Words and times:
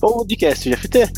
podcast 0.00 0.66
GFT. 0.66 1.12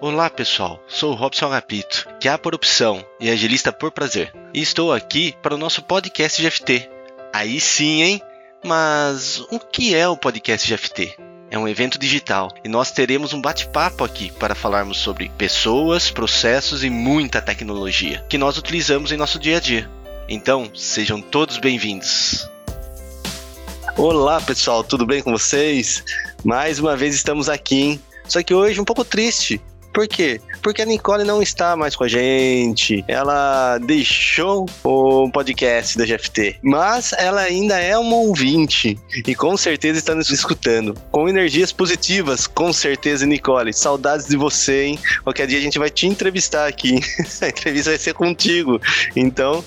Olá 0.00 0.30
pessoal, 0.30 0.80
sou 0.86 1.14
Robson 1.14 1.46
Agapito, 1.46 2.06
que 2.20 2.28
é 2.28 2.36
por 2.36 2.54
opção 2.54 3.04
e 3.18 3.28
agilista 3.28 3.72
por 3.72 3.90
prazer. 3.90 4.32
E 4.54 4.62
estou 4.62 4.92
aqui 4.92 5.34
para 5.42 5.56
o 5.56 5.58
nosso 5.58 5.82
podcast 5.82 6.40
GFT. 6.40 6.88
Aí 7.34 7.58
sim, 7.58 8.02
hein? 8.02 8.22
Mas 8.64 9.40
o 9.50 9.58
que 9.58 9.96
é 9.96 10.06
o 10.06 10.16
podcast 10.16 10.72
GFT? 10.72 11.16
É 11.56 11.58
um 11.58 11.66
evento 11.66 11.98
digital 11.98 12.52
e 12.62 12.68
nós 12.68 12.90
teremos 12.90 13.32
um 13.32 13.40
bate-papo 13.40 14.04
aqui 14.04 14.30
para 14.30 14.54
falarmos 14.54 14.98
sobre 14.98 15.30
pessoas, 15.38 16.10
processos 16.10 16.84
e 16.84 16.90
muita 16.90 17.40
tecnologia 17.40 18.22
que 18.28 18.36
nós 18.36 18.58
utilizamos 18.58 19.10
em 19.10 19.16
nosso 19.16 19.38
dia 19.38 19.56
a 19.56 19.60
dia. 19.60 19.90
Então, 20.28 20.70
sejam 20.74 21.18
todos 21.18 21.56
bem-vindos. 21.56 22.46
Olá 23.96 24.38
pessoal, 24.38 24.84
tudo 24.84 25.06
bem 25.06 25.22
com 25.22 25.32
vocês? 25.32 26.04
Mais 26.44 26.78
uma 26.78 26.94
vez 26.94 27.14
estamos 27.14 27.48
aqui, 27.48 27.80
hein? 27.80 28.02
Só 28.28 28.42
que 28.42 28.52
hoje 28.52 28.78
um 28.78 28.84
pouco 28.84 29.02
triste, 29.02 29.58
por 29.94 30.06
quê? 30.06 30.42
Porque 30.66 30.82
a 30.82 30.84
Nicole 30.84 31.22
não 31.22 31.40
está 31.40 31.76
mais 31.76 31.94
com 31.94 32.02
a 32.02 32.08
gente. 32.08 33.04
Ela 33.06 33.78
deixou 33.78 34.66
o 34.82 35.30
podcast 35.30 35.96
da 35.96 36.04
GFT. 36.04 36.58
Mas 36.60 37.12
ela 37.12 37.42
ainda 37.42 37.78
é 37.78 37.96
uma 37.96 38.16
ouvinte. 38.16 38.98
E 39.24 39.32
com 39.32 39.56
certeza 39.56 40.00
está 40.00 40.12
nos 40.12 40.28
escutando. 40.28 40.92
Com 41.12 41.28
energias 41.28 41.70
positivas, 41.70 42.48
com 42.48 42.72
certeza, 42.72 43.24
Nicole. 43.24 43.72
Saudades 43.72 44.26
de 44.26 44.36
você, 44.36 44.86
hein? 44.86 44.98
Qualquer 45.22 45.46
dia 45.46 45.58
a 45.58 45.62
gente 45.62 45.78
vai 45.78 45.88
te 45.88 46.08
entrevistar 46.08 46.66
aqui. 46.66 46.98
a 47.40 47.46
entrevista 47.48 47.90
vai 47.90 47.98
ser 48.00 48.14
contigo. 48.14 48.80
Então, 49.14 49.62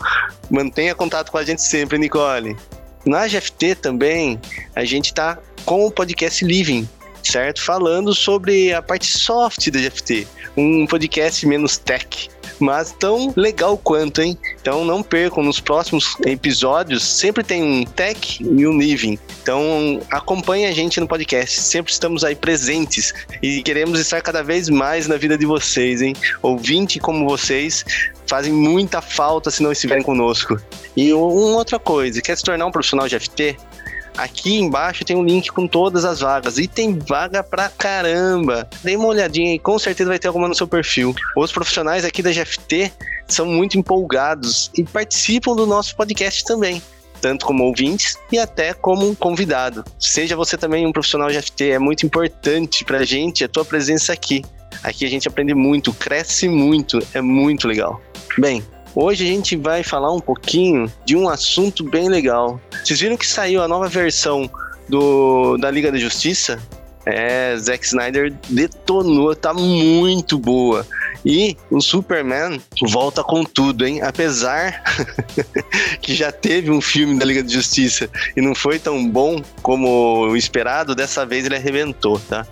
mantenha 0.52 0.94
contato 0.94 1.31
com 1.31 1.38
a 1.38 1.45
gente 1.45 1.61
sempre, 1.61 1.97
Nicole. 1.97 2.58
Na 3.06 3.25
GFT 3.25 3.75
também, 3.75 4.38
a 4.75 4.84
gente 4.84 5.06
está 5.06 5.39
com 5.63 5.86
o 5.86 5.91
podcast 5.91 6.44
Living 6.44 6.86
certo? 7.30 7.61
Falando 7.61 8.13
sobre 8.13 8.73
a 8.73 8.81
parte 8.81 9.05
soft 9.05 9.69
da 9.69 9.80
GFT. 9.80 10.27
Um 10.58 10.88
podcast 10.88 11.45
menos 11.45 11.77
tech, 11.77 12.30
mas 12.59 12.91
tão 12.91 13.31
legal 13.35 13.77
quanto, 13.77 14.22
hein? 14.22 14.38
Então 14.59 14.83
não 14.83 15.03
percam 15.03 15.44
nos 15.44 15.59
próximos 15.59 16.16
episódios, 16.25 17.03
sempre 17.03 17.44
tem 17.44 17.63
um 17.63 17.85
tech 17.85 18.44
e 18.44 18.67
um 18.67 18.77
living. 18.77 19.17
Então 19.41 20.02
acompanhe 20.09 20.66
a 20.66 20.72
gente 20.72 21.00
no 21.00 21.07
podcast, 21.07 21.61
sempre 21.61 21.91
estamos 21.91 22.23
aí 22.23 22.35
presentes 22.35 23.13
e 23.41 23.61
queremos 23.61 24.00
estar 24.00 24.22
cada 24.22 24.44
vez 24.44 24.67
mais 24.67 25.07
na 25.07 25.16
vida 25.16 25.38
de 25.38 25.45
vocês, 25.45 26.02
hein? 26.02 26.16
Ouvinte 26.41 27.00
como 27.00 27.30
vocês 27.30 27.85
fazem 28.27 28.53
muita 28.53 29.02
falta 29.02 29.50
se 29.50 29.63
não 29.63 29.72
estiverem 29.72 30.03
conosco. 30.03 30.59
E 30.95 31.13
uma 31.13 31.57
outra 31.57 31.80
coisa, 31.80 32.22
quer 32.22 32.38
se 32.38 32.44
tornar 32.44 32.66
um 32.66 32.72
profissional 32.72 33.07
de 33.07 33.19
FT? 33.19 33.57
Aqui 34.20 34.59
embaixo 34.59 35.06
tem 35.06 35.16
um 35.16 35.23
link 35.23 35.50
com 35.50 35.66
todas 35.66 36.03
as 36.03 36.20
vagas. 36.20 36.58
E 36.58 36.67
tem 36.67 37.00
vaga 37.00 37.42
pra 37.42 37.70
caramba. 37.70 38.70
Dê 38.84 38.98
uma 38.98 39.08
olhadinha 39.08 39.52
aí, 39.52 39.58
com 39.58 39.80
certeza 39.80 40.09
vai 40.09 40.20
ter 40.20 40.28
alguma 40.28 40.50
no 40.50 40.53
seu 40.53 40.67
perfil. 40.67 41.16
Os 41.38 41.53
profissionais 41.53 42.03
aqui 42.03 42.22
da 42.22 42.30
GFT 42.30 42.92
são 43.25 43.45
muito 43.45 43.78
empolgados 43.78 44.70
e 44.78 44.84
participam 44.84 45.56
do 45.56 45.66
nosso 45.66 45.95
podcast 45.95 46.44
também 46.44 46.81
tanto 47.22 47.45
como 47.45 47.66
ouvintes 47.66 48.17
e 48.31 48.40
até 48.40 48.73
como 48.73 49.06
um 49.06 49.14
convidado. 49.14 49.84
Seja 50.00 50.38
você 50.38 50.56
também 50.58 50.88
um 50.88 50.92
profissional 50.94 51.30
de 51.30 51.42
FT, 51.42 51.72
é 51.72 51.78
muito 51.78 52.06
importante 52.06 52.86
pra 52.86 53.03
gente 53.03 53.44
a 53.44 53.47
tua 53.50 53.66
presença 53.66 54.14
aqui. 54.14 54.42
Aqui 54.81 55.03
a 55.03 55.09
gente 55.09 55.28
aprende 55.28 55.53
muito, 55.53 55.92
cresce 55.92 56.47
muito, 56.47 56.97
é 57.14 57.20
muito 57.20 57.67
legal. 57.67 58.02
Bem, 58.38 58.64
Hoje 58.95 59.23
a 59.23 59.27
gente 59.27 59.55
vai 59.55 59.83
falar 59.83 60.11
um 60.11 60.19
pouquinho 60.19 60.91
de 61.05 61.15
um 61.15 61.29
assunto 61.29 61.83
bem 61.83 62.09
legal. 62.09 62.59
Vocês 62.83 62.99
viram 62.99 63.17
que 63.17 63.27
saiu 63.27 63.61
a 63.61 63.67
nova 63.67 63.87
versão 63.87 64.49
do, 64.87 65.57
da 65.57 65.69
Liga 65.69 65.91
da 65.91 65.97
Justiça? 65.97 66.59
É, 67.05 67.55
Zack 67.57 67.85
Snyder 67.85 68.33
detonou, 68.49 69.35
tá 69.35 69.53
muito 69.53 70.38
boa. 70.38 70.85
E 71.25 71.55
o 71.69 71.81
Superman 71.81 72.61
volta 72.88 73.23
com 73.23 73.44
tudo, 73.44 73.85
hein? 73.85 74.01
Apesar 74.01 74.83
que 76.01 76.16
já 76.16 76.31
teve 76.31 76.72
um 76.72 76.81
filme 76.81 77.19
da 77.19 77.25
Liga 77.25 77.44
da 77.44 77.49
Justiça 77.49 78.09
e 78.35 78.41
não 78.41 78.55
foi 78.55 78.79
tão 78.79 79.07
bom 79.07 79.41
como 79.61 80.28
o 80.28 80.35
esperado, 80.35 80.95
dessa 80.95 81.25
vez 81.25 81.45
ele 81.45 81.55
arrebentou, 81.55 82.19
tá? 82.19 82.45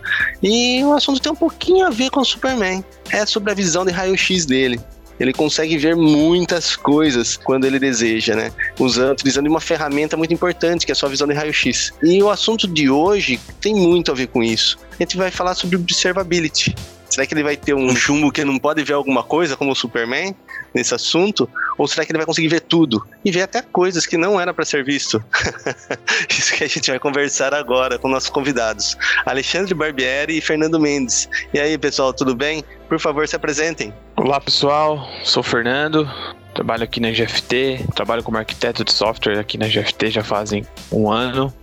E 0.43 0.83
o 0.83 0.93
assunto 0.93 1.19
tem 1.19 1.31
um 1.31 1.35
pouquinho 1.35 1.85
a 1.85 1.89
ver 1.89 2.09
com 2.09 2.19
o 2.19 2.25
Superman. 2.25 2.83
É 3.09 3.25
sobre 3.25 3.51
a 3.51 3.55
visão 3.55 3.85
de 3.85 3.91
raio-x 3.91 4.45
dele 4.45 4.79
ele 5.19 5.33
consegue 5.33 5.77
ver 5.77 5.95
muitas 5.95 6.75
coisas 6.75 7.37
quando 7.37 7.65
ele 7.65 7.79
deseja, 7.79 8.35
né? 8.35 8.51
Usando, 8.79 9.11
utilizando 9.11 9.47
uma 9.47 9.61
ferramenta 9.61 10.15
muito 10.15 10.33
importante, 10.33 10.85
que 10.85 10.91
é 10.91 10.93
a 10.93 10.95
sua 10.95 11.09
visão 11.09 11.27
de 11.27 11.33
raio-x. 11.33 11.93
E 12.03 12.21
o 12.21 12.29
assunto 12.29 12.67
de 12.67 12.89
hoje 12.89 13.39
tem 13.59 13.73
muito 13.73 14.11
a 14.11 14.15
ver 14.15 14.27
com 14.27 14.43
isso. 14.43 14.77
A 14.91 15.03
gente 15.03 15.17
vai 15.17 15.31
falar 15.31 15.55
sobre 15.55 15.75
observability. 15.75 16.75
Será 17.09 17.25
que 17.25 17.33
ele 17.33 17.43
vai 17.43 17.55
ter 17.55 17.73
um 17.73 17.95
chumbo 17.95 18.31
que 18.31 18.43
não 18.43 18.59
pode 18.59 18.83
ver 18.83 18.93
alguma 18.93 19.23
coisa, 19.23 19.55
como 19.55 19.71
o 19.71 19.75
Superman, 19.75 20.35
nesse 20.73 20.93
assunto? 20.93 21.49
Ou 21.77 21.87
será 21.87 22.05
que 22.05 22.11
ele 22.11 22.19
vai 22.19 22.25
conseguir 22.25 22.49
ver 22.49 22.61
tudo? 22.61 23.05
E 23.23 23.31
ver 23.31 23.43
até 23.43 23.61
coisas 23.61 24.05
que 24.05 24.17
não 24.17 24.39
era 24.39 24.53
para 24.53 24.65
ser 24.65 24.83
visto? 24.83 25.23
Isso 26.29 26.53
que 26.53 26.63
a 26.63 26.67
gente 26.67 26.89
vai 26.89 26.99
conversar 26.99 27.53
agora 27.53 27.97
com 27.97 28.09
nossos 28.09 28.29
convidados, 28.29 28.97
Alexandre 29.25 29.73
Barbieri 29.73 30.37
e 30.37 30.41
Fernando 30.41 30.79
Mendes. 30.79 31.29
E 31.53 31.59
aí, 31.59 31.77
pessoal, 31.77 32.13
tudo 32.13 32.35
bem? 32.35 32.63
Por 32.89 32.99
favor, 32.99 33.27
se 33.27 33.35
apresentem. 33.35 33.93
Olá, 34.19 34.41
pessoal. 34.41 35.07
Sou 35.23 35.41
o 35.41 35.43
Fernando. 35.43 36.09
Trabalho 36.51 36.83
aqui 36.83 36.99
na 36.99 37.11
GFT, 37.11 37.85
trabalho 37.93 38.23
como 38.23 38.35
arquiteto 38.35 38.83
de 38.83 38.91
software 38.91 39.37
aqui 39.37 39.59
na 39.59 39.67
GFT 39.67 40.09
já 40.09 40.23
fazem 40.23 40.65
um 40.91 41.11
ano. 41.11 41.53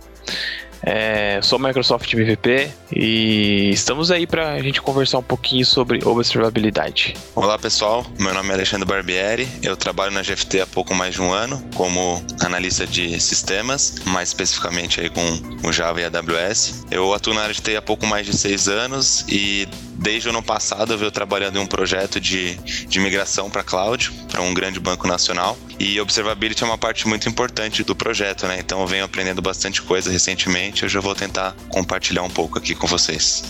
É, 0.87 1.39
sou 1.41 1.57
Microsoft 1.57 2.13
MVP 2.13 2.69
e 2.95 3.71
estamos 3.71 4.11
aí 4.11 4.27
para 4.27 4.53
a 4.53 4.61
gente 4.61 4.79
conversar 4.79 5.17
um 5.17 5.23
pouquinho 5.23 5.65
sobre 5.65 6.05
observabilidade. 6.05 7.15
Olá 7.33 7.57
pessoal, 7.57 8.05
meu 8.19 8.31
nome 8.31 8.49
é 8.49 8.53
Alexandre 8.53 8.87
Barbieri, 8.87 9.47
eu 9.63 9.75
trabalho 9.75 10.11
na 10.11 10.21
GFT 10.21 10.61
há 10.61 10.67
pouco 10.67 10.93
mais 10.93 11.15
de 11.15 11.21
um 11.23 11.33
ano 11.33 11.59
como 11.73 12.23
analista 12.39 12.85
de 12.85 13.19
sistemas, 13.19 13.95
mais 14.05 14.29
especificamente 14.29 15.01
aí 15.01 15.09
com 15.09 15.67
o 15.67 15.73
Java 15.73 16.01
e 16.01 16.05
AWS. 16.05 16.85
Eu 16.91 17.11
atuo 17.15 17.33
na 17.33 17.41
área 17.41 17.55
de 17.55 17.61
TI 17.61 17.77
há 17.77 17.81
pouco 17.81 18.05
mais 18.05 18.27
de 18.27 18.37
seis 18.37 18.67
anos 18.67 19.25
e 19.27 19.67
Desde 19.97 20.27
o 20.27 20.31
ano 20.31 20.43
passado 20.43 20.93
eu 20.93 20.97
venho 20.97 21.11
trabalhando 21.11 21.57
em 21.57 21.61
um 21.61 21.65
projeto 21.65 22.19
de, 22.19 22.55
de 22.55 22.99
migração 22.99 23.49
para 23.49 23.63
cloud, 23.63 24.11
para 24.29 24.41
um 24.41 24.53
grande 24.53 24.79
banco 24.79 25.07
nacional. 25.07 25.57
E 25.79 25.99
observability 25.99 26.63
é 26.63 26.65
uma 26.65 26.77
parte 26.77 27.07
muito 27.07 27.27
importante 27.27 27.83
do 27.83 27.95
projeto, 27.95 28.45
né? 28.45 28.57
Então 28.59 28.81
eu 28.81 28.87
venho 28.87 29.05
aprendendo 29.05 29.41
bastante 29.41 29.81
coisa 29.81 30.11
recentemente. 30.11 30.74
Eu 30.83 30.89
já 30.89 30.99
vou 30.99 31.15
tentar 31.15 31.55
compartilhar 31.69 32.23
um 32.23 32.29
pouco 32.29 32.57
aqui 32.57 32.75
com 32.75 32.87
vocês. 32.87 33.43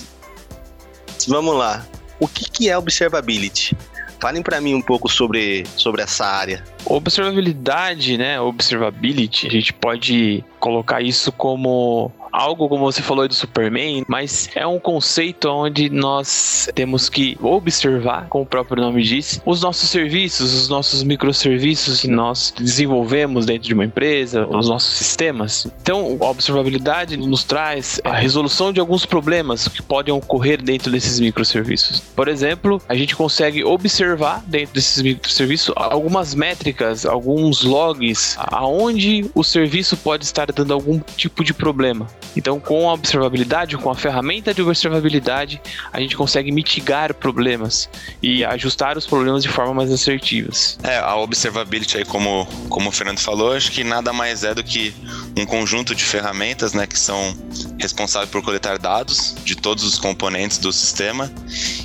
Vamos 1.27 1.55
lá. 1.55 1.85
O 2.19 2.27
que, 2.27 2.49
que 2.49 2.69
é 2.69 2.77
observability? 2.77 3.75
Falem 4.19 4.41
para 4.41 4.61
mim 4.61 4.73
um 4.73 4.81
pouco 4.81 5.09
sobre, 5.09 5.65
sobre 5.75 6.01
essa 6.01 6.25
área. 6.25 6.63
Observabilidade, 6.85 8.17
né? 8.17 8.39
Observability, 8.39 9.47
a 9.47 9.51
gente 9.51 9.73
pode 9.73 10.43
colocar 10.59 11.01
isso 11.01 11.31
como 11.31 12.11
algo 12.35 12.67
como 12.67 12.83
você 12.83 13.01
falou 13.01 13.27
do 13.27 13.33
Superman, 13.33 14.03
mas 14.07 14.49
é 14.53 14.67
um 14.67 14.79
conceito 14.79 15.49
onde 15.49 15.89
nós 15.89 16.69
temos 16.75 17.07
que 17.07 17.37
observar, 17.41 18.27
como 18.27 18.43
o 18.43 18.47
próprio 18.47 18.81
nome 18.81 19.03
diz, 19.03 19.41
os 19.45 19.61
nossos 19.61 19.89
serviços, 19.89 20.53
os 20.53 20.69
nossos 20.69 21.03
microserviços 21.03 22.01
que 22.01 22.07
nós 22.07 22.53
desenvolvemos 22.55 23.45
dentro 23.45 23.67
de 23.67 23.73
uma 23.73 23.85
empresa, 23.85 24.45
os 24.47 24.67
nossos 24.67 24.97
sistemas. 24.97 25.67
Então, 25.81 26.17
a 26.19 26.29
observabilidade 26.29 27.15
nos 27.15 27.43
traz 27.43 28.01
a 28.03 28.13
resolução 28.13 28.73
de 28.73 28.79
alguns 28.79 29.05
problemas 29.05 29.67
que 29.67 29.81
podem 29.81 30.13
ocorrer 30.13 30.61
dentro 30.61 30.91
desses 30.91 31.19
microserviços. 31.19 31.99
Por 31.99 32.27
exemplo, 32.27 32.81
a 32.89 32.95
gente 32.95 33.15
consegue 33.15 33.63
observar 33.63 34.43
dentro 34.45 34.75
desses 34.75 35.01
microserviços 35.01 35.73
algumas 35.77 36.35
métricas, 36.35 37.05
alguns 37.05 37.63
logs, 37.63 38.35
aonde 38.37 39.29
o 39.33 39.43
serviço 39.43 39.95
pode 39.97 40.25
estar 40.25 40.51
dando 40.51 40.73
algum 40.73 40.99
tipo 41.15 41.43
de 41.43 41.53
problema. 41.53 42.07
Então, 42.35 42.59
com 42.59 42.89
a 42.89 42.93
observabilidade, 42.93 43.77
com 43.77 43.89
a 43.89 43.95
ferramenta 43.95 44.53
de 44.53 44.61
observabilidade, 44.61 45.61
a 45.91 45.99
gente 45.99 46.15
consegue 46.15 46.51
mitigar 46.51 47.13
problemas 47.13 47.89
e 48.21 48.43
ajustar 48.43 48.97
os 48.97 49.05
problemas 49.05 49.43
de 49.43 49.49
forma 49.49 49.73
mais 49.73 49.91
assertivas. 49.91 50.77
É, 50.83 50.97
a 50.97 51.15
observability 51.15 51.97
aí, 51.97 52.05
como, 52.05 52.45
como 52.69 52.89
o 52.89 52.91
Fernando 52.91 53.19
falou, 53.19 53.53
acho 53.53 53.71
que 53.71 53.83
nada 53.83 54.11
mais 54.13 54.43
é 54.43 54.53
do 54.53 54.63
que 54.63 54.93
um 55.37 55.45
conjunto 55.45 55.95
de 55.95 56.03
ferramentas, 56.03 56.73
né, 56.73 56.85
que 56.85 56.97
são 56.97 57.35
responsáveis 57.79 58.29
por 58.29 58.41
coletar 58.41 58.77
dados 58.77 59.35
de 59.43 59.55
todos 59.55 59.83
os 59.83 59.97
componentes 59.97 60.57
do 60.57 60.71
sistema 60.71 61.31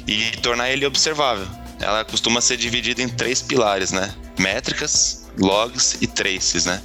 e 0.06 0.30
tornar 0.38 0.70
ele 0.70 0.86
observável. 0.86 1.46
Ela 1.80 2.04
costuma 2.04 2.40
ser 2.40 2.56
dividida 2.56 3.00
em 3.00 3.08
três 3.08 3.40
pilares, 3.40 3.90
né? 3.90 4.12
Métricas, 4.38 5.26
logs 5.38 5.96
e 6.00 6.06
traces, 6.06 6.66
né? 6.66 6.80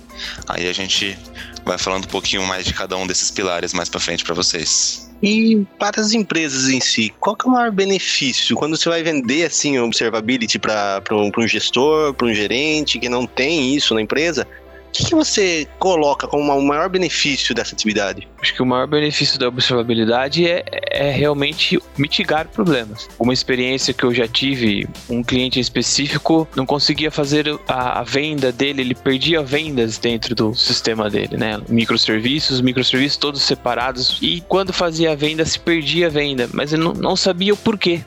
Aí 0.48 0.70
a 0.70 0.74
gente 0.74 1.18
vai 1.66 1.78
falando 1.78 2.06
um 2.06 2.10
pouquinho 2.10 2.44
mais 2.44 2.66
de 2.66 2.74
cada 2.74 2.96
um 2.96 3.08
desses 3.08 3.32
pilares 3.32 3.74
mais 3.74 3.90
para 3.90 4.00
frente 4.00 4.24
para 4.24 4.36
vocês. 4.36 5.12
E 5.22 5.66
para 5.80 6.00
as 6.00 6.14
empresas 6.14 6.70
em 6.70 6.80
si, 6.80 7.12
qual 7.20 7.36
que 7.36 7.48
é 7.48 7.50
o 7.50 7.54
maior 7.54 7.72
benefício 7.72 8.56
quando 8.56 8.78
você 8.78 8.88
vai 8.88 9.02
vender 9.02 9.46
assim 9.46 9.80
observability 9.80 10.60
para 10.60 11.02
um, 11.12 11.32
um 11.36 11.48
gestor, 11.48 12.14
para 12.14 12.28
um 12.28 12.34
gerente 12.34 13.00
que 13.00 13.10
não 13.10 13.26
tem 13.26 13.76
isso 13.76 13.96
na 13.96 14.02
empresa? 14.02 14.48
Que, 14.96 15.04
que 15.04 15.14
você 15.14 15.68
coloca 15.78 16.26
como 16.26 16.58
o 16.58 16.66
maior 16.66 16.88
benefício 16.88 17.54
dessa 17.54 17.76
atividade? 17.76 18.26
Acho 18.42 18.54
que 18.54 18.62
o 18.62 18.66
maior 18.66 18.88
benefício 18.88 19.38
da 19.38 19.50
observabilidade 19.50 20.48
é, 20.48 20.64
é 20.90 21.12
realmente 21.12 21.78
mitigar 21.98 22.48
problemas. 22.48 23.10
Uma 23.20 23.34
experiência 23.34 23.94
que 23.94 24.06
eu 24.06 24.14
já 24.14 24.26
tive, 24.26 24.88
um 25.10 25.22
cliente 25.22 25.60
específico 25.60 26.48
não 26.56 26.66
conseguia 26.66 27.12
fazer 27.12 27.60
a, 27.68 28.00
a 28.00 28.04
venda 28.04 28.54
dele, 28.54 28.84
ele 28.84 28.96
perdia 28.96 29.44
vendas 29.44 29.98
dentro 29.98 30.34
do 30.34 30.56
sistema 30.56 31.10
dele, 31.10 31.36
né? 31.36 31.62
Microserviços, 31.68 32.62
microserviços 32.62 33.18
todos 33.18 33.42
separados. 33.42 34.18
E 34.22 34.40
quando 34.48 34.72
fazia 34.72 35.12
a 35.12 35.16
venda, 35.16 35.44
se 35.44 35.60
perdia 35.60 36.08
a 36.08 36.10
venda, 36.10 36.50
mas 36.54 36.72
ele 36.72 36.84
não, 36.84 36.94
não 36.94 37.16
sabia 37.18 37.54
o 37.54 37.58
porquê 37.58 38.02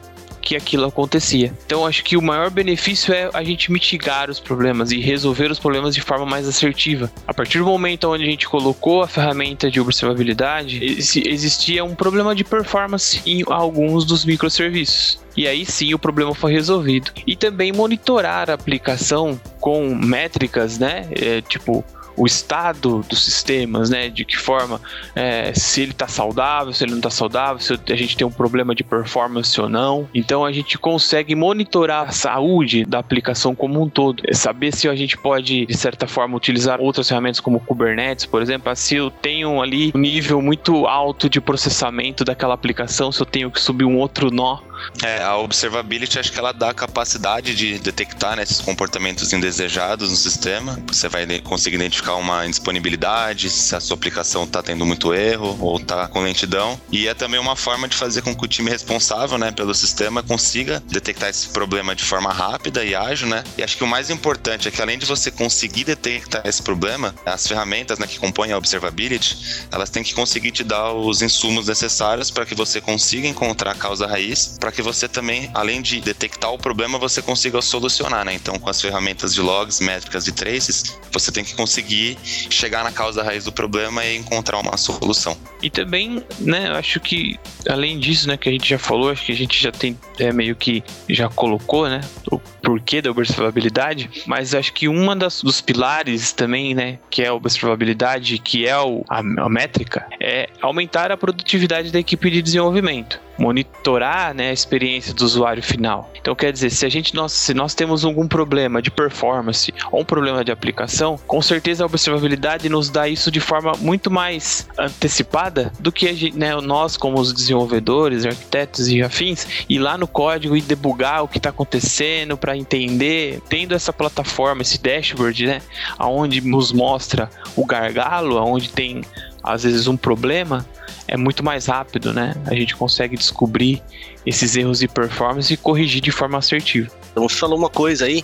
que 0.48 0.56
aquilo 0.56 0.86
acontecia. 0.86 1.52
Então 1.66 1.86
acho 1.86 2.02
que 2.02 2.16
o 2.16 2.22
maior 2.22 2.48
benefício 2.48 3.12
é 3.12 3.28
a 3.34 3.44
gente 3.44 3.70
mitigar 3.70 4.30
os 4.30 4.40
problemas 4.40 4.90
e 4.90 4.98
resolver 4.98 5.50
os 5.50 5.58
problemas 5.58 5.94
de 5.94 6.00
forma 6.00 6.24
mais 6.24 6.48
assertiva. 6.48 7.12
A 7.26 7.34
partir 7.34 7.58
do 7.58 7.66
momento 7.66 8.08
onde 8.08 8.24
a 8.24 8.26
gente 8.26 8.48
colocou 8.48 9.02
a 9.02 9.06
ferramenta 9.06 9.70
de 9.70 9.78
observabilidade, 9.78 10.82
existia 10.82 11.84
um 11.84 11.94
problema 11.94 12.34
de 12.34 12.44
performance 12.44 13.20
em 13.26 13.44
alguns 13.46 14.06
dos 14.06 14.24
microserviços. 14.24 15.20
E 15.36 15.46
aí 15.46 15.66
sim 15.66 15.92
o 15.92 15.98
problema 15.98 16.34
foi 16.34 16.52
resolvido. 16.52 17.10
E 17.26 17.36
também 17.36 17.70
monitorar 17.70 18.48
a 18.48 18.54
aplicação 18.54 19.38
com 19.60 19.94
métricas, 19.94 20.78
né? 20.78 21.06
É, 21.10 21.42
tipo, 21.42 21.84
o 22.18 22.26
estado 22.26 23.04
dos 23.08 23.24
sistemas, 23.24 23.88
né? 23.88 24.08
De 24.08 24.24
que 24.24 24.36
forma, 24.36 24.80
é, 25.14 25.52
se 25.54 25.82
ele 25.82 25.92
está 25.92 26.08
saudável, 26.08 26.72
se 26.72 26.84
ele 26.84 26.90
não 26.90 26.98
está 26.98 27.10
saudável, 27.10 27.60
se 27.60 27.72
a 27.72 27.96
gente 27.96 28.16
tem 28.16 28.26
um 28.26 28.30
problema 28.30 28.74
de 28.74 28.82
performance 28.82 29.58
ou 29.60 29.68
não. 29.68 30.08
Então 30.12 30.44
a 30.44 30.52
gente 30.52 30.76
consegue 30.76 31.34
monitorar 31.34 32.08
a 32.08 32.12
saúde 32.12 32.84
da 32.84 32.98
aplicação 32.98 33.54
como 33.54 33.80
um 33.80 33.88
todo, 33.88 34.22
é 34.26 34.34
saber 34.34 34.74
se 34.74 34.88
a 34.88 34.96
gente 34.96 35.16
pode, 35.16 35.66
de 35.66 35.76
certa 35.76 36.06
forma, 36.06 36.36
utilizar 36.36 36.80
outras 36.80 37.08
ferramentas 37.08 37.40
como 37.40 37.60
Kubernetes, 37.60 38.26
por 38.26 38.42
exemplo, 38.42 38.74
se 38.74 38.96
eu 38.96 39.10
tenho 39.10 39.62
ali 39.62 39.92
um 39.94 39.98
nível 39.98 40.42
muito 40.42 40.86
alto 40.86 41.28
de 41.28 41.40
processamento 41.40 42.24
daquela 42.24 42.54
aplicação, 42.54 43.12
se 43.12 43.20
eu 43.20 43.26
tenho 43.26 43.50
que 43.50 43.60
subir 43.60 43.84
um 43.84 43.96
outro 43.96 44.30
nó 44.30 44.67
é, 45.02 45.22
a 45.22 45.36
observability 45.36 46.18
acho 46.18 46.32
que 46.32 46.38
ela 46.38 46.52
dá 46.52 46.70
a 46.70 46.74
capacidade 46.74 47.54
de 47.54 47.78
detectar 47.78 48.36
né, 48.36 48.42
esses 48.42 48.60
comportamentos 48.60 49.32
indesejados 49.32 50.10
no 50.10 50.16
sistema. 50.16 50.78
Você 50.86 51.08
vai 51.08 51.26
conseguir 51.40 51.76
identificar 51.76 52.16
uma 52.16 52.46
indisponibilidade, 52.46 53.50
se 53.50 53.74
a 53.74 53.80
sua 53.80 53.96
aplicação 53.96 54.44
está 54.44 54.62
tendo 54.62 54.84
muito 54.84 55.14
erro 55.14 55.56
ou 55.60 55.76
está 55.76 56.08
com 56.08 56.20
lentidão. 56.20 56.80
E 56.90 57.06
é 57.06 57.14
também 57.14 57.38
uma 57.38 57.56
forma 57.56 57.88
de 57.88 57.96
fazer 57.96 58.22
com 58.22 58.34
que 58.34 58.44
o 58.44 58.48
time 58.48 58.70
responsável 58.70 59.38
né, 59.38 59.52
pelo 59.52 59.74
sistema 59.74 60.22
consiga 60.22 60.82
detectar 60.86 61.28
esse 61.28 61.48
problema 61.48 61.94
de 61.94 62.04
forma 62.04 62.32
rápida 62.32 62.84
e 62.84 62.94
ágil, 62.94 63.28
né? 63.28 63.44
E 63.56 63.62
acho 63.62 63.76
que 63.76 63.84
o 63.84 63.86
mais 63.86 64.10
importante 64.10 64.68
é 64.68 64.70
que 64.70 64.82
além 64.82 64.98
de 64.98 65.06
você 65.06 65.30
conseguir 65.30 65.84
detectar 65.84 66.42
esse 66.44 66.62
problema, 66.62 67.14
as 67.24 67.46
ferramentas 67.46 67.98
né, 67.98 68.06
que 68.06 68.18
compõem 68.18 68.52
a 68.52 68.58
observability, 68.58 69.66
elas 69.70 69.90
têm 69.90 70.02
que 70.02 70.14
conseguir 70.14 70.50
te 70.50 70.64
dar 70.64 70.92
os 70.92 71.22
insumos 71.22 71.68
necessários 71.68 72.30
para 72.30 72.44
que 72.44 72.54
você 72.54 72.80
consiga 72.80 73.28
encontrar 73.28 73.72
a 73.72 73.74
causa 73.74 74.06
raiz 74.06 74.56
para 74.68 74.72
que 74.74 74.82
você 74.82 75.08
também, 75.08 75.50
além 75.54 75.80
de 75.80 75.98
detectar 75.98 76.52
o 76.52 76.58
problema, 76.58 76.98
você 76.98 77.22
consiga 77.22 77.62
solucionar, 77.62 78.22
né? 78.22 78.34
Então, 78.34 78.58
com 78.58 78.68
as 78.68 78.78
ferramentas 78.78 79.32
de 79.32 79.40
logs, 79.40 79.80
métricas 79.80 80.28
e 80.28 80.32
traces, 80.32 80.98
você 81.10 81.32
tem 81.32 81.42
que 81.42 81.54
conseguir 81.54 82.18
chegar 82.22 82.84
na 82.84 82.92
causa 82.92 83.22
raiz 83.22 83.44
do 83.44 83.52
problema 83.52 84.04
e 84.04 84.18
encontrar 84.18 84.58
uma 84.58 84.76
solução. 84.76 85.34
E 85.62 85.70
também, 85.70 86.22
né, 86.38 86.68
acho 86.72 87.00
que 87.00 87.40
além 87.66 87.98
disso, 87.98 88.28
né, 88.28 88.36
que 88.36 88.46
a 88.46 88.52
gente 88.52 88.68
já 88.68 88.78
falou, 88.78 89.10
acho 89.10 89.24
que 89.24 89.32
a 89.32 89.36
gente 89.36 89.58
já 89.58 89.72
tem 89.72 89.98
é, 90.18 90.30
meio 90.34 90.54
que 90.54 90.84
já 91.08 91.30
colocou, 91.30 91.88
né, 91.88 92.02
o 92.30 92.38
porquê 92.38 93.00
da 93.00 93.10
observabilidade, 93.10 94.10
mas 94.26 94.54
acho 94.54 94.74
que 94.74 94.86
uma 94.86 95.16
das, 95.16 95.40
dos 95.40 95.62
pilares 95.62 96.30
também, 96.32 96.74
né, 96.74 96.98
que 97.08 97.22
é 97.22 97.28
a 97.28 97.34
observabilidade, 97.34 98.36
que 98.36 98.66
é 98.66 98.76
o, 98.76 99.02
a, 99.08 99.20
a 99.20 99.48
métrica, 99.48 100.06
é 100.20 100.50
aumentar 100.60 101.10
a 101.10 101.16
produtividade 101.16 101.90
da 101.90 101.98
equipe 101.98 102.30
de 102.30 102.42
desenvolvimento 102.42 103.18
monitorar 103.38 104.34
né, 104.34 104.52
experiência 104.58 105.14
do 105.14 105.24
usuário 105.24 105.62
final. 105.62 106.10
Então, 106.20 106.34
quer 106.34 106.52
dizer, 106.52 106.70
se 106.70 106.84
a 106.84 106.88
gente 106.88 107.14
nós, 107.14 107.32
se 107.32 107.54
nós 107.54 107.74
temos 107.74 108.04
algum 108.04 108.26
problema 108.26 108.82
de 108.82 108.90
performance 108.90 109.72
ou 109.90 110.00
um 110.00 110.04
problema 110.04 110.44
de 110.44 110.52
aplicação, 110.52 111.18
com 111.26 111.40
certeza 111.40 111.84
a 111.84 111.86
observabilidade 111.86 112.68
nos 112.68 112.90
dá 112.90 113.08
isso 113.08 113.30
de 113.30 113.40
forma 113.40 113.72
muito 113.78 114.10
mais 114.10 114.68
antecipada 114.78 115.72
do 115.78 115.90
que 115.92 116.12
gente, 116.14 116.36
né, 116.36 116.54
nós, 116.60 116.96
como 116.96 117.18
os 117.18 117.32
desenvolvedores, 117.32 118.26
arquitetos 118.26 118.88
e 118.88 119.02
afins, 119.02 119.46
ir 119.68 119.78
lá 119.78 119.96
no 119.96 120.06
código 120.06 120.56
e 120.56 120.60
debugar 120.60 121.22
o 121.22 121.28
que 121.28 121.38
está 121.38 121.50
acontecendo 121.50 122.36
para 122.36 122.56
entender, 122.56 123.40
tendo 123.48 123.74
essa 123.74 123.92
plataforma, 123.92 124.62
esse 124.62 124.80
dashboard, 124.80 125.46
né, 125.46 125.62
aonde 125.98 126.40
nos 126.40 126.72
mostra 126.72 127.30
o 127.56 127.64
gargalo, 127.64 128.38
aonde 128.38 128.70
tem 128.70 129.02
às 129.48 129.62
vezes 129.62 129.86
um 129.86 129.96
problema, 129.96 130.66
é 131.06 131.16
muito 131.16 131.42
mais 131.42 131.66
rápido, 131.66 132.12
né? 132.12 132.34
A 132.46 132.54
gente 132.54 132.76
consegue 132.76 133.16
descobrir 133.16 133.82
esses 134.26 134.54
erros 134.56 134.80
de 134.80 134.88
performance 134.88 135.52
e 135.52 135.56
corrigir 135.56 136.02
de 136.02 136.10
forma 136.10 136.36
assertiva. 136.36 136.90
Então, 137.10 137.26
falou 137.28 137.58
uma 137.58 137.70
coisa 137.70 138.04
aí 138.04 138.22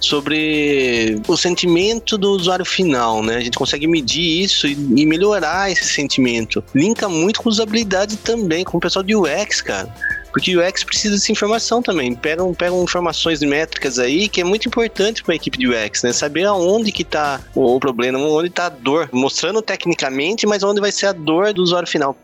sobre 0.00 1.20
o 1.28 1.36
sentimento 1.36 2.16
do 2.16 2.30
usuário 2.30 2.64
final, 2.64 3.22
né? 3.22 3.36
A 3.36 3.40
gente 3.40 3.58
consegue 3.58 3.86
medir 3.86 4.42
isso 4.42 4.66
e, 4.66 5.04
melhorar 5.04 5.70
esse 5.70 5.86
sentimento. 5.86 6.62
Linka 6.74 7.08
muito 7.08 7.42
com 7.42 7.48
usabilidade 7.48 8.16
também, 8.16 8.64
com 8.64 8.78
o 8.78 8.80
pessoal 8.80 9.02
de 9.02 9.14
UX, 9.14 9.60
cara. 9.60 9.92
Porque 10.32 10.56
o 10.56 10.66
UX 10.66 10.84
precisa 10.84 11.14
dessa 11.14 11.32
informação 11.32 11.82
também. 11.82 12.14
Pegam, 12.14 12.54
pegam 12.54 12.82
informações 12.82 13.40
métricas 13.40 13.98
aí 13.98 14.28
que 14.28 14.40
é 14.40 14.44
muito 14.44 14.68
importante 14.68 15.22
para 15.22 15.34
a 15.34 15.36
equipe 15.36 15.58
de 15.58 15.68
UX, 15.68 16.02
né? 16.02 16.12
Saber 16.12 16.44
aonde 16.44 16.92
que 16.92 17.02
está 17.02 17.40
o 17.54 17.78
problema, 17.80 18.18
onde 18.18 18.48
está 18.48 18.66
a 18.66 18.68
dor, 18.68 19.08
mostrando 19.12 19.60
tecnicamente, 19.60 20.46
mas 20.46 20.62
onde 20.62 20.80
vai 20.80 20.92
ser 20.92 21.06
a 21.06 21.12
dor 21.12 21.52
do 21.52 21.62
usuário 21.62 21.88
final. 21.88 22.16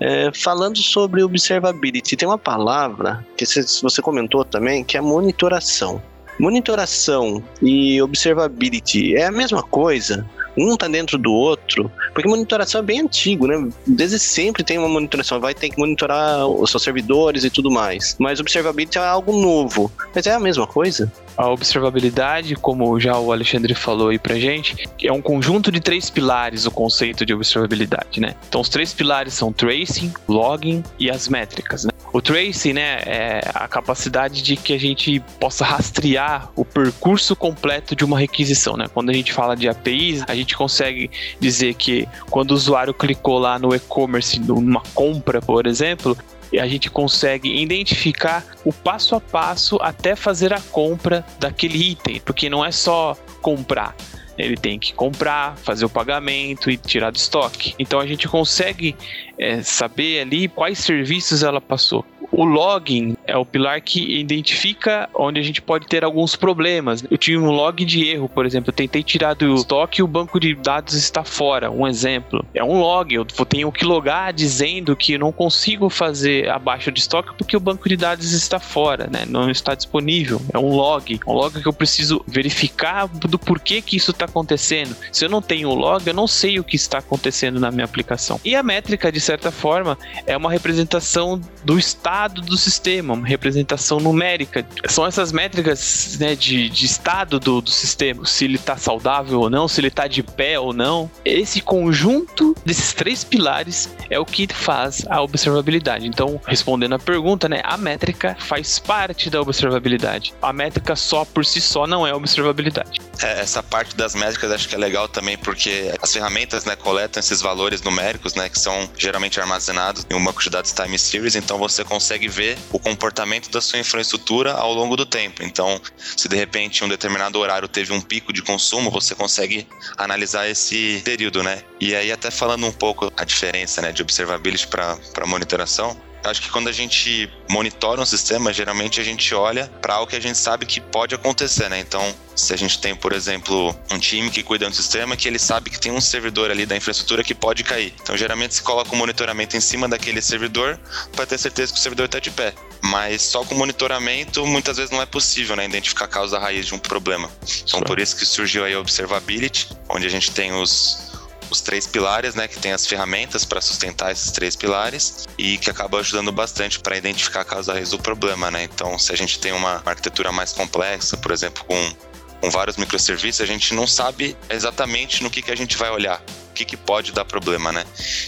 É, 0.00 0.32
falando 0.34 0.78
sobre 0.78 1.22
observability, 1.22 2.16
tem 2.16 2.26
uma 2.26 2.38
palavra 2.38 3.24
que 3.36 3.44
você 3.80 4.02
comentou 4.02 4.44
também, 4.44 4.82
que 4.82 4.96
é 4.96 5.00
monitoração. 5.00 6.02
Monitoração 6.40 7.42
e 7.60 8.02
observability 8.02 9.14
é 9.14 9.26
a 9.26 9.30
mesma 9.30 9.62
coisa? 9.62 10.28
Um 10.56 10.76
tá 10.76 10.88
dentro 10.88 11.18
do 11.18 11.32
outro, 11.32 11.90
porque 12.12 12.28
monitoração 12.28 12.80
é 12.80 12.84
bem 12.84 13.00
antigo, 13.00 13.46
né? 13.46 13.68
Desde 13.86 14.18
sempre 14.18 14.62
tem 14.62 14.78
uma 14.78 14.88
monitoração, 14.88 15.40
vai 15.40 15.54
ter 15.54 15.70
que 15.70 15.78
monitorar 15.78 16.46
os 16.46 16.70
seus 16.70 16.82
servidores 16.82 17.44
e 17.44 17.50
tudo 17.50 17.70
mais. 17.70 18.16
Mas 18.18 18.40
observability 18.40 18.98
é 18.98 19.00
algo 19.00 19.32
novo. 19.32 19.90
Mas 20.14 20.26
é 20.26 20.32
a 20.32 20.40
mesma 20.40 20.66
coisa? 20.66 21.10
A 21.36 21.48
observabilidade, 21.48 22.54
como 22.56 23.00
já 23.00 23.18
o 23.18 23.32
Alexandre 23.32 23.74
falou 23.74 24.08
aí 24.08 24.18
pra 24.18 24.34
gente, 24.34 24.88
é 25.02 25.12
um 25.12 25.22
conjunto 25.22 25.72
de 25.72 25.80
três 25.80 26.10
pilares 26.10 26.66
o 26.66 26.70
conceito 26.70 27.24
de 27.24 27.32
observabilidade, 27.32 28.20
né? 28.20 28.34
Então 28.48 28.60
os 28.60 28.68
três 28.68 28.92
pilares 28.92 29.32
são 29.34 29.52
tracing, 29.52 30.12
logging 30.28 30.82
e 30.98 31.10
as 31.10 31.28
métricas, 31.28 31.84
né? 31.84 31.91
O 32.12 32.20
tracing, 32.20 32.74
né, 32.74 33.00
é 33.06 33.40
a 33.54 33.66
capacidade 33.66 34.42
de 34.42 34.54
que 34.54 34.74
a 34.74 34.78
gente 34.78 35.18
possa 35.40 35.64
rastrear 35.64 36.50
o 36.54 36.62
percurso 36.62 37.34
completo 37.34 37.96
de 37.96 38.04
uma 38.04 38.18
requisição, 38.18 38.76
né? 38.76 38.86
Quando 38.92 39.08
a 39.08 39.14
gente 39.14 39.32
fala 39.32 39.56
de 39.56 39.66
APIs, 39.66 40.22
a 40.28 40.34
gente 40.34 40.54
consegue 40.54 41.10
dizer 41.40 41.72
que 41.74 42.06
quando 42.28 42.50
o 42.50 42.54
usuário 42.54 42.92
clicou 42.92 43.38
lá 43.38 43.58
no 43.58 43.74
e-commerce, 43.74 44.38
numa 44.38 44.82
compra, 44.92 45.40
por 45.40 45.66
exemplo, 45.66 46.16
a 46.52 46.66
gente 46.66 46.90
consegue 46.90 47.62
identificar 47.62 48.44
o 48.62 48.72
passo 48.74 49.14
a 49.14 49.20
passo 49.20 49.78
até 49.80 50.14
fazer 50.14 50.52
a 50.52 50.60
compra 50.60 51.24
daquele 51.38 51.92
item, 51.92 52.20
porque 52.24 52.50
não 52.50 52.62
é 52.62 52.70
só 52.70 53.16
comprar. 53.40 53.96
Ele 54.42 54.56
tem 54.56 54.78
que 54.78 54.92
comprar, 54.92 55.56
fazer 55.58 55.84
o 55.84 55.88
pagamento 55.88 56.70
e 56.70 56.76
tirar 56.76 57.10
do 57.10 57.16
estoque. 57.16 57.74
Então 57.78 58.00
a 58.00 58.06
gente 58.06 58.28
consegue 58.28 58.96
é, 59.38 59.62
saber 59.62 60.20
ali 60.20 60.48
quais 60.48 60.78
serviços 60.78 61.42
ela 61.42 61.60
passou. 61.60 62.04
O 62.32 62.44
login 62.44 63.14
é 63.26 63.36
o 63.36 63.44
pilar 63.44 63.78
que 63.82 64.18
identifica 64.18 65.06
onde 65.14 65.38
a 65.38 65.42
gente 65.42 65.60
pode 65.60 65.86
ter 65.86 66.02
alguns 66.02 66.34
problemas. 66.34 67.04
Eu 67.10 67.18
tive 67.18 67.36
um 67.36 67.50
log 67.50 67.84
de 67.84 68.08
erro, 68.08 68.26
por 68.26 68.46
exemplo, 68.46 68.70
eu 68.70 68.74
tentei 68.74 69.02
tirar 69.02 69.34
do 69.34 69.54
estoque 69.54 70.00
e 70.00 70.02
o 70.02 70.06
banco 70.06 70.40
de 70.40 70.54
dados 70.54 70.94
está 70.94 71.24
fora. 71.24 71.70
Um 71.70 71.86
exemplo. 71.86 72.42
É 72.54 72.64
um 72.64 72.80
log, 72.80 73.14
eu 73.14 73.26
tenho 73.26 73.70
que 73.70 73.84
logar 73.84 74.32
dizendo 74.32 74.96
que 74.96 75.12
eu 75.12 75.18
não 75.18 75.30
consigo 75.30 75.90
fazer 75.90 76.48
abaixo 76.48 76.90
de 76.90 77.00
estoque 77.00 77.34
porque 77.36 77.54
o 77.54 77.60
banco 77.60 77.86
de 77.86 77.98
dados 77.98 78.32
está 78.32 78.58
fora, 78.58 79.08
né? 79.12 79.26
Não 79.28 79.50
está 79.50 79.74
disponível. 79.74 80.40
É 80.54 80.58
um 80.58 80.74
log. 80.74 81.20
Um 81.26 81.34
log 81.34 81.60
que 81.60 81.68
eu 81.68 81.72
preciso 81.72 82.24
verificar 82.26 83.08
do 83.08 83.38
porquê 83.38 83.82
que 83.82 83.98
isso 83.98 84.10
está 84.10 84.24
acontecendo. 84.24 84.96
Se 85.12 85.22
eu 85.22 85.28
não 85.28 85.42
tenho 85.42 85.68
o 85.68 85.74
log, 85.74 86.06
eu 86.06 86.14
não 86.14 86.26
sei 86.26 86.58
o 86.58 86.64
que 86.64 86.76
está 86.76 86.96
acontecendo 86.96 87.60
na 87.60 87.70
minha 87.70 87.84
aplicação. 87.84 88.40
E 88.42 88.56
a 88.56 88.62
métrica, 88.62 89.12
de 89.12 89.20
certa 89.20 89.50
forma, 89.50 89.98
é 90.26 90.34
uma 90.34 90.50
representação 90.50 91.38
do 91.62 91.78
estado 91.78 92.21
estado 92.22 92.40
do 92.40 92.56
sistema, 92.56 93.14
uma 93.14 93.26
representação 93.26 93.98
numérica. 93.98 94.64
São 94.86 95.04
essas 95.04 95.32
métricas 95.32 96.16
né, 96.20 96.36
de, 96.36 96.68
de 96.68 96.86
estado 96.86 97.40
do, 97.40 97.60
do 97.60 97.70
sistema, 97.70 98.24
se 98.24 98.44
ele 98.44 98.56
está 98.56 98.76
saudável 98.76 99.40
ou 99.40 99.50
não, 99.50 99.66
se 99.66 99.80
ele 99.80 99.88
está 99.88 100.06
de 100.06 100.22
pé 100.22 100.58
ou 100.58 100.72
não. 100.72 101.10
Esse 101.24 101.60
conjunto 101.60 102.54
desses 102.64 102.92
três 102.92 103.24
pilares 103.24 103.92
é 104.08 104.18
o 104.20 104.24
que 104.24 104.46
faz 104.52 105.04
a 105.08 105.20
observabilidade. 105.20 106.06
Então, 106.06 106.40
respondendo 106.46 106.94
a 106.94 106.98
pergunta, 106.98 107.48
né, 107.48 107.60
a 107.64 107.76
métrica 107.76 108.36
faz 108.38 108.78
parte 108.78 109.28
da 109.28 109.40
observabilidade. 109.40 110.32
A 110.40 110.52
métrica 110.52 110.94
só 110.94 111.24
por 111.24 111.44
si 111.44 111.60
só 111.60 111.86
não 111.86 112.06
é 112.06 112.14
observabilidade. 112.14 113.00
É, 113.20 113.40
essa 113.40 113.62
parte 113.62 113.94
das 113.96 114.14
métricas 114.14 114.50
acho 114.50 114.68
que 114.68 114.74
é 114.74 114.78
legal 114.78 115.08
também 115.08 115.36
porque 115.36 115.92
as 116.00 116.12
ferramentas 116.12 116.64
né, 116.64 116.74
coletam 116.74 117.20
esses 117.20 117.40
valores 117.40 117.82
numéricos, 117.82 118.34
né, 118.34 118.48
que 118.48 118.58
são 118.58 118.90
geralmente 118.96 119.40
armazenados 119.40 120.06
em 120.10 120.14
um 120.14 120.24
banco 120.24 120.42
de 120.42 120.50
dados 120.50 120.72
time 120.72 120.98
series, 120.98 121.36
então 121.36 121.58
você 121.58 121.84
consegue 121.84 122.28
ver 122.28 122.58
o 122.72 122.78
comportamento 122.78 123.50
da 123.50 123.60
sua 123.60 123.78
infraestrutura 123.78 124.52
ao 124.52 124.72
longo 124.72 124.96
do 124.96 125.06
tempo. 125.06 125.42
Então, 125.42 125.80
se 126.16 126.28
de 126.28 126.36
repente 126.36 126.84
um 126.84 126.88
determinado 126.88 127.38
horário 127.38 127.68
teve 127.68 127.92
um 127.92 128.00
pico 128.00 128.32
de 128.32 128.42
consumo, 128.42 128.90
você 128.90 129.14
consegue 129.14 129.66
analisar 129.96 130.48
esse 130.48 131.00
período, 131.04 131.42
né? 131.42 131.62
E 131.80 131.94
aí 131.94 132.10
até 132.10 132.30
falando 132.30 132.66
um 132.66 132.72
pouco 132.72 133.12
a 133.16 133.24
diferença, 133.24 133.80
né, 133.82 133.92
de 133.92 134.02
observability 134.02 134.66
para 134.66 135.26
monitoração, 135.26 135.96
Acho 136.24 136.40
que 136.40 136.50
quando 136.50 136.68
a 136.68 136.72
gente 136.72 137.30
monitora 137.50 138.00
um 138.00 138.06
sistema, 138.06 138.52
geralmente 138.52 139.00
a 139.00 139.04
gente 139.04 139.34
olha 139.34 139.70
para 139.80 139.94
algo 139.94 140.08
que 140.08 140.16
a 140.16 140.20
gente 140.20 140.38
sabe 140.38 140.64
que 140.64 140.80
pode 140.80 141.14
acontecer, 141.14 141.68
né? 141.68 141.80
Então, 141.80 142.14
se 142.34 142.54
a 142.54 142.56
gente 142.56 142.78
tem, 142.78 142.94
por 142.94 143.12
exemplo, 143.12 143.74
um 143.90 143.98
time 143.98 144.30
que 144.30 144.42
cuida 144.42 144.68
do 144.68 144.74
sistema, 144.74 145.16
que 145.16 145.28
ele 145.28 145.38
sabe 145.38 145.68
que 145.68 145.80
tem 145.80 145.90
um 145.92 146.00
servidor 146.00 146.50
ali 146.50 146.64
da 146.64 146.76
infraestrutura 146.76 147.24
que 147.24 147.34
pode 147.34 147.64
cair. 147.64 147.92
Então, 148.00 148.16
geralmente 148.16 148.54
se 148.54 148.62
coloca 148.62 148.90
o 148.90 148.94
um 148.94 148.98
monitoramento 148.98 149.56
em 149.56 149.60
cima 149.60 149.88
daquele 149.88 150.22
servidor 150.22 150.78
para 151.14 151.26
ter 151.26 151.38
certeza 151.38 151.72
que 151.72 151.78
o 151.78 151.82
servidor 151.82 152.06
está 152.06 152.20
de 152.20 152.30
pé. 152.30 152.54
Mas 152.80 153.22
só 153.22 153.44
com 153.44 153.54
monitoramento, 153.54 154.46
muitas 154.46 154.76
vezes 154.76 154.90
não 154.90 155.02
é 155.02 155.06
possível 155.06 155.56
né, 155.56 155.64
identificar 155.64 156.04
a 156.04 156.08
causa 156.08 156.38
raiz 156.38 156.66
de 156.66 156.74
um 156.74 156.78
problema. 156.78 157.30
Então, 157.64 157.80
por 157.80 157.98
isso 157.98 158.16
que 158.16 158.24
surgiu 158.24 158.64
aí 158.64 158.74
a 158.74 158.80
Observability, 158.80 159.68
onde 159.88 160.06
a 160.06 160.10
gente 160.10 160.30
tem 160.30 160.52
os 160.52 161.11
os 161.52 161.60
três 161.60 161.86
pilares, 161.86 162.34
né, 162.34 162.48
que 162.48 162.58
tem 162.58 162.72
as 162.72 162.86
ferramentas 162.86 163.44
para 163.44 163.60
sustentar 163.60 164.10
esses 164.10 164.30
três 164.30 164.56
pilares 164.56 165.28
e 165.38 165.58
que 165.58 165.70
acaba 165.70 166.00
ajudando 166.00 166.32
bastante 166.32 166.80
para 166.80 166.96
identificar 166.96 167.42
a 167.42 167.44
causa 167.44 167.72
raiz 167.72 167.90
do 167.90 167.98
problema, 167.98 168.50
né? 168.50 168.64
Então, 168.64 168.98
se 168.98 169.12
a 169.12 169.16
gente 169.16 169.38
tem 169.38 169.52
uma 169.52 169.82
arquitetura 169.84 170.32
mais 170.32 170.52
complexa, 170.52 171.16
por 171.16 171.30
exemplo, 171.30 171.64
com, 171.64 171.94
com 172.40 172.50
vários 172.50 172.76
microserviços, 172.76 173.40
a 173.40 173.46
gente 173.46 173.74
não 173.74 173.86
sabe 173.86 174.36
exatamente 174.50 175.22
no 175.22 175.30
que, 175.30 175.42
que 175.42 175.50
a 175.50 175.56
gente 175.56 175.76
vai 175.76 175.90
olhar, 175.90 176.20
o 176.50 176.52
que, 176.54 176.64
que 176.64 176.76
pode 176.76 177.12
dar 177.12 177.24
problema, 177.24 177.70
né? 177.70 177.84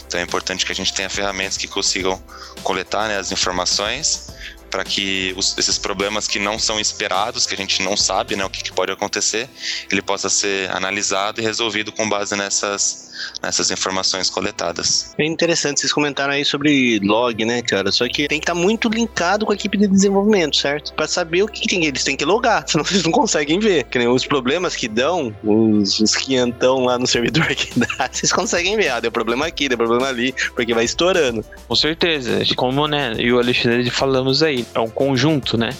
Então 0.07 0.21
é 0.21 0.23
importante 0.23 0.65
que 0.65 0.73
a 0.73 0.75
gente 0.75 0.93
tenha 0.93 1.11
ferramentas 1.11 1.57
que 1.57 1.67
consigam 1.67 2.23
coletar 2.63 3.09
né, 3.09 3.19
as 3.19 3.33
informações 3.33 4.33
para 4.75 4.85
que 4.85 5.33
os, 5.37 5.57
esses 5.57 5.79
problemas 5.79 6.27
que 6.27 6.41
não 6.41 6.59
são 6.59 6.81
esperados, 6.81 7.47
que 7.47 7.55
a 7.55 7.57
gente 7.57 7.81
não 7.81 7.97
sabe 7.97 8.35
né, 8.35 8.45
o 8.45 8.51
que, 8.51 8.61
que 8.61 8.73
pode 8.73 8.91
acontecer, 8.91 9.49
ele 9.89 10.03
possa 10.03 10.29
ser 10.29 10.69
analisado 10.73 11.41
e 11.41 11.45
resolvido 11.45 11.93
com 11.93 12.09
base 12.09 12.35
nessas 12.35 13.14
nessas 13.43 13.71
informações 13.71 14.31
coletadas. 14.31 15.15
É 15.19 15.25
interessante 15.25 15.81
vocês 15.81 15.93
comentaram 15.93 16.33
aí 16.33 16.45
sobre 16.45 16.99
log, 17.01 17.45
né, 17.45 17.63
cara? 17.63 17.91
Só 17.93 18.07
que 18.09 18.29
tem 18.29 18.39
que 18.39 18.45
estar 18.45 18.55
tá 18.55 18.59
muito 18.59 18.89
linkado 18.89 19.47
com 19.47 19.53
a 19.53 19.55
equipe 19.55 19.77
de 19.77 19.87
desenvolvimento, 19.87 20.57
certo? 20.57 20.93
Para 20.95 21.07
saber 21.07 21.43
o 21.43 21.49
que 21.49 21.67
tem, 21.67 21.85
eles 21.85 22.05
têm 22.05 22.17
que 22.17 22.25
logar, 22.25 22.65
senão 22.69 22.85
vocês 22.85 23.05
não 23.05 23.13
conseguem 23.13 23.59
ver. 23.59 23.85
Que 23.85 23.99
nem 23.99 24.09
os 24.09 24.27
problemas 24.27 24.75
que 24.77 24.89
dão, 24.89 25.35
os, 25.43 26.01
os 26.01 26.17
quinhentão 26.17 26.85
lá 26.85 26.99
no 26.99 27.07
servidor 27.07 27.47
que 27.55 27.79
dá, 27.79 28.09
vocês 28.11 28.33
conseguem 28.33 28.77
ver. 28.77 28.89
Ah, 28.89 29.01
deu 29.01 29.13
problema 29.13 29.47
aqui, 29.47 29.69
deu 29.69 29.79
problema 29.79 30.09
ali, 30.09 30.35
porque 30.55 30.75
vai 30.75 30.85
estourando. 30.85 31.45
Com 31.69 31.75
certeza. 31.75 32.43
Como, 32.57 32.87
né, 32.87 33.15
e 33.19 33.33
o 33.33 33.39
Alexandre 33.39 33.91
falamos 33.91 34.43
aí, 34.43 34.67
é 34.75 34.81
um 34.81 34.89
conjunto, 34.89 35.57
né? 35.57 35.71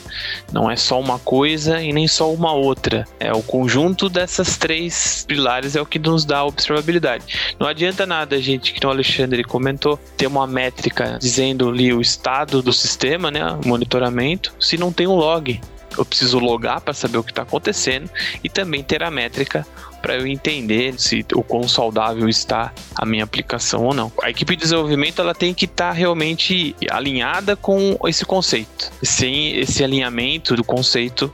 Não 0.53 0.71
é 0.71 0.77
só 0.77 1.01
uma 1.01 1.19
coisa 1.19 1.81
e 1.81 1.93
nem 1.93 2.07
só 2.07 2.33
uma 2.33 2.53
outra. 2.53 3.05
É 3.19 3.33
o 3.33 3.43
conjunto 3.43 4.09
dessas 4.09 4.57
três 4.57 5.25
pilares 5.27 5.77
é 5.77 5.81
o 5.81 5.87
que 5.87 5.99
nos 5.99 6.25
dá 6.25 6.39
a 6.39 6.45
observabilidade. 6.45 7.24
Não 7.59 7.67
adianta 7.67 8.07
nada, 8.07 8.41
gente, 8.41 8.73
que 8.73 8.87
o 8.87 8.91
Alexandre 8.91 9.43
comentou, 9.45 9.99
ter 10.17 10.27
uma 10.27 10.47
métrica 10.47 11.19
dizendo 11.21 11.69
ali 11.69 11.93
o 11.93 12.01
estado 12.01 12.63
do 12.63 12.73
sistema, 12.73 13.31
né? 13.31 13.41
Monitoramento, 13.65 14.55
se 14.59 14.77
não 14.77 14.93
tem 14.93 15.07
um 15.07 15.15
log. 15.15 15.61
Eu 15.97 16.05
preciso 16.05 16.41
logar 16.41 16.81
para 16.81 16.93
saber 16.93 17.19
o 17.19 17.23
que 17.23 17.31
está 17.31 17.43
acontecendo 17.43 18.11
e 18.43 18.49
também 18.49 18.83
ter 18.83 19.03
a 19.05 19.11
métrica 19.13 19.65
para 20.05 20.17
eu 20.17 20.27
entender 20.27 21.01
se 21.01 21.25
o 21.33 21.43
quão 21.43 21.67
saudável 21.67 22.29
está 22.29 22.75
a 22.95 23.07
minha 23.07 23.25
aplicação 23.25 23.85
ou 23.85 23.95
não. 23.95 24.13
A 24.23 24.29
equipe 24.29 24.55
de 24.55 24.61
desenvolvimento 24.61 25.23
ela 25.23 25.35
tem 25.35 25.55
que 25.55 25.65
estar 25.65 25.89
tá 25.89 25.93
realmente 25.93 26.77
alinhada 26.91 27.57
com 27.57 27.97
esse 28.07 28.23
conceito. 28.27 28.93
Sem 29.03 29.59
esse 29.59 29.83
alinhamento 29.83 30.55
do 30.57 30.63
conceito, 30.63 31.33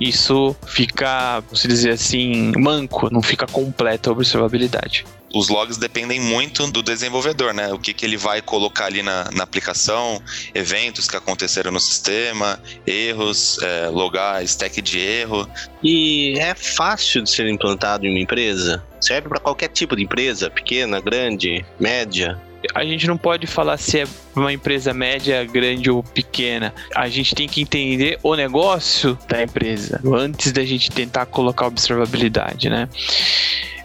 isso 0.00 0.54
fica, 0.66 1.42
se 1.52 1.66
dizer 1.68 1.90
assim, 1.90 2.52
manco, 2.56 3.12
não 3.12 3.22
fica 3.22 3.46
completa 3.46 4.10
a 4.10 4.12
observabilidade 4.12 5.04
os 5.34 5.48
logs 5.48 5.76
dependem 5.76 6.20
muito 6.20 6.66
do 6.70 6.82
desenvolvedor, 6.82 7.52
né? 7.52 7.72
O 7.72 7.78
que, 7.78 7.92
que 7.92 8.04
ele 8.04 8.16
vai 8.16 8.40
colocar 8.40 8.86
ali 8.86 9.02
na, 9.02 9.30
na 9.32 9.44
aplicação, 9.44 10.22
eventos 10.54 11.08
que 11.08 11.16
aconteceram 11.16 11.70
no 11.70 11.80
sistema, 11.80 12.60
erros, 12.86 13.58
é, 13.62 13.88
logar 13.88 14.42
stack 14.44 14.80
de 14.80 14.98
erro. 14.98 15.48
E 15.82 16.38
é 16.38 16.54
fácil 16.54 17.22
de 17.22 17.30
ser 17.30 17.46
implantado 17.48 18.06
em 18.06 18.10
uma 18.10 18.20
empresa? 18.20 18.82
Serve 19.00 19.28
para 19.28 19.40
qualquer 19.40 19.68
tipo 19.68 19.94
de 19.94 20.02
empresa, 20.02 20.50
pequena, 20.50 21.00
grande, 21.00 21.64
média? 21.78 22.40
A 22.74 22.84
gente 22.84 23.06
não 23.06 23.16
pode 23.16 23.46
falar 23.46 23.76
se 23.76 24.00
é 24.00 24.04
uma 24.34 24.52
empresa 24.52 24.92
média, 24.92 25.44
grande 25.44 25.90
ou 25.90 26.02
pequena. 26.02 26.74
A 26.94 27.08
gente 27.08 27.34
tem 27.34 27.48
que 27.48 27.60
entender 27.60 28.18
o 28.22 28.34
negócio 28.34 29.18
da 29.28 29.42
empresa 29.42 30.00
antes 30.12 30.52
da 30.52 30.64
gente 30.64 30.90
tentar 30.90 31.26
colocar 31.26 31.66
observabilidade, 31.66 32.68
né? 32.68 32.88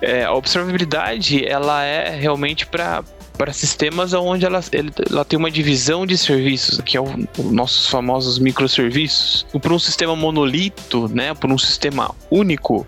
É, 0.01 0.25
a 0.25 0.33
observabilidade 0.33 1.45
ela 1.45 1.83
é 1.83 2.09
realmente 2.09 2.65
para 2.65 3.03
para 3.37 3.51
sistemas 3.51 4.13
onde 4.13 4.45
ela, 4.45 4.63
ela 5.09 5.25
tem 5.25 5.39
uma 5.39 5.49
divisão 5.49 6.05
de 6.05 6.15
serviços, 6.15 6.79
que 6.81 6.95
é 6.95 7.01
os 7.01 7.51
nossos 7.51 7.87
famosos 7.87 8.37
microserviços. 8.37 9.43
Para 9.59 9.73
um 9.73 9.79
sistema 9.79 10.15
monolito, 10.15 11.07
né, 11.07 11.33
para 11.33 11.51
um 11.51 11.57
sistema 11.57 12.13
único, 12.29 12.85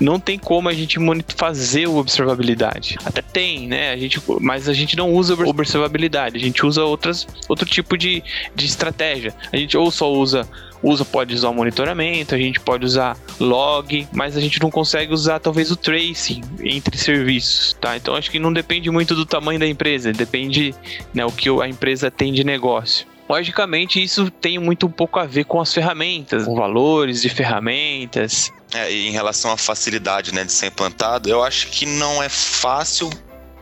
não 0.00 0.18
tem 0.18 0.38
como 0.38 0.68
a 0.68 0.72
gente 0.72 0.98
fazer 1.36 1.86
o 1.86 1.96
observabilidade. 1.96 2.96
Até 3.04 3.22
tem, 3.22 3.68
né? 3.68 3.92
A 3.92 3.96
gente, 3.96 4.20
mas 4.40 4.68
a 4.68 4.72
gente 4.72 4.96
não 4.96 5.12
usa 5.12 5.34
observabilidade, 5.34 6.36
a 6.36 6.40
gente 6.40 6.64
usa 6.64 6.84
outras, 6.84 7.26
outro 7.48 7.66
tipo 7.66 7.96
de, 7.96 8.22
de 8.54 8.66
estratégia. 8.66 9.34
A 9.52 9.56
gente 9.56 9.76
ou 9.76 9.90
só 9.90 10.12
usa 10.12 10.48
usa 10.82 11.02
pode 11.02 11.34
usar 11.34 11.48
o 11.48 11.54
monitoramento, 11.54 12.34
a 12.34 12.38
gente 12.38 12.60
pode 12.60 12.84
usar 12.84 13.16
log, 13.40 14.06
mas 14.12 14.36
a 14.36 14.40
gente 14.40 14.60
não 14.60 14.70
consegue 14.70 15.14
usar 15.14 15.38
talvez 15.38 15.70
o 15.70 15.76
tracing 15.76 16.42
entre 16.62 16.98
serviços, 16.98 17.74
tá? 17.80 17.96
Então 17.96 18.14
acho 18.14 18.30
que 18.30 18.38
não 18.38 18.52
depende 18.52 18.90
muito 18.90 19.14
do 19.14 19.24
tamanho 19.24 19.58
da 19.58 19.66
empresa, 19.66 20.12
depende 20.12 20.74
né, 21.14 21.24
o 21.24 21.32
que 21.32 21.48
a 21.48 21.66
empresa 21.66 22.10
tem 22.10 22.34
de 22.34 22.44
negócio. 22.44 23.06
Logicamente, 23.28 24.02
isso 24.02 24.30
tem 24.30 24.58
muito 24.58 24.88
pouco 24.88 25.18
a 25.18 25.24
ver 25.24 25.44
com 25.44 25.60
as 25.60 25.72
ferramentas, 25.72 26.44
com 26.44 26.54
valores 26.54 27.22
de 27.22 27.28
ferramentas. 27.28 28.52
É, 28.74 28.92
em 28.92 29.12
relação 29.12 29.52
à 29.52 29.56
facilidade 29.56 30.34
né, 30.34 30.44
de 30.44 30.52
ser 30.52 30.66
implantado, 30.66 31.28
eu 31.28 31.42
acho 31.42 31.68
que 31.68 31.86
não 31.86 32.22
é 32.22 32.28
fácil 32.28 33.08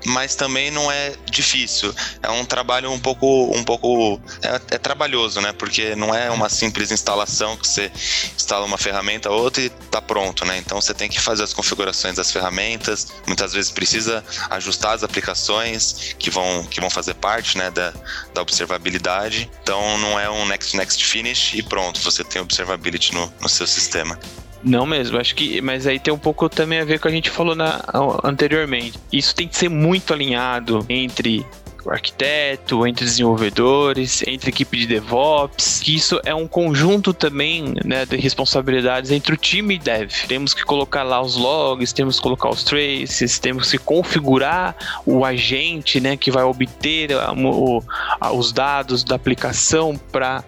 mas 0.04 0.34
também 0.34 0.70
não 0.70 0.90
é 0.90 1.14
difícil. 1.30 1.94
É 2.22 2.30
um 2.30 2.44
trabalho 2.44 2.90
um 2.90 2.98
pouco, 2.98 3.56
um 3.56 3.64
pouco 3.64 4.20
é, 4.42 4.74
é, 4.74 4.78
trabalhoso, 4.78 5.40
né? 5.40 5.52
Porque 5.52 5.94
não 5.94 6.14
é 6.14 6.30
uma 6.30 6.48
simples 6.48 6.90
instalação 6.90 7.56
que 7.56 7.66
você 7.66 7.90
instala 8.36 8.64
uma 8.64 8.78
ferramenta 8.78 9.30
outra 9.30 9.62
e 9.62 9.70
tá 9.70 10.00
pronto, 10.00 10.44
né? 10.44 10.58
Então 10.58 10.80
você 10.80 10.94
tem 10.94 11.08
que 11.08 11.20
fazer 11.20 11.42
as 11.42 11.52
configurações 11.52 12.16
das 12.16 12.30
ferramentas. 12.30 13.08
Muitas 13.26 13.52
vezes 13.52 13.70
precisa 13.70 14.24
ajustar 14.50 14.94
as 14.94 15.04
aplicações 15.04 16.14
que 16.18 16.30
vão, 16.30 16.64
que 16.64 16.80
vão 16.80 16.90
fazer 16.90 17.14
parte, 17.14 17.56
né, 17.56 17.70
da, 17.70 17.92
da 18.34 18.42
observabilidade. 18.42 19.50
Então 19.62 19.98
não 19.98 20.18
é 20.18 20.28
um 20.28 20.46
next 20.46 20.76
next 20.76 21.04
finish 21.04 21.54
e 21.54 21.62
pronto, 21.62 22.00
você 22.00 22.24
tem 22.24 22.40
observability 22.42 23.14
no, 23.14 23.32
no 23.40 23.48
seu 23.48 23.66
sistema. 23.66 24.18
Não 24.64 24.86
mesmo, 24.86 25.18
acho 25.18 25.34
que. 25.34 25.60
Mas 25.60 25.86
aí 25.86 25.98
tem 25.98 26.12
um 26.12 26.18
pouco 26.18 26.48
também 26.48 26.80
a 26.80 26.84
ver 26.84 26.98
com 26.98 27.00
o 27.00 27.02
que 27.02 27.08
a 27.08 27.16
gente 27.16 27.30
falou 27.30 27.54
na, 27.54 27.80
anteriormente. 28.22 28.98
Isso 29.12 29.34
tem 29.34 29.48
que 29.48 29.56
ser 29.56 29.68
muito 29.68 30.12
alinhado 30.12 30.84
entre 30.88 31.44
arquiteto, 31.90 32.86
entre 32.86 33.04
desenvolvedores, 33.04 34.22
entre 34.26 34.50
equipe 34.50 34.76
de 34.76 34.86
DevOps, 34.86 35.80
que 35.80 35.94
isso 35.94 36.20
é 36.24 36.34
um 36.34 36.46
conjunto 36.46 37.12
também 37.12 37.74
né, 37.84 38.06
de 38.06 38.16
responsabilidades 38.16 39.10
entre 39.10 39.34
o 39.34 39.36
time 39.36 39.74
e 39.74 39.78
dev. 39.78 40.10
Temos 40.28 40.54
que 40.54 40.64
colocar 40.64 41.02
lá 41.02 41.20
os 41.20 41.36
logs, 41.36 41.92
temos 41.92 42.16
que 42.16 42.22
colocar 42.22 42.50
os 42.50 42.64
traces, 42.64 43.38
temos 43.38 43.70
que 43.70 43.78
configurar 43.78 44.76
o 45.06 45.24
agente 45.24 46.00
né, 46.00 46.16
que 46.16 46.30
vai 46.30 46.44
obter 46.44 47.12
a, 47.12 47.32
o, 47.32 47.82
a, 48.20 48.32
os 48.32 48.52
dados 48.52 49.04
da 49.04 49.16
aplicação 49.16 49.98
para 50.10 50.44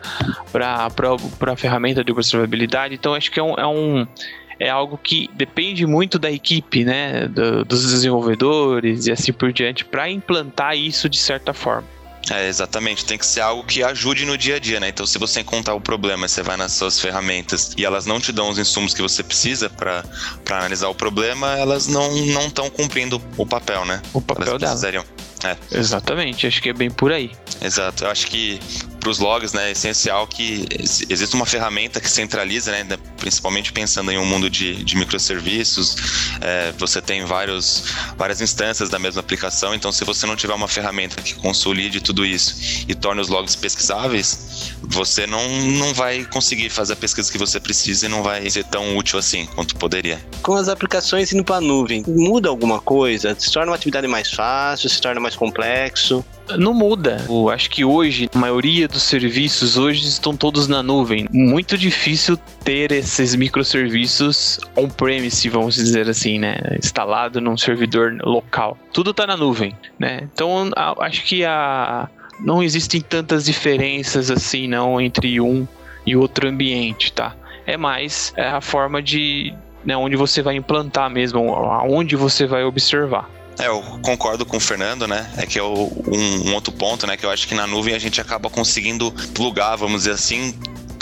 a 0.55 1.57
ferramenta 1.57 2.05
de 2.05 2.13
observabilidade. 2.13 2.95
Então, 2.95 3.15
acho 3.15 3.31
que 3.31 3.41
é 3.41 3.43
um, 3.43 3.55
é 3.55 3.67
um 3.67 4.07
é 4.59 4.69
algo 4.69 4.99
que 4.99 5.29
depende 5.35 5.87
muito 5.87 6.19
da 6.19 6.31
equipe, 6.31 6.85
né, 6.85 7.27
do, 7.29 7.65
dos 7.65 7.91
desenvolvedores 7.91 9.07
e 9.07 9.13
assim 9.13 9.33
por 9.33 9.53
diante, 9.53 9.85
para 9.85 10.11
implantar 10.11 10.77
isso 10.77 11.09
de 11.09 11.19
certa 11.19 11.53
forma. 11.53 11.95
É, 12.31 12.49
exatamente. 12.49 13.05
Tem 13.05 13.19
que 13.19 13.27
ser 13.27 13.41
algo 13.41 13.65
que 13.65 13.83
ajude 13.83 14.25
no 14.25 14.39
dia 14.39 14.57
a 14.57 14.59
dia, 14.59 14.81
né? 14.81 14.89
Então, 14.89 15.07
se 15.07 15.19
você 15.19 15.41
encontrar 15.41 15.75
o 15.75 15.81
problema, 15.81 16.27
você 16.27 16.43
vai 16.43 16.57
nas 16.57 16.73
suas 16.73 16.99
ferramentas 16.99 17.75
e 17.77 17.85
elas 17.85 18.07
não 18.07 18.19
te 18.19 18.33
dão 18.33 18.49
os 18.49 18.59
insumos 18.59 18.95
que 18.95 19.03
você 19.03 19.23
precisa 19.23 19.69
para 19.69 20.03
analisar 20.49 20.89
o 20.89 20.95
problema, 20.95 21.57
elas 21.59 21.87
não 21.87 22.11
estão 22.47 22.71
cumprindo 22.71 23.21
o 23.37 23.45
papel, 23.45 23.85
né? 23.85 24.01
O 24.13 24.21
papel 24.21 24.57
elas 24.57 24.81
dela. 24.81 25.05
É. 25.45 25.57
Exatamente, 25.79 26.47
acho 26.47 26.63
que 26.63 26.71
é 26.71 26.73
bem 26.73 26.91
por 26.91 27.13
aí. 27.13 27.31
Exato, 27.61 28.05
eu 28.05 28.11
acho 28.11 28.27
que 28.27 28.61
para 29.05 29.11
os 29.11 29.19
logs, 29.19 29.53
né, 29.53 29.69
é 29.69 29.73
essencial 29.73 30.27
que 30.27 30.67
exista 31.11 31.37
uma 31.37 31.45
ferramenta 31.45 32.01
que 32.01 32.09
centraliza, 32.09 32.73
né, 32.73 32.99
principalmente 33.19 33.71
pensando 33.71 34.11
em 34.11 34.17
um 34.17 34.25
mundo 34.25 34.49
de, 34.49 34.83
de 34.83 34.97
microserviços, 34.97 35.97
é, 36.41 36.73
você 36.79 37.03
tem 37.03 37.23
vários, 37.27 37.85
várias 38.17 38.41
instâncias 38.41 38.89
da 38.89 38.99
mesma 38.99 39.21
aplicação, 39.21 39.75
então 39.75 39.93
se 39.93 40.03
você 40.05 40.27
não 40.27 40.35
tiver 40.35 40.55
uma 40.55 40.67
ferramenta 40.67 41.21
que 41.21 41.35
consolide 41.35 42.01
tudo 42.01 42.25
isso 42.25 42.85
e 42.89 42.95
torne 42.95 43.21
os 43.21 43.29
logs 43.29 43.55
pesquisáveis, 43.55 44.73
você 44.83 45.27
não, 45.27 45.47
não 45.61 45.93
vai 45.93 46.25
conseguir 46.25 46.71
fazer 46.71 46.95
a 46.95 46.97
pesquisa 46.97 47.31
que 47.31 47.37
você 47.37 47.61
precisa 47.61 48.07
e 48.07 48.09
não 48.09 48.23
vai 48.23 48.49
ser 48.49 48.65
tão 48.65 48.97
útil 48.97 49.19
assim 49.19 49.47
quanto 49.55 49.77
poderia. 49.77 50.19
Com 50.43 50.55
as 50.55 50.69
aplicações 50.69 51.31
indo 51.31 51.45
para 51.45 51.57
a 51.57 51.61
nuvem, 51.61 52.03
muda 52.07 52.49
alguma 52.49 52.81
coisa? 52.81 53.37
Se 53.39 53.53
torna 53.53 53.71
uma 53.71 53.77
atividade 53.77 54.07
mais 54.07 54.31
fácil, 54.31 54.89
se 54.89 55.01
torna 55.01 55.21
mais 55.21 55.34
complexo? 55.37 56.25
Não 56.59 56.75
muda. 56.75 57.25
Eu 57.29 57.49
acho 57.49 57.71
que 57.71 57.85
hoje, 57.85 58.29
a 58.35 58.39
maioria 58.39 58.87
dos 58.87 59.03
serviços 59.03 59.77
hoje 59.77 60.07
estão 60.07 60.37
todos 60.37 60.69
na 60.69 60.83
nuvem. 60.83 61.27
Muito 61.33 61.79
difícil 61.79 62.37
ter 62.63 62.93
esses 62.93 63.35
microserviços 63.35 64.61
on-premise, 64.77 65.49
vamos 65.49 65.75
dizer 65.75 66.09
assim, 66.09 66.39
né? 66.39 66.57
Instalado 66.79 67.41
num 67.41 67.57
servidor 67.57 68.17
local. 68.23 68.77
Tudo 68.93 69.11
está 69.11 69.27
na 69.27 69.37
nuvem, 69.37 69.75
né? 69.99 70.29
Então, 70.33 70.71
acho 70.99 71.25
que 71.25 71.45
a 71.45 72.09
não 72.41 72.63
existem 72.63 73.01
tantas 73.01 73.45
diferenças 73.45 74.31
assim, 74.31 74.67
não, 74.67 75.01
entre 75.01 75.41
um 75.41 75.67
e 76.05 76.17
outro 76.17 76.49
ambiente, 76.49 77.13
tá? 77.13 77.35
É 77.67 77.77
mais 77.77 78.33
é 78.37 78.49
a 78.49 78.61
forma 78.61 79.01
de 79.03 79.55
né, 79.85 79.97
onde 79.97 80.17
você 80.17 80.43
vai 80.43 80.57
implantar 80.57 81.11
mesmo, 81.11 81.55
aonde 81.55 82.17
você 82.17 82.47
vai 82.47 82.65
observar. 82.65 83.31
É, 83.59 83.69
eu 83.69 83.83
concordo 84.03 84.45
com 84.45 84.57
o 84.57 84.61
Fernando, 84.61 85.07
né? 85.07 85.31
É 85.37 85.47
que 85.47 85.59
é 85.59 85.63
um, 85.63 85.91
um, 86.09 86.55
outro 86.55 86.73
ponto, 86.73 87.07
né? 87.07 87.17
Que 87.17 87.25
eu 87.25 87.31
acho 87.31 87.47
que 87.47 87.55
na 87.55 87.67
nuvem 87.67 87.95
a 87.95 87.99
gente 87.99 88.21
acaba 88.21 88.51
conseguindo 88.51 89.13
plugar, 89.33 89.77
vamos 89.77 90.03
dizer 90.03 90.13
assim, 90.13 90.55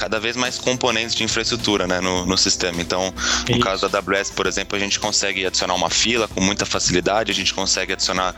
cada 0.03 0.19
vez 0.19 0.35
mais 0.35 0.59
componentes 0.59 1.15
de 1.15 1.23
infraestrutura 1.23 1.87
né, 1.87 2.01
no, 2.01 2.27
no 2.27 2.37
sistema. 2.37 2.83
Então, 2.83 3.15
no 3.49 3.55
Isso. 3.55 3.61
caso 3.61 3.89
da 3.89 3.99
AWS, 3.99 4.33
por 4.33 4.49
exemplo, 4.49 4.77
a 4.77 4.81
gente 4.81 4.99
consegue 4.99 5.47
adicionar 5.47 5.75
uma 5.75 5.89
fila 5.89 6.27
com 6.27 6.41
muita 6.41 6.67
facilidade, 6.67 7.31
a 7.31 7.35
gente 7.35 7.55
consegue 7.55 7.93
adicionar 7.93 8.35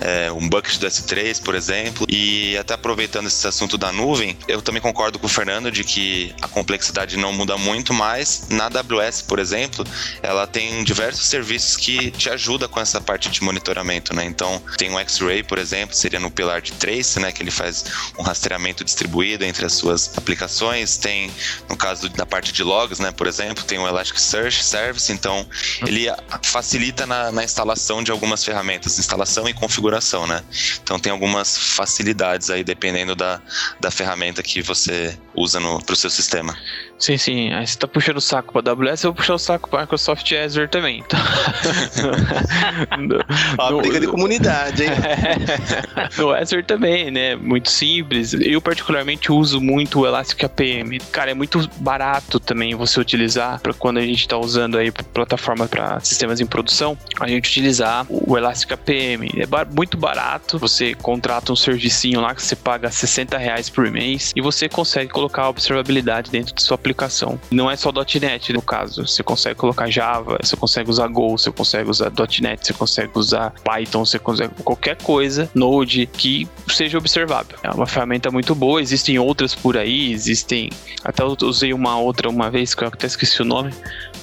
é, 0.00 0.32
um 0.32 0.48
bucket 0.48 0.76
do 0.76 0.84
S3, 0.88 1.40
por 1.40 1.54
exemplo. 1.54 2.04
E 2.10 2.56
até 2.58 2.74
aproveitando 2.74 3.28
esse 3.28 3.46
assunto 3.46 3.78
da 3.78 3.92
nuvem, 3.92 4.36
eu 4.48 4.60
também 4.60 4.82
concordo 4.82 5.16
com 5.20 5.26
o 5.26 5.28
Fernando 5.28 5.70
de 5.70 5.84
que 5.84 6.34
a 6.42 6.48
complexidade 6.48 7.16
não 7.16 7.32
muda 7.32 7.56
muito, 7.56 7.94
mas 7.94 8.48
na 8.50 8.64
AWS, 8.64 9.22
por 9.22 9.38
exemplo, 9.38 9.86
ela 10.20 10.48
tem 10.48 10.82
diversos 10.82 11.26
serviços 11.26 11.76
que 11.76 12.10
te 12.10 12.28
ajudam 12.28 12.68
com 12.68 12.80
essa 12.80 13.00
parte 13.00 13.30
de 13.30 13.40
monitoramento. 13.40 14.12
Né? 14.12 14.24
Então, 14.24 14.60
tem 14.76 14.90
o 14.92 14.98
X-Ray, 14.98 15.44
por 15.44 15.58
exemplo, 15.58 15.94
seria 15.94 16.18
no 16.18 16.28
pilar 16.28 16.60
de 16.60 16.72
Trace, 16.72 17.20
né, 17.20 17.30
que 17.30 17.40
ele 17.40 17.52
faz 17.52 17.84
um 18.18 18.22
rastreamento 18.24 18.82
distribuído 18.82 19.44
entre 19.44 19.64
as 19.64 19.74
suas 19.74 20.10
aplicações 20.18 21.03
tem, 21.04 21.30
no 21.68 21.76
caso 21.76 22.08
da 22.08 22.24
parte 22.24 22.50
de 22.50 22.62
logs, 22.62 22.98
né, 22.98 23.12
por 23.12 23.26
exemplo, 23.26 23.62
tem 23.62 23.78
o 23.78 23.86
Elasticsearch 23.86 24.64
Service, 24.64 25.12
então 25.12 25.46
ele 25.86 26.06
facilita 26.42 27.04
na, 27.04 27.30
na 27.30 27.44
instalação 27.44 28.02
de 28.02 28.10
algumas 28.10 28.42
ferramentas, 28.42 28.98
instalação 28.98 29.46
e 29.46 29.52
configuração, 29.52 30.26
né? 30.26 30.42
Então 30.82 30.98
tem 30.98 31.12
algumas 31.12 31.58
facilidades 31.58 32.48
aí 32.48 32.64
dependendo 32.64 33.14
da, 33.14 33.38
da 33.78 33.90
ferramenta 33.90 34.42
que 34.42 34.62
você 34.62 35.18
usa 35.36 35.60
para 35.84 35.92
o 35.92 35.96
seu 35.96 36.08
sistema. 36.08 36.56
Sim, 36.98 37.18
sim. 37.18 37.52
Aí 37.52 37.66
você 37.66 37.78
tá 37.78 37.86
puxando 37.86 38.16
o 38.16 38.20
saco 38.20 38.52
pra 38.52 38.72
AWS, 38.72 39.04
eu 39.04 39.10
vou 39.10 39.16
puxar 39.16 39.34
o 39.34 39.38
saco 39.38 39.68
pra 39.68 39.82
Microsoft 39.82 40.30
Azure 40.32 40.68
também. 40.68 41.04
Então... 41.04 41.20
no, 42.98 43.70
no, 43.70 43.78
briga 43.82 44.00
de 44.00 44.06
comunidade, 44.06 44.84
hein? 44.84 44.90
no 46.16 46.32
Azure 46.32 46.62
também, 46.62 47.10
né? 47.10 47.36
Muito 47.36 47.70
simples. 47.70 48.32
Eu 48.34 48.60
particularmente 48.60 49.32
uso 49.32 49.60
muito 49.60 50.00
o 50.00 50.06
Elastic 50.06 50.44
APM. 50.44 50.98
Cara, 51.10 51.32
é 51.32 51.34
muito 51.34 51.68
barato 51.76 52.38
também 52.38 52.74
você 52.74 53.00
utilizar 53.00 53.60
para 53.60 53.74
quando 53.74 53.98
a 53.98 54.02
gente 54.02 54.26
tá 54.26 54.38
usando 54.38 54.78
aí 54.78 54.90
plataforma 54.90 55.66
para 55.66 56.00
sistemas 56.00 56.40
em 56.40 56.46
produção, 56.46 56.96
a 57.20 57.28
gente 57.28 57.48
utilizar 57.48 58.06
o 58.08 58.36
Elastic 58.36 58.72
APM. 58.72 59.30
É 59.36 59.46
bar 59.46 59.66
muito 59.70 59.96
barato. 59.96 60.58
Você 60.58 60.94
contrata 60.94 61.52
um 61.52 61.56
servicinho 61.56 62.20
lá 62.20 62.34
que 62.34 62.42
você 62.42 62.56
paga 62.56 62.90
60 62.90 63.36
reais 63.36 63.68
por 63.68 63.90
mês 63.90 64.32
e 64.34 64.40
você 64.40 64.68
consegue 64.68 65.10
colocar 65.10 65.42
a 65.42 65.48
observabilidade 65.48 66.30
dentro 66.30 66.54
de 66.54 66.62
sua 66.62 66.78
aplicação. 66.84 67.40
Não 67.50 67.70
é 67.70 67.76
só 67.76 67.90
.NET 68.20 68.52
no 68.52 68.60
caso, 68.60 69.06
você 69.06 69.22
consegue 69.22 69.54
colocar 69.54 69.88
Java, 69.88 70.38
você 70.42 70.54
consegue 70.54 70.90
usar 70.90 71.08
Go, 71.08 71.30
você 71.30 71.50
consegue 71.50 71.88
usar 71.88 72.12
.NET, 72.40 72.66
você 72.66 72.72
consegue 72.74 73.10
usar 73.14 73.54
Python, 73.64 74.04
você 74.04 74.18
consegue 74.18 74.52
qualquer 74.62 74.96
coisa, 75.02 75.50
Node 75.54 76.06
que 76.06 76.46
seja 76.68 76.98
observável. 76.98 77.56
É 77.62 77.70
uma 77.70 77.86
ferramenta 77.86 78.30
muito 78.30 78.54
boa, 78.54 78.82
existem 78.82 79.18
outras 79.18 79.54
por 79.54 79.76
aí, 79.76 80.12
existem, 80.12 80.70
até 81.02 81.22
eu 81.22 81.34
usei 81.42 81.72
uma 81.72 81.98
outra 81.98 82.28
uma 82.28 82.50
vez 82.50 82.74
que 82.74 82.84
eu 82.84 82.88
até 82.88 83.06
esqueci 83.06 83.40
o 83.40 83.44
nome, 83.44 83.72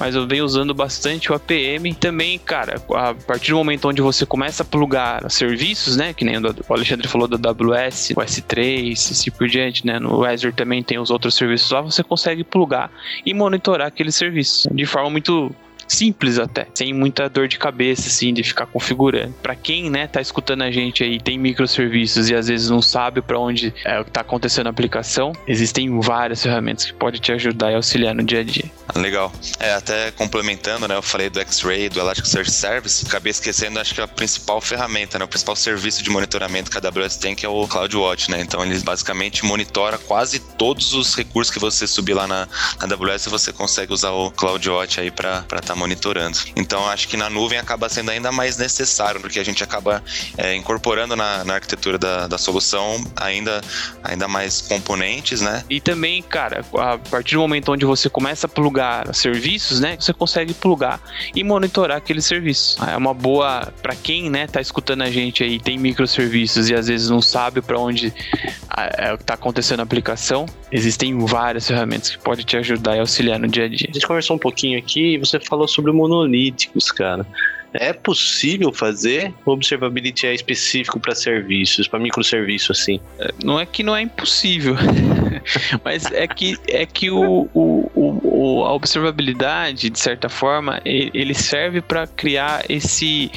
mas 0.01 0.15
eu 0.15 0.25
venho 0.25 0.43
usando 0.43 0.73
bastante 0.73 1.31
o 1.31 1.35
APM. 1.35 1.93
Também, 1.93 2.39
cara, 2.39 2.81
a 2.95 3.13
partir 3.13 3.51
do 3.51 3.57
momento 3.57 3.87
onde 3.87 4.01
você 4.01 4.25
começa 4.25 4.63
a 4.63 4.65
plugar 4.65 5.29
serviços, 5.29 5.95
né, 5.95 6.11
que 6.11 6.25
nem 6.25 6.37
o 6.39 6.73
Alexandre 6.73 7.07
falou 7.07 7.27
da 7.27 7.49
AWS, 7.49 8.09
o 8.17 8.19
S3, 8.19 8.93
assim 8.93 9.29
por 9.29 9.47
diante, 9.47 9.85
né, 9.85 9.99
no 9.99 10.25
Azure 10.25 10.51
também 10.51 10.81
tem 10.81 10.97
os 10.97 11.11
outros 11.11 11.35
serviços 11.35 11.69
lá, 11.69 11.81
você 11.81 12.03
consegue 12.03 12.43
plugar 12.43 12.89
e 13.23 13.31
monitorar 13.31 13.85
aquele 13.85 14.11
serviço 14.11 14.73
de 14.73 14.87
forma 14.87 15.11
muito 15.11 15.53
simples 15.91 16.39
até, 16.39 16.67
sem 16.73 16.93
muita 16.93 17.29
dor 17.29 17.47
de 17.47 17.57
cabeça, 17.57 18.07
assim, 18.07 18.33
de 18.33 18.43
ficar 18.43 18.65
configurando. 18.65 19.33
Para 19.41 19.55
quem, 19.55 19.89
né, 19.89 20.07
tá 20.07 20.21
escutando 20.21 20.63
a 20.63 20.71
gente 20.71 21.03
aí, 21.03 21.19
tem 21.19 21.37
microserviços 21.37 22.29
e 22.29 22.35
às 22.35 22.47
vezes 22.47 22.69
não 22.69 22.81
sabe 22.81 23.21
para 23.21 23.37
onde 23.39 23.73
é 23.85 24.01
tá 24.03 24.21
acontecendo 24.21 24.65
na 24.65 24.69
aplicação, 24.71 25.31
existem 25.47 25.99
várias 25.99 26.41
ferramentas 26.41 26.85
que 26.85 26.93
podem 26.93 27.19
te 27.19 27.31
ajudar 27.31 27.71
e 27.71 27.75
auxiliar 27.75 28.15
no 28.15 28.23
dia 28.23 28.39
a 28.39 28.43
dia. 28.43 28.65
Legal. 28.95 29.31
É, 29.59 29.73
até 29.73 30.11
complementando, 30.11 30.87
né, 30.87 30.95
eu 30.95 31.01
falei 31.01 31.29
do 31.29 31.39
X-Ray, 31.39 31.89
do 31.89 31.99
Elasticsearch 31.99 32.51
Service, 32.51 33.05
acabei 33.05 33.31
esquecendo, 33.31 33.79
acho 33.79 33.93
que 33.93 34.01
a 34.01 34.07
principal 34.07 34.59
ferramenta, 34.59 35.17
né, 35.17 35.25
o 35.25 35.27
principal 35.27 35.55
serviço 35.55 36.03
de 36.03 36.09
monitoramento 36.09 36.69
que 36.69 36.77
a 36.77 36.81
AWS 36.81 37.17
tem, 37.17 37.35
que 37.35 37.45
é 37.45 37.49
o 37.49 37.67
CloudWatch, 37.67 38.29
né, 38.29 38.41
então 38.41 38.63
ele 38.65 38.77
basicamente 38.79 39.45
monitora 39.45 39.97
quase 39.97 40.39
todos 40.39 40.93
os 40.93 41.15
recursos 41.15 41.53
que 41.53 41.59
você 41.59 41.87
subir 41.87 42.13
lá 42.13 42.27
na, 42.27 42.47
na 42.79 42.95
AWS, 42.95 43.25
você 43.27 43.53
consegue 43.53 43.93
usar 43.93 44.11
o 44.11 44.31
CloudWatch 44.31 44.99
aí 44.99 45.11
para 45.11 45.45
estar 45.51 45.75
monitorando. 45.81 46.37
Então 46.55 46.87
acho 46.87 47.07
que 47.07 47.17
na 47.17 47.29
nuvem 47.29 47.57
acaba 47.57 47.89
sendo 47.89 48.11
ainda 48.11 48.31
mais 48.31 48.57
necessário, 48.57 49.19
porque 49.19 49.39
a 49.39 49.43
gente 49.43 49.63
acaba 49.63 50.03
é, 50.37 50.55
incorporando 50.55 51.15
na, 51.15 51.43
na 51.43 51.55
arquitetura 51.55 51.97
da, 51.97 52.27
da 52.27 52.37
solução 52.37 53.03
ainda, 53.15 53.61
ainda 54.03 54.27
mais 54.27 54.61
componentes, 54.61 55.41
né? 55.41 55.63
E 55.69 55.81
também, 55.81 56.21
cara, 56.21 56.63
a 56.77 56.97
partir 56.97 57.35
do 57.35 57.41
momento 57.41 57.71
onde 57.71 57.85
você 57.85 58.09
começa 58.09 58.45
a 58.45 58.49
plugar 58.49 59.13
serviços, 59.15 59.79
né, 59.79 59.97
você 59.99 60.13
consegue 60.13 60.53
plugar 60.53 61.01
e 61.35 61.43
monitorar 61.43 61.97
aquele 61.97 62.21
serviço. 62.21 62.77
É 62.83 62.95
uma 62.95 63.13
boa 63.13 63.73
para 63.81 63.95
quem, 63.95 64.29
né, 64.29 64.47
tá 64.47 64.61
escutando 64.61 65.01
a 65.01 65.09
gente 65.09 65.43
aí, 65.43 65.59
tem 65.59 65.77
microserviços 65.77 66.69
e 66.69 66.75
às 66.75 66.87
vezes 66.87 67.09
não 67.09 67.21
sabe 67.21 67.61
para 67.61 67.79
onde 67.79 68.13
é, 68.77 69.17
tá 69.17 69.33
acontecendo 69.33 69.79
a 69.79 69.83
aplicação. 69.83 70.45
Existem 70.71 71.17
várias 71.25 71.67
ferramentas 71.67 72.11
que 72.11 72.19
podem 72.19 72.45
te 72.45 72.55
ajudar 72.57 72.95
e 72.95 72.99
auxiliar 72.99 73.39
no 73.39 73.47
dia 73.47 73.65
a 73.65 73.67
dia. 73.67 73.87
A 73.89 73.93
gente 73.93 74.07
conversou 74.07 74.35
um 74.35 74.39
pouquinho 74.39 74.77
aqui 74.77 75.15
e 75.15 75.17
você 75.17 75.39
falou 75.39 75.67
sobre 75.71 75.91
monolíticos, 75.91 76.91
cara. 76.91 77.25
É 77.73 77.93
possível 77.93 78.73
fazer? 78.73 79.33
Observability 79.45 80.27
é 80.27 80.33
específico 80.33 80.99
para 80.99 81.15
serviços, 81.15 81.87
para 81.87 81.99
microserviço 81.99 82.73
assim? 82.73 82.99
É, 83.17 83.31
não 83.43 83.59
é 83.59 83.65
que 83.65 83.81
não 83.81 83.95
é 83.95 84.01
impossível, 84.01 84.75
mas 85.83 86.11
é 86.11 86.27
que 86.27 86.57
é 86.67 86.85
que 86.85 87.09
o, 87.09 87.49
o, 87.53 87.89
o, 87.95 88.65
a 88.65 88.73
observabilidade 88.73 89.89
de 89.89 89.99
certa 89.99 90.27
forma 90.27 90.81
ele 90.83 91.33
serve 91.33 91.79
para 91.79 92.05
criar 92.07 92.65
esse 92.67 93.31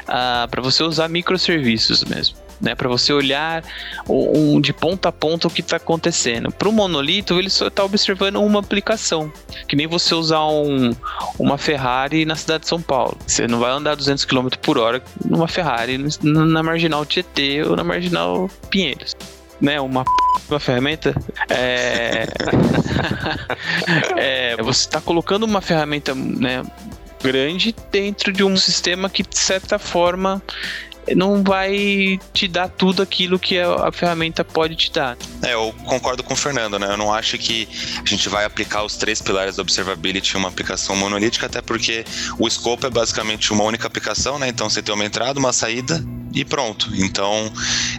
uh, 0.00 0.08
ah, 0.08 0.48
para 0.50 0.60
você 0.60 0.82
usar 0.82 1.08
microserviços 1.08 2.02
mesmo 2.04 2.45
né? 2.60 2.74
Para 2.74 2.88
você 2.88 3.12
olhar 3.12 3.64
um, 4.08 4.60
de 4.60 4.72
ponta 4.72 5.08
a 5.08 5.12
ponta 5.12 5.48
o 5.48 5.50
que 5.50 5.60
está 5.60 5.76
acontecendo. 5.76 6.50
Para 6.52 6.68
o 6.68 6.72
monolito, 6.72 7.38
ele 7.38 7.50
só 7.50 7.68
está 7.68 7.84
observando 7.84 8.36
uma 8.36 8.60
aplicação, 8.60 9.32
que 9.68 9.76
nem 9.76 9.86
você 9.86 10.14
usar 10.14 10.44
um, 10.46 10.94
uma 11.38 11.58
Ferrari 11.58 12.24
na 12.24 12.36
cidade 12.36 12.62
de 12.62 12.68
São 12.68 12.80
Paulo. 12.80 13.16
Você 13.26 13.46
não 13.46 13.58
vai 13.58 13.70
andar 13.70 13.94
200 13.94 14.24
km 14.24 14.48
por 14.60 14.78
hora 14.78 15.02
numa 15.24 15.48
Ferrari 15.48 15.98
na 16.22 16.62
marginal 16.62 17.04
Tietê 17.04 17.62
ou 17.62 17.76
na 17.76 17.84
marginal 17.84 18.50
Pinheiros. 18.70 19.14
Né, 19.58 19.80
uma, 19.80 20.04
uma 20.50 20.60
ferramenta 20.60 21.14
é, 21.48 22.26
é 24.14 24.56
você 24.62 24.80
está 24.80 25.00
colocando 25.00 25.44
uma 25.44 25.62
ferramenta 25.62 26.14
né, 26.14 26.62
grande 27.22 27.74
dentro 27.90 28.32
de 28.32 28.44
um 28.44 28.54
sistema 28.56 29.08
que 29.08 29.22
de 29.22 29.38
certa 29.38 29.78
forma 29.78 30.42
não 31.14 31.42
vai 31.42 32.18
te 32.32 32.48
dar 32.48 32.68
tudo 32.68 33.02
aquilo 33.02 33.38
que 33.38 33.58
a, 33.58 33.90
ferramenta 33.92 34.44
pode 34.44 34.74
te 34.76 34.92
dar. 34.92 35.16
É, 35.42 35.54
eu 35.54 35.74
concordo 35.84 36.22
com 36.22 36.34
o 36.34 36.36
Fernando, 36.36 36.78
né? 36.78 36.92
Eu 36.92 36.96
não 36.96 37.12
acho 37.12 37.38
que 37.38 37.68
a 38.04 38.08
gente 38.08 38.28
vai 38.28 38.44
aplicar 38.44 38.82
os 38.82 38.96
três 38.96 39.20
pilares 39.20 39.56
da 39.56 39.62
observability 39.62 40.34
em 40.34 40.38
uma 40.38 40.48
aplicação 40.48 40.96
monolítica, 40.96 41.46
até 41.46 41.60
porque 41.60 42.04
o 42.38 42.48
scope 42.48 42.86
é 42.86 42.90
basicamente 42.90 43.52
uma 43.52 43.64
única 43.64 43.86
aplicação, 43.86 44.38
né? 44.38 44.48
Então 44.48 44.68
você 44.68 44.82
tem 44.82 44.94
uma 44.94 45.04
entrada, 45.04 45.38
uma 45.38 45.52
saída 45.52 46.02
e 46.34 46.44
pronto. 46.44 46.90
Então, 46.94 47.52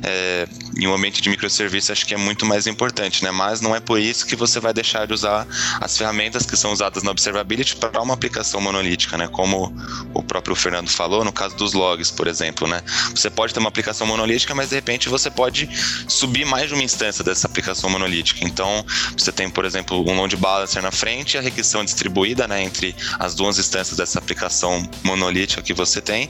é, 0.03 0.47
em 0.77 0.87
um 0.87 0.93
ambiente 0.93 1.21
de 1.21 1.29
microserviço, 1.29 1.91
acho 1.91 2.05
que 2.05 2.13
é 2.13 2.17
muito 2.17 2.45
mais 2.45 2.67
importante, 2.67 3.23
né? 3.23 3.31
Mas 3.31 3.61
não 3.61 3.75
é 3.75 3.79
por 3.79 3.99
isso 3.99 4.25
que 4.25 4.35
você 4.35 4.59
vai 4.59 4.73
deixar 4.73 5.07
de 5.07 5.13
usar 5.13 5.47
as 5.81 5.97
ferramentas 5.97 6.45
que 6.45 6.55
são 6.55 6.71
usadas 6.71 7.03
na 7.03 7.11
observability 7.11 7.75
para 7.75 8.01
uma 8.01 8.13
aplicação 8.13 8.61
monolítica, 8.61 9.17
né? 9.17 9.27
Como 9.27 9.73
o 10.13 10.21
próprio 10.21 10.55
Fernando 10.55 10.89
falou, 10.89 11.23
no 11.23 11.31
caso 11.31 11.55
dos 11.55 11.73
logs, 11.73 12.11
por 12.11 12.27
exemplo, 12.27 12.67
né? 12.67 12.81
Você 13.15 13.29
pode 13.29 13.53
ter 13.53 13.59
uma 13.59 13.69
aplicação 13.69 14.05
monolítica, 14.05 14.53
mas 14.53 14.69
de 14.69 14.75
repente 14.75 15.09
você 15.09 15.29
pode 15.29 15.69
subir 16.07 16.45
mais 16.45 16.67
de 16.67 16.73
uma 16.73 16.83
instância 16.83 17.23
dessa 17.23 17.47
aplicação 17.47 17.89
monolítica. 17.89 18.45
Então, 18.45 18.85
você 19.17 19.31
tem, 19.31 19.49
por 19.49 19.65
exemplo, 19.65 19.99
um 20.07 20.15
load 20.15 20.35
balancer 20.37 20.81
na 20.81 20.91
frente 20.91 21.35
e 21.35 21.37
a 21.37 21.41
requisição 21.41 21.83
distribuída, 21.83 22.47
né, 22.47 22.61
entre 22.61 22.95
as 23.19 23.33
duas 23.33 23.57
instâncias 23.57 23.97
dessa 23.97 24.19
aplicação 24.19 24.87
monolítica 25.03 25.61
que 25.61 25.73
você 25.73 26.01
tem. 26.01 26.29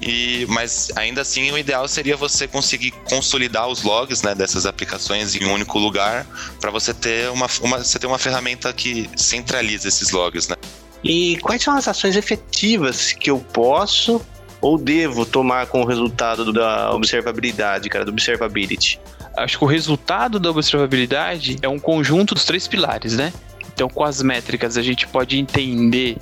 E 0.00 0.46
mas 0.48 0.90
ainda 0.96 1.22
assim, 1.22 1.39
o 1.52 1.58
ideal 1.58 1.86
seria 1.86 2.16
você 2.16 2.48
conseguir 2.48 2.90
consolidar 3.08 3.68
os 3.68 3.82
logs, 3.82 4.22
né, 4.22 4.34
dessas 4.34 4.66
aplicações 4.66 5.34
em 5.34 5.44
um 5.44 5.52
único 5.52 5.78
lugar 5.78 6.26
para 6.60 6.70
você 6.70 6.92
ter 6.92 7.30
uma, 7.30 7.46
uma 7.60 7.78
você 7.78 7.98
ter 7.98 8.06
uma 8.06 8.18
ferramenta 8.18 8.72
que 8.72 9.08
centraliza 9.16 9.88
esses 9.88 10.10
logs, 10.10 10.48
né? 10.48 10.56
E 11.02 11.38
quais 11.38 11.62
são 11.62 11.74
as 11.76 11.88
ações 11.88 12.16
efetivas 12.16 13.12
que 13.12 13.30
eu 13.30 13.38
posso 13.38 14.20
ou 14.60 14.76
devo 14.76 15.24
tomar 15.24 15.66
com 15.66 15.80
o 15.80 15.86
resultado 15.86 16.52
da 16.52 16.92
observabilidade, 16.92 17.88
cara, 17.88 18.04
do 18.04 18.10
observability? 18.10 19.00
Acho 19.36 19.58
que 19.58 19.64
o 19.64 19.66
resultado 19.66 20.38
da 20.38 20.50
observabilidade 20.50 21.56
é 21.62 21.68
um 21.68 21.78
conjunto 21.78 22.34
dos 22.34 22.44
três 22.44 22.68
pilares, 22.68 23.16
né? 23.16 23.32
Então, 23.72 23.88
com 23.88 24.04
as 24.04 24.20
métricas, 24.20 24.76
a 24.76 24.82
gente 24.82 25.06
pode 25.06 25.38
entender 25.38 26.18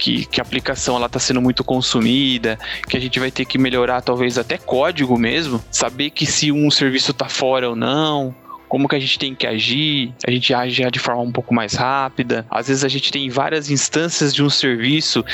que, 0.00 0.24
que, 0.24 0.40
a 0.40 0.42
aplicação 0.42 1.04
está 1.04 1.18
sendo 1.18 1.42
muito 1.42 1.62
consumida, 1.62 2.58
que 2.88 2.96
a 2.96 3.00
gente 3.00 3.20
vai 3.20 3.30
ter 3.30 3.44
que 3.44 3.58
melhorar 3.58 4.00
talvez 4.00 4.38
até 4.38 4.56
código 4.56 5.18
mesmo, 5.18 5.62
saber 5.70 6.08
que 6.10 6.24
se 6.24 6.50
um 6.50 6.70
serviço 6.70 7.10
está 7.10 7.28
fora 7.28 7.68
ou 7.68 7.76
não, 7.76 8.34
como 8.66 8.88
que 8.88 8.96
a 8.96 8.98
gente 8.98 9.18
tem 9.18 9.34
que 9.34 9.46
agir, 9.46 10.14
a 10.26 10.30
gente 10.30 10.54
age 10.54 10.90
de 10.90 10.98
forma 10.98 11.20
um 11.20 11.32
pouco 11.32 11.52
mais 11.52 11.74
rápida. 11.74 12.46
Às 12.50 12.68
vezes 12.68 12.82
a 12.82 12.88
gente 12.88 13.12
tem 13.12 13.28
várias 13.28 13.70
instâncias 13.70 14.34
de 14.34 14.42
um 14.42 14.48
serviço. 14.48 15.24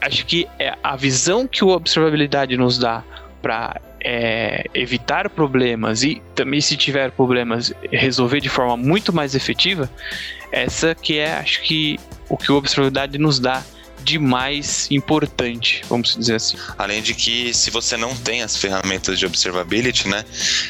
Acho 0.00 0.26
que 0.26 0.48
é 0.58 0.74
a 0.82 0.96
visão 0.96 1.46
que 1.46 1.62
o 1.62 1.68
observabilidade 1.68 2.56
nos 2.56 2.78
dá 2.78 3.04
para 3.40 3.80
é, 4.02 4.64
evitar 4.74 5.28
problemas 5.28 6.02
e 6.02 6.20
também 6.34 6.60
se 6.60 6.76
tiver 6.76 7.10
problemas 7.12 7.72
resolver 7.92 8.40
de 8.40 8.48
forma 8.48 8.76
muito 8.76 9.12
mais 9.12 9.34
efetiva, 9.34 9.90
essa 10.50 10.94
que 10.94 11.18
é 11.18 11.34
acho 11.34 11.62
que 11.62 11.98
o 12.28 12.36
que 12.36 12.50
o 12.50 12.56
observabilidade 12.56 13.18
nos 13.18 13.38
dá 13.38 13.62
de 14.02 14.18
mais 14.18 14.90
importante, 14.90 15.82
vamos 15.88 16.16
dizer 16.16 16.36
assim. 16.36 16.56
Além 16.76 17.02
de 17.02 17.14
que, 17.14 17.52
se 17.54 17.70
você 17.70 17.96
não 17.96 18.14
tem 18.16 18.42
as 18.42 18.56
ferramentas 18.56 19.18
de 19.18 19.26
observability, 19.26 20.08
né, 20.08 20.24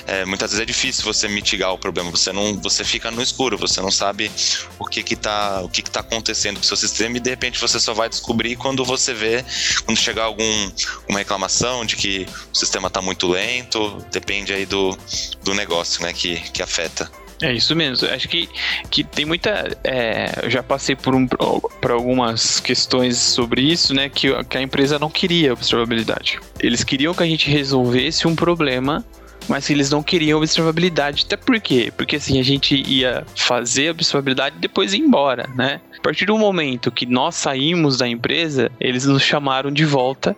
é, 0.07 0.25
muitas 0.25 0.51
vezes 0.51 0.63
é 0.63 0.67
difícil 0.67 1.05
você 1.05 1.29
mitigar 1.29 1.73
o 1.73 1.79
problema. 1.79 2.11
Você 2.11 2.33
não, 2.33 2.59
você 2.61 2.85
fica 2.85 3.11
no 3.11 3.23
escuro, 3.23 3.57
você 3.57 3.81
não 3.81 3.91
sabe 3.91 4.31
o 4.79 4.85
que 4.85 5.03
que 5.03 5.17
tá, 5.17 5.61
o 5.63 5.69
que 5.69 5.83
que 5.83 5.91
tá 5.91 6.01
acontecendo 6.01 6.57
com 6.57 6.63
o 6.63 6.67
seu 6.67 6.77
sistema 6.77 7.17
e 7.17 7.21
de 7.21 7.31
repente 7.31 7.61
você 7.61 7.79
só 7.79 7.95
vai 7.95 8.09
descobrir 8.09 8.57
quando 8.57 8.85
você 8.85 9.15
vê, 9.15 9.45
quando 9.85 9.99
chegar 9.99 10.25
algum 10.25 10.71
uma 11.09 11.19
reclamação 11.19 11.85
de 11.85 11.97
que 11.97 12.27
o 12.53 12.57
sistema 12.57 12.89
está 12.89 13.01
muito 13.01 13.27
lento, 13.29 14.05
depende 14.11 14.53
aí 14.53 14.67
do, 14.67 14.97
do 15.43 15.55
negócio, 15.55 16.03
né, 16.03 16.13
que, 16.13 16.41
que 16.51 16.63
afeta. 16.63 17.11
É 17.43 17.53
isso 17.53 17.75
mesmo. 17.75 18.09
Acho 18.09 18.29
que, 18.29 18.49
que 18.91 19.03
tem 19.03 19.25
muita. 19.25 19.77
É, 19.83 20.41
eu 20.43 20.51
já 20.51 20.63
passei 20.63 20.95
por, 20.95 21.15
um, 21.15 21.27
por 21.27 21.91
algumas 21.91 22.61
questões 22.61 23.17
sobre 23.17 23.63
isso, 23.63 23.95
né? 23.95 24.09
Que, 24.09 24.29
que 24.45 24.59
a 24.59 24.63
empresa 24.63 24.99
não 24.99 25.11
queria 25.11 25.53
observabilidade. 25.53 26.39
Eles 26.59 26.85
queriam 26.85 27.15
que 27.15 27.23
a 27.23 27.27
gente 27.27 27.51
resolvesse 27.51 28.27
um 28.27 28.35
problema 28.35 29.05
mas 29.49 29.69
eles 29.69 29.91
não 29.91 30.01
queriam 30.01 30.39
observabilidade. 30.39 31.25
Até 31.27 31.37
por 31.37 31.59
quê? 31.61 31.93
Porque 31.97 32.17
assim, 32.17 32.39
a 32.39 32.43
gente 32.43 32.81
ia 32.87 33.25
fazer 33.35 33.91
observabilidade 33.91 34.57
e 34.57 34.61
depois 34.61 34.95
ir 34.95 34.99
embora, 34.99 35.49
né? 35.57 35.81
A 35.99 36.01
partir 36.01 36.25
do 36.27 36.39
momento 36.39 36.93
que 36.93 37.05
nós 37.05 37.35
saímos 37.35 37.99
da 37.99 38.07
empresa, 38.07 38.71
eles 38.79 39.07
nos 39.07 39.23
chamaram 39.23 39.73
de 39.73 39.85
volta 39.85 40.37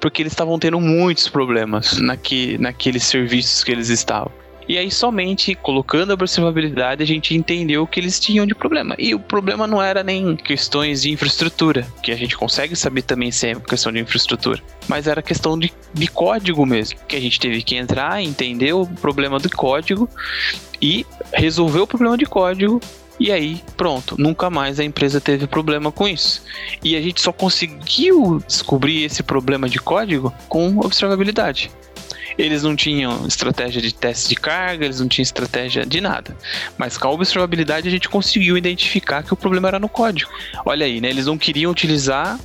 porque 0.00 0.22
eles 0.22 0.32
estavam 0.32 0.58
tendo 0.58 0.80
muitos 0.80 1.28
problemas 1.28 1.98
naque, 1.98 2.56
naqueles 2.58 3.04
serviços 3.04 3.62
que 3.62 3.70
eles 3.70 3.88
estavam. 3.88 4.32
E 4.68 4.78
aí, 4.78 4.90
somente 4.90 5.54
colocando 5.54 6.10
a 6.10 6.14
observabilidade, 6.14 7.02
a 7.02 7.06
gente 7.06 7.34
entendeu 7.34 7.82
o 7.82 7.86
que 7.86 7.98
eles 8.00 8.18
tinham 8.18 8.46
de 8.46 8.54
problema. 8.54 8.94
E 8.98 9.14
o 9.14 9.20
problema 9.20 9.66
não 9.66 9.82
era 9.82 10.02
nem 10.02 10.36
questões 10.36 11.02
de 11.02 11.10
infraestrutura, 11.10 11.86
que 12.02 12.12
a 12.12 12.16
gente 12.16 12.36
consegue 12.36 12.76
saber 12.76 13.02
também 13.02 13.30
se 13.30 13.48
é 13.48 13.54
questão 13.54 13.92
de 13.92 13.98
infraestrutura, 13.98 14.62
mas 14.88 15.06
era 15.06 15.22
questão 15.22 15.58
de, 15.58 15.72
de 15.92 16.06
código 16.08 16.64
mesmo, 16.64 16.98
que 17.06 17.16
a 17.16 17.20
gente 17.20 17.40
teve 17.40 17.62
que 17.62 17.76
entrar, 17.76 18.22
entender 18.22 18.72
o 18.72 18.86
problema 18.86 19.38
do 19.38 19.50
código 19.50 20.08
e 20.80 21.06
resolver 21.32 21.80
o 21.80 21.86
problema 21.86 22.16
de 22.16 22.26
código 22.26 22.80
e 23.22 23.30
aí, 23.30 23.62
pronto, 23.76 24.16
nunca 24.18 24.50
mais 24.50 24.80
a 24.80 24.84
empresa 24.84 25.20
teve 25.20 25.46
problema 25.46 25.92
com 25.92 26.08
isso. 26.08 26.42
E 26.82 26.96
a 26.96 27.00
gente 27.00 27.20
só 27.20 27.32
conseguiu 27.32 28.42
descobrir 28.46 29.04
esse 29.04 29.22
problema 29.22 29.68
de 29.68 29.78
código 29.78 30.34
com 30.48 30.78
observabilidade. 30.78 31.70
Eles 32.38 32.62
não 32.62 32.74
tinham 32.74 33.26
estratégia 33.26 33.80
de 33.80 33.94
teste 33.94 34.30
de 34.30 34.36
carga, 34.36 34.84
eles 34.84 35.00
não 35.00 35.08
tinham 35.08 35.22
estratégia 35.22 35.84
de 35.84 36.00
nada. 36.00 36.36
Mas 36.78 36.96
com 36.96 37.08
a 37.08 37.10
observabilidade 37.10 37.88
a 37.88 37.90
gente 37.90 38.08
conseguiu 38.08 38.56
identificar 38.56 39.22
que 39.22 39.32
o 39.32 39.36
problema 39.36 39.68
era 39.68 39.78
no 39.78 39.88
código. 39.88 40.30
Olha 40.64 40.86
aí, 40.86 41.00
né? 41.00 41.10
Eles 41.10 41.26
não 41.26 41.38
queriam 41.38 41.70
utilizar 41.70 42.38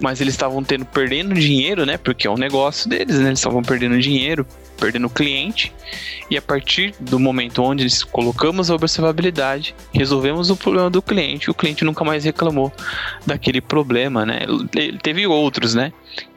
mas 0.00 0.20
eles 0.20 0.34
estavam 0.34 0.62
tendo 0.64 0.84
perdendo 0.84 1.32
dinheiro, 1.34 1.86
né? 1.86 1.96
Porque 1.96 2.26
é 2.26 2.30
um 2.30 2.36
negócio 2.36 2.90
deles, 2.90 3.16
né? 3.20 3.28
Eles 3.28 3.38
estavam 3.38 3.62
perdendo 3.62 3.96
dinheiro 4.00 4.44
perdendo 4.78 5.08
cliente. 5.08 5.72
E 6.30 6.36
a 6.36 6.42
partir 6.42 6.94
do 6.98 7.18
momento 7.18 7.62
onde 7.62 7.86
colocamos 8.06 8.70
a 8.70 8.74
observabilidade, 8.74 9.74
resolvemos 9.92 10.50
o 10.50 10.56
problema 10.56 10.90
do 10.90 11.00
cliente, 11.00 11.50
o 11.50 11.54
cliente 11.54 11.84
nunca 11.84 12.04
mais 12.04 12.24
reclamou 12.24 12.72
daquele 13.26 13.60
problema, 13.60 14.24
né? 14.26 14.40
Ele 14.74 14.98
teve 14.98 15.26
outros, 15.26 15.74
né? 15.74 15.92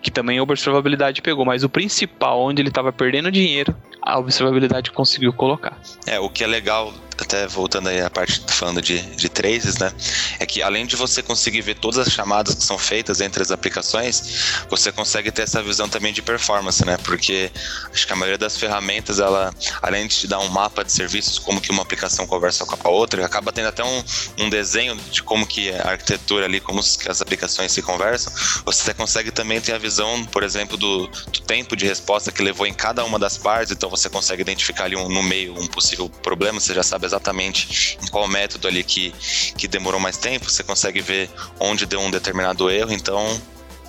Que 0.07 0.11
também 0.11 0.37
a 0.37 0.43
observabilidade 0.43 1.21
pegou, 1.21 1.43
mas 1.43 1.65
o 1.65 1.69
principal, 1.69 2.39
onde 2.39 2.61
ele 2.61 2.69
estava 2.69 2.93
perdendo 2.93 3.29
dinheiro, 3.29 3.75
a 4.01 4.17
observabilidade 4.17 4.89
conseguiu 4.89 5.33
colocar. 5.33 5.77
É, 6.05 6.17
o 6.17 6.29
que 6.29 6.45
é 6.45 6.47
legal 6.47 6.93
até 7.21 7.47
voltando 7.47 7.89
aí 7.89 7.99
a 8.01 8.09
parte 8.09 8.41
falando 8.47 8.81
de, 8.81 9.01
de 9.15 9.27
traces, 9.27 9.77
né? 9.77 9.91
É 10.39 10.45
que 10.45 10.61
além 10.61 10.85
de 10.85 10.95
você 10.95 11.21
conseguir 11.21 11.61
ver 11.61 11.75
todas 11.75 12.07
as 12.07 12.13
chamadas 12.13 12.55
que 12.55 12.63
são 12.63 12.77
feitas 12.77 13.21
entre 13.21 13.41
as 13.41 13.51
aplicações, 13.51 14.63
você 14.69 14.91
consegue 14.91 15.31
ter 15.31 15.41
essa 15.41 15.61
visão 15.63 15.89
também 15.89 16.13
de 16.13 16.21
performance, 16.21 16.85
né? 16.85 16.97
Porque 17.03 17.51
acho 17.91 18.05
que 18.05 18.13
a 18.13 18.15
maioria 18.15 18.37
das 18.37 18.55
ferramentas, 18.55 19.19
ela, 19.19 19.53
além 19.81 20.07
de 20.07 20.15
te 20.15 20.27
dar 20.27 20.39
um 20.39 20.49
mapa 20.49 20.83
de 20.83 20.91
serviços, 20.91 21.39
como 21.39 21.59
que 21.59 21.71
uma 21.71 21.81
aplicação 21.81 22.27
conversa 22.27 22.65
com 22.65 22.87
a 22.87 22.91
outra, 22.91 23.25
acaba 23.25 23.51
tendo 23.51 23.67
até 23.67 23.83
um, 23.83 24.03
um 24.37 24.49
desenho 24.49 24.95
de 25.11 25.23
como 25.23 25.45
que 25.45 25.71
a 25.71 25.91
arquitetura 25.91 26.45
ali, 26.45 26.59
como 26.59 26.79
as 26.79 27.21
aplicações 27.21 27.71
se 27.71 27.81
conversam. 27.81 28.31
Você 28.65 28.93
consegue 28.93 29.31
também 29.31 29.59
ter 29.59 29.73
a 29.73 29.77
visão, 29.77 29.96
por 30.31 30.43
exemplo, 30.43 30.77
do, 30.77 31.07
do 31.07 31.41
tempo 31.41 31.75
de 31.75 31.85
resposta 31.85 32.31
que 32.31 32.41
levou 32.41 32.65
em 32.65 32.73
cada 32.73 33.03
uma 33.03 33.17
das 33.17 33.37
partes, 33.37 33.71
então 33.71 33.89
você 33.89 34.09
consegue 34.09 34.41
identificar 34.41 34.85
ali 34.85 34.95
um, 34.95 35.09
no 35.09 35.23
meio 35.23 35.53
um 35.59 35.67
possível 35.67 36.09
problema, 36.09 36.59
você 36.59 36.73
já 36.73 36.83
sabe 36.83 37.05
exatamente 37.05 37.97
em 38.01 38.07
qual 38.07 38.27
método 38.27 38.67
ali 38.67 38.83
que, 38.83 39.13
que 39.57 39.67
demorou 39.67 39.99
mais 39.99 40.17
tempo, 40.17 40.49
você 40.49 40.63
consegue 40.63 41.01
ver 41.01 41.29
onde 41.59 41.85
deu 41.85 41.99
um 41.99 42.11
determinado 42.11 42.69
erro, 42.69 42.93
então 42.93 43.39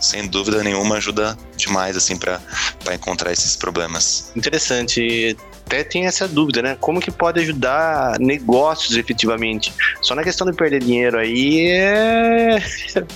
sem 0.00 0.26
dúvida 0.26 0.62
nenhuma 0.62 0.96
ajuda 0.96 1.36
demais 1.56 1.96
assim 1.96 2.16
para 2.16 2.40
encontrar 2.94 3.32
esses 3.32 3.56
problemas. 3.56 4.32
Interessante. 4.36 5.36
Até 5.68 5.84
tem 5.84 6.06
essa 6.06 6.26
dúvida, 6.26 6.62
né? 6.62 6.78
Como 6.80 6.98
que 6.98 7.10
pode 7.10 7.38
ajudar 7.40 8.18
negócios 8.18 8.96
efetivamente? 8.96 9.70
Só 10.00 10.14
na 10.14 10.24
questão 10.24 10.46
de 10.50 10.56
perder 10.56 10.80
dinheiro 10.80 11.18
aí 11.18 11.68
é... 11.68 12.56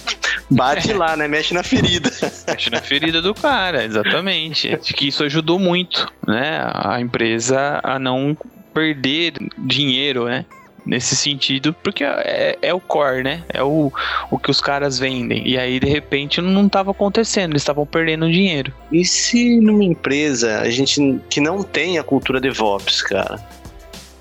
bate 0.52 0.92
lá, 0.92 1.16
né? 1.16 1.26
Mexe 1.26 1.54
na 1.54 1.62
ferida. 1.62 2.10
Mexe 2.46 2.68
na 2.68 2.82
ferida 2.82 3.22
do 3.22 3.32
cara, 3.32 3.82
exatamente. 3.82 4.68
Acho 4.74 4.92
que 4.92 5.08
isso 5.08 5.24
ajudou 5.24 5.58
muito, 5.58 6.06
né? 6.28 6.60
A 6.74 7.00
empresa 7.00 7.80
a 7.82 7.98
não 7.98 8.36
perder 8.74 9.32
dinheiro, 9.56 10.26
né? 10.26 10.44
Nesse 10.84 11.14
sentido, 11.14 11.72
porque 11.72 12.02
é, 12.02 12.58
é, 12.60 12.74
o 12.74 12.80
core, 12.80 13.22
né? 13.22 13.44
É 13.48 13.62
o, 13.62 13.92
o 14.30 14.38
que 14.38 14.50
os 14.50 14.60
caras 14.60 14.98
vendem. 14.98 15.46
E 15.46 15.56
aí, 15.56 15.78
de 15.78 15.86
repente, 15.86 16.40
não 16.40 16.66
estava 16.66 16.90
acontecendo, 16.90 17.52
eles 17.52 17.62
estavam 17.62 17.86
perdendo 17.86 18.30
dinheiro. 18.30 18.72
E 18.90 19.04
se 19.04 19.60
numa 19.60 19.84
empresa 19.84 20.58
a 20.60 20.68
gente 20.70 21.20
que 21.30 21.40
não 21.40 21.62
tem 21.62 21.98
a 21.98 22.02
cultura 22.02 22.40
DevOps, 22.40 23.00
cara, 23.02 23.38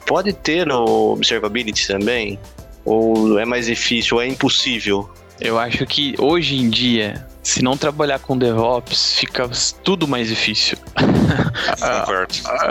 pode 0.06 0.34
ter 0.34 0.68
no 0.68 1.14
Observability 1.14 1.88
também? 1.88 2.38
Ou 2.86 3.40
é 3.40 3.46
mais 3.46 3.66
difícil, 3.66 4.18
ou 4.18 4.24
é 4.24 4.28
impossível? 4.28 5.10
Eu 5.40 5.58
acho 5.58 5.86
que 5.88 6.14
hoje 6.20 6.58
em 6.58 6.70
dia 6.70 7.26
se 7.52 7.62
não 7.62 7.76
trabalhar 7.76 8.20
com 8.20 8.38
DevOps, 8.38 9.16
fica 9.16 9.50
tudo 9.84 10.08
mais 10.08 10.30
difícil. 10.30 10.78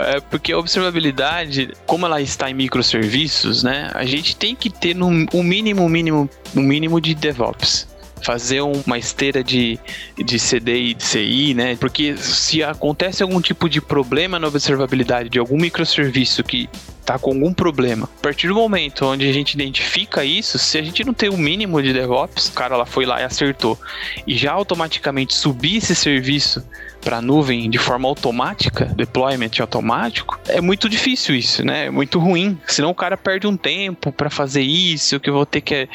É 0.05 0.19
porque 0.19 0.51
a 0.51 0.57
observabilidade, 0.57 1.71
como 1.85 2.05
ela 2.05 2.21
está 2.21 2.49
em 2.49 2.53
microserviços, 2.53 3.63
né? 3.63 3.89
A 3.93 4.05
gente 4.05 4.35
tem 4.35 4.55
que 4.55 4.69
ter 4.69 4.95
um 5.01 5.43
mínimo, 5.43 5.87
mínimo, 5.87 6.29
um 6.55 6.61
mínimo 6.61 6.99
de 6.99 7.13
DevOps 7.13 7.90
fazer 8.21 8.61
uma 8.61 8.97
esteira 8.97 9.43
de, 9.43 9.79
de 10.17 10.39
CD 10.39 10.81
e 10.81 10.93
de 10.93 11.03
CI, 11.03 11.53
né? 11.53 11.75
Porque 11.75 12.15
se 12.17 12.63
acontece 12.63 13.23
algum 13.23 13.41
tipo 13.41 13.69
de 13.69 13.81
problema 13.81 14.39
na 14.39 14.47
observabilidade 14.47 15.29
de 15.29 15.39
algum 15.39 15.57
microserviço 15.57 16.43
que 16.43 16.69
tá 17.05 17.17
com 17.17 17.31
algum 17.31 17.53
problema. 17.53 18.09
A 18.19 18.21
partir 18.21 18.47
do 18.47 18.55
momento 18.55 19.05
onde 19.05 19.27
a 19.27 19.33
gente 19.33 19.53
identifica 19.53 20.23
isso, 20.23 20.57
se 20.57 20.77
a 20.77 20.81
gente 20.81 21.03
não 21.03 21.13
tem 21.13 21.29
o 21.29 21.37
mínimo 21.37 21.81
de 21.81 21.93
DevOps, 21.93 22.47
o 22.47 22.53
cara 22.53 22.77
lá 22.77 22.85
foi 22.85 23.05
lá 23.05 23.19
e 23.21 23.23
acertou, 23.23 23.77
e 24.25 24.37
já 24.37 24.51
automaticamente 24.51 25.33
subir 25.33 25.77
esse 25.77 25.95
serviço 25.95 26.63
para 27.01 27.17
a 27.17 27.21
nuvem 27.21 27.69
de 27.69 27.77
forma 27.77 28.07
automática, 28.07 28.85
deployment 28.85 29.51
automático, 29.59 30.39
é 30.47 30.61
muito 30.61 30.87
difícil 30.87 31.35
isso, 31.35 31.65
né? 31.65 31.87
É 31.87 31.89
muito 31.89 32.19
ruim. 32.19 32.57
Senão 32.67 32.91
o 32.91 32.95
cara 32.95 33.17
perde 33.17 33.47
um 33.47 33.57
tempo 33.57 34.11
para 34.11 34.29
fazer 34.29 34.61
isso, 34.61 35.19
que 35.19 35.29
eu 35.29 35.33
vou 35.33 35.45
ter 35.45 35.61
que 35.61 35.75
é, 35.75 35.87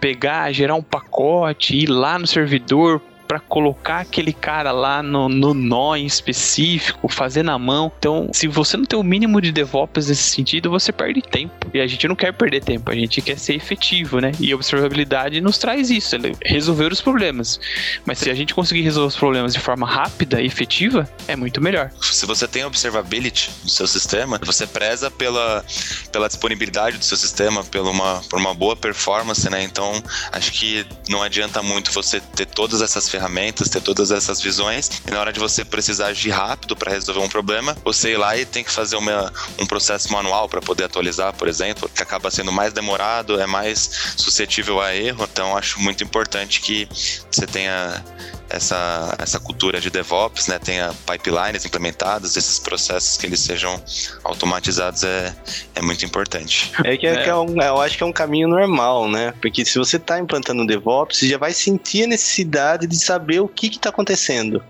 pegar, 0.00 0.50
gerar 0.52 0.74
um 0.74 0.82
pacote, 0.82 1.76
ir 1.76 1.86
lá 1.86 2.18
no 2.18 2.26
servidor, 2.26 3.00
para 3.32 3.40
colocar 3.40 4.00
aquele 4.00 4.30
cara 4.30 4.72
lá 4.72 5.02
no, 5.02 5.26
no 5.26 5.54
nó 5.54 5.96
em 5.96 6.04
específico, 6.04 7.08
fazer 7.08 7.42
na 7.42 7.58
mão. 7.58 7.90
Então, 7.98 8.28
se 8.30 8.46
você 8.46 8.76
não 8.76 8.84
tem 8.84 8.98
o 8.98 9.02
mínimo 9.02 9.40
de 9.40 9.50
DevOps 9.50 10.08
nesse 10.08 10.24
sentido, 10.24 10.68
você 10.68 10.92
perde 10.92 11.22
tempo. 11.22 11.70
E 11.72 11.80
a 11.80 11.86
gente 11.86 12.06
não 12.06 12.14
quer 12.14 12.30
perder 12.34 12.62
tempo, 12.62 12.90
a 12.90 12.94
gente 12.94 13.22
quer 13.22 13.38
ser 13.38 13.54
efetivo, 13.54 14.20
né? 14.20 14.32
E 14.38 14.52
observabilidade 14.52 15.40
nos 15.40 15.56
traz 15.56 15.88
isso, 15.88 16.14
resolver 16.44 16.92
os 16.92 17.00
problemas. 17.00 17.58
Mas 18.04 18.18
se 18.18 18.28
a 18.28 18.34
gente 18.34 18.54
conseguir 18.54 18.82
resolver 18.82 19.08
os 19.08 19.16
problemas 19.16 19.54
de 19.54 19.60
forma 19.60 19.86
rápida 19.86 20.42
e 20.42 20.44
efetiva, 20.44 21.08
é 21.26 21.34
muito 21.34 21.58
melhor. 21.58 21.90
Se 22.02 22.26
você 22.26 22.46
tem 22.46 22.66
observability 22.66 23.50
no 23.62 23.70
seu 23.70 23.86
sistema, 23.86 24.38
você 24.44 24.66
preza 24.66 25.10
pela, 25.10 25.64
pela 26.12 26.28
disponibilidade 26.28 26.98
do 26.98 27.04
seu 27.04 27.16
sistema, 27.16 27.64
pela 27.64 27.90
uma, 27.90 28.20
por 28.28 28.38
uma 28.38 28.52
boa 28.52 28.76
performance, 28.76 29.48
né? 29.48 29.62
Então, 29.62 30.02
acho 30.32 30.52
que 30.52 30.84
não 31.08 31.22
adianta 31.22 31.62
muito 31.62 31.90
você 31.92 32.20
ter 32.20 32.44
todas 32.44 32.82
essas 32.82 33.08
ferramentas 33.08 33.21
ferramentas, 33.22 33.68
ter 33.68 33.80
todas 33.80 34.10
essas 34.10 34.40
visões, 34.40 34.90
e 35.06 35.10
na 35.10 35.20
hora 35.20 35.32
de 35.32 35.38
você 35.38 35.64
precisar 35.64 36.06
agir 36.06 36.30
rápido 36.30 36.74
para 36.74 36.90
resolver 36.90 37.20
um 37.20 37.28
problema, 37.28 37.76
você 37.84 38.12
ir 38.12 38.16
lá 38.16 38.36
e 38.36 38.44
tem 38.44 38.64
que 38.64 38.70
fazer 38.70 38.96
uma, 38.96 39.32
um 39.58 39.66
processo 39.66 40.12
manual 40.12 40.48
para 40.48 40.60
poder 40.60 40.84
atualizar, 40.84 41.32
por 41.32 41.46
exemplo, 41.46 41.88
que 41.88 42.02
acaba 42.02 42.30
sendo 42.30 42.50
mais 42.50 42.72
demorado, 42.72 43.40
é 43.40 43.46
mais 43.46 44.14
suscetível 44.16 44.80
a 44.80 44.94
erro. 44.94 45.28
Então, 45.30 45.56
acho 45.56 45.80
muito 45.80 46.02
importante 46.02 46.60
que 46.60 46.88
você 47.30 47.46
tenha 47.46 48.02
essa, 48.52 49.16
essa 49.18 49.40
cultura 49.40 49.80
de 49.80 49.90
DevOps, 49.90 50.46
né, 50.46 50.58
tenha 50.58 50.92
pipelines 51.06 51.64
implementadas, 51.64 52.36
esses 52.36 52.58
processos 52.58 53.16
que 53.16 53.26
eles 53.26 53.40
sejam 53.40 53.82
automatizados 54.22 55.02
é, 55.04 55.34
é 55.74 55.82
muito 55.82 56.04
importante. 56.04 56.70
É 56.84 56.96
que, 56.96 57.06
é. 57.06 57.22
que 57.22 57.30
é 57.30 57.34
um, 57.34 57.60
eu 57.60 57.80
acho 57.80 57.96
que 57.96 58.02
é 58.02 58.06
um 58.06 58.12
caminho 58.12 58.46
normal, 58.48 59.08
né? 59.08 59.32
Porque 59.40 59.64
se 59.64 59.78
você 59.78 59.96
está 59.96 60.18
implantando 60.18 60.66
DevOps, 60.66 61.18
você 61.18 61.28
já 61.28 61.38
vai 61.38 61.52
sentir 61.52 62.04
a 62.04 62.06
necessidade 62.08 62.86
de 62.86 62.98
saber 62.98 63.40
o 63.40 63.48
que 63.48 63.68
está 63.68 63.88
acontecendo. 63.88 64.62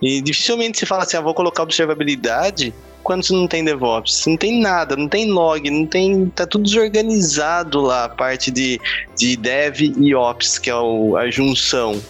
E 0.00 0.20
dificilmente 0.20 0.78
se 0.78 0.86
fala 0.86 1.02
assim, 1.02 1.16
ah, 1.16 1.20
vou 1.20 1.34
colocar 1.34 1.62
observabilidade 1.62 2.72
quando 3.02 3.24
você 3.24 3.32
não 3.32 3.46
tem 3.46 3.64
DevOps. 3.64 4.26
Não 4.26 4.36
tem 4.36 4.60
nada, 4.60 4.96
não 4.96 5.08
tem 5.08 5.30
log, 5.30 5.70
não 5.70 5.86
tem. 5.86 6.26
tá 6.30 6.46
tudo 6.46 6.64
desorganizado 6.64 7.80
lá, 7.80 8.04
a 8.04 8.08
parte 8.08 8.50
de, 8.50 8.80
de 9.16 9.36
Dev 9.36 9.80
e 9.80 10.14
Ops, 10.14 10.58
que 10.58 10.68
é 10.68 10.74
o, 10.74 11.16
a 11.16 11.30
junção. 11.30 12.00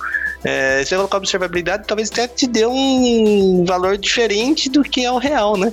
É, 0.45 0.85
você 0.85 0.97
colocar 0.97 1.17
observabilidade, 1.19 1.85
talvez 1.87 2.11
até 2.11 2.29
te 2.29 2.47
dê 2.47 2.67
um 2.67 3.65
valor 3.67 3.97
diferente 3.97 4.69
do 4.69 4.83
que 4.83 5.05
é 5.05 5.11
o 5.11 5.19
real, 5.19 5.57
né? 5.57 5.73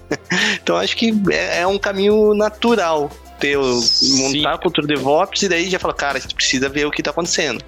então 0.62 0.76
acho 0.76 0.96
que 0.96 1.12
é, 1.30 1.60
é 1.60 1.66
um 1.66 1.78
caminho 1.78 2.34
natural 2.34 3.10
ter 3.38 3.58
montar 3.58 4.54
a 4.54 4.58
cultura 4.58 4.86
DevOps 4.86 5.42
e 5.42 5.48
daí 5.48 5.68
já 5.68 5.78
fala, 5.78 5.94
cara, 5.94 6.18
a 6.18 6.20
gente 6.20 6.34
precisa 6.34 6.68
ver 6.68 6.86
o 6.86 6.90
que 6.90 7.00
está 7.00 7.10
acontecendo. 7.10 7.62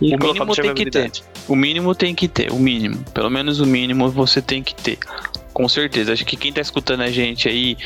E 0.00 0.14
o 0.14 0.18
mínimo 0.18 0.54
tem 0.54 0.74
que 0.74 0.90
ter. 0.90 1.10
O 1.48 1.56
mínimo 1.56 1.94
tem 1.94 2.14
que 2.14 2.28
ter, 2.28 2.52
o 2.52 2.58
mínimo. 2.58 3.04
Pelo 3.12 3.28
menos 3.28 3.58
o 3.58 3.66
mínimo 3.66 4.08
você 4.10 4.40
tem 4.40 4.62
que 4.62 4.74
ter 4.74 4.98
com 5.58 5.68
certeza. 5.68 6.12
Acho 6.12 6.24
que 6.24 6.36
quem 6.36 6.50
está 6.50 6.60
escutando 6.60 7.00
a 7.00 7.10
gente 7.10 7.48
aí, 7.48 7.76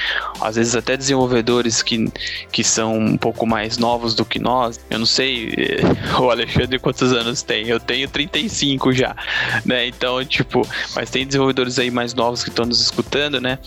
às 0.42 0.56
vezes 0.56 0.76
até 0.76 0.94
desenvolvedores 0.94 1.82
que, 1.82 2.06
que 2.52 2.62
são 2.62 2.98
um 2.98 3.16
pouco 3.16 3.46
mais 3.46 3.78
novos 3.78 4.14
do 4.14 4.26
que 4.26 4.38
nós, 4.38 4.78
eu 4.90 4.98
não 4.98 5.06
sei 5.06 5.48
o 6.20 6.30
Alexandre 6.30 6.78
quantos 6.78 7.14
anos 7.14 7.40
tem, 7.40 7.66
eu 7.66 7.80
tenho 7.80 8.06
35 8.10 8.92
já, 8.92 9.16
né? 9.64 9.86
Então, 9.86 10.22
tipo, 10.22 10.68
mas 10.94 11.08
tem 11.08 11.26
desenvolvedores 11.26 11.78
aí 11.78 11.90
mais 11.90 12.12
novos 12.12 12.44
que 12.44 12.50
estão 12.50 12.66
nos 12.66 12.78
escutando, 12.78 13.40
né? 13.40 13.58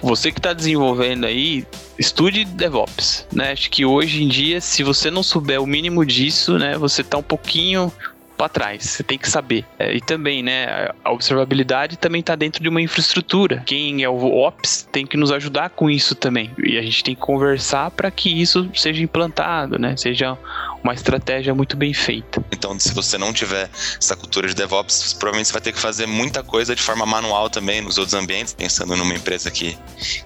Você 0.00 0.30
que 0.30 0.38
está 0.38 0.52
desenvolvendo 0.52 1.26
aí, 1.26 1.66
estude 1.98 2.44
DevOps, 2.44 3.26
né? 3.32 3.50
Acho 3.50 3.68
que 3.70 3.84
hoje 3.84 4.22
em 4.22 4.28
dia, 4.28 4.60
se 4.60 4.84
você 4.84 5.10
não 5.10 5.24
souber 5.24 5.60
o 5.60 5.66
mínimo 5.66 6.06
disso, 6.06 6.60
né, 6.60 6.78
você 6.78 7.00
está 7.00 7.18
um 7.18 7.24
pouquinho 7.24 7.92
para 8.40 8.48
trás. 8.48 8.84
Você 8.84 9.02
tem 9.02 9.18
que 9.18 9.28
saber. 9.28 9.66
É, 9.78 9.94
e 9.94 10.00
também, 10.00 10.42
né, 10.42 10.88
a 11.04 11.12
observabilidade 11.12 11.98
também 11.98 12.20
está 12.20 12.34
dentro 12.34 12.62
de 12.62 12.70
uma 12.70 12.80
infraestrutura. 12.80 13.62
Quem 13.66 14.02
é 14.02 14.08
o 14.08 14.16
Ops 14.16 14.88
tem 14.90 15.06
que 15.06 15.18
nos 15.18 15.30
ajudar 15.30 15.68
com 15.68 15.90
isso 15.90 16.14
também. 16.14 16.50
E 16.64 16.78
a 16.78 16.82
gente 16.82 17.04
tem 17.04 17.14
que 17.14 17.20
conversar 17.20 17.90
para 17.90 18.10
que 18.10 18.30
isso 18.30 18.70
seja 18.74 19.02
implantado, 19.02 19.78
né? 19.78 19.94
Seja 19.94 20.38
uma 20.82 20.94
estratégia 20.94 21.54
muito 21.54 21.76
bem 21.76 21.92
feita. 21.92 22.42
Então, 22.50 22.78
se 22.78 22.94
você 22.94 23.18
não 23.18 23.32
tiver 23.32 23.68
essa 23.98 24.16
cultura 24.16 24.48
de 24.48 24.54
DevOps, 24.54 25.12
provavelmente 25.12 25.48
você 25.48 25.52
vai 25.52 25.62
ter 25.62 25.72
que 25.72 25.78
fazer 25.78 26.06
muita 26.06 26.42
coisa 26.42 26.74
de 26.74 26.82
forma 26.82 27.04
manual 27.04 27.50
também 27.50 27.82
nos 27.82 27.98
outros 27.98 28.14
ambientes, 28.14 28.54
pensando 28.54 28.96
numa 28.96 29.14
empresa 29.14 29.50
que, 29.50 29.76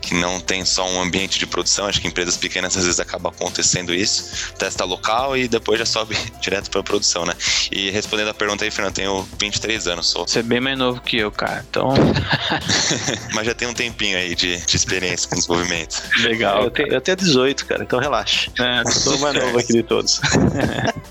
que 0.00 0.14
não 0.14 0.40
tem 0.40 0.64
só 0.64 0.88
um 0.88 1.02
ambiente 1.02 1.38
de 1.38 1.46
produção, 1.46 1.86
acho 1.86 2.00
que 2.00 2.06
empresas 2.06 2.36
pequenas 2.36 2.76
às 2.76 2.84
vezes 2.84 3.00
acaba 3.00 3.30
acontecendo 3.30 3.92
isso, 3.92 4.54
testa 4.54 4.84
local 4.84 5.36
e 5.36 5.48
depois 5.48 5.78
já 5.78 5.86
sobe 5.86 6.16
direto 6.40 6.70
para 6.70 6.80
a 6.80 6.84
produção, 6.84 7.24
né? 7.24 7.34
E 7.72 7.90
respondendo 8.04 8.28
a 8.28 8.34
pergunta 8.34 8.64
aí, 8.64 8.70
Fernando, 8.70 8.94
tenho 8.94 9.28
23 9.40 9.86
anos, 9.88 10.08
sou. 10.08 10.26
Você 10.26 10.40
é 10.40 10.42
bem 10.42 10.60
mais 10.60 10.78
novo 10.78 11.00
que 11.00 11.16
eu, 11.16 11.32
cara, 11.32 11.64
então... 11.68 11.88
Mas 13.32 13.46
já 13.46 13.54
tem 13.54 13.66
um 13.66 13.72
tempinho 13.72 14.18
aí 14.18 14.34
de, 14.34 14.58
de 14.58 14.76
experiência 14.76 15.28
com 15.28 15.36
desenvolvimento. 15.36 16.02
Legal. 16.20 16.64
Eu 16.64 16.70
tenho, 16.70 16.88
eu 16.92 17.00
tenho 17.00 17.16
18, 17.16 17.66
cara, 17.66 17.82
então 17.82 17.98
relaxa. 17.98 18.50
É, 18.58 18.90
sou 18.90 19.16
o 19.16 19.20
mais 19.20 19.34
novo 19.42 19.58
aqui 19.58 19.72
de 19.72 19.82
todos. 19.82 20.20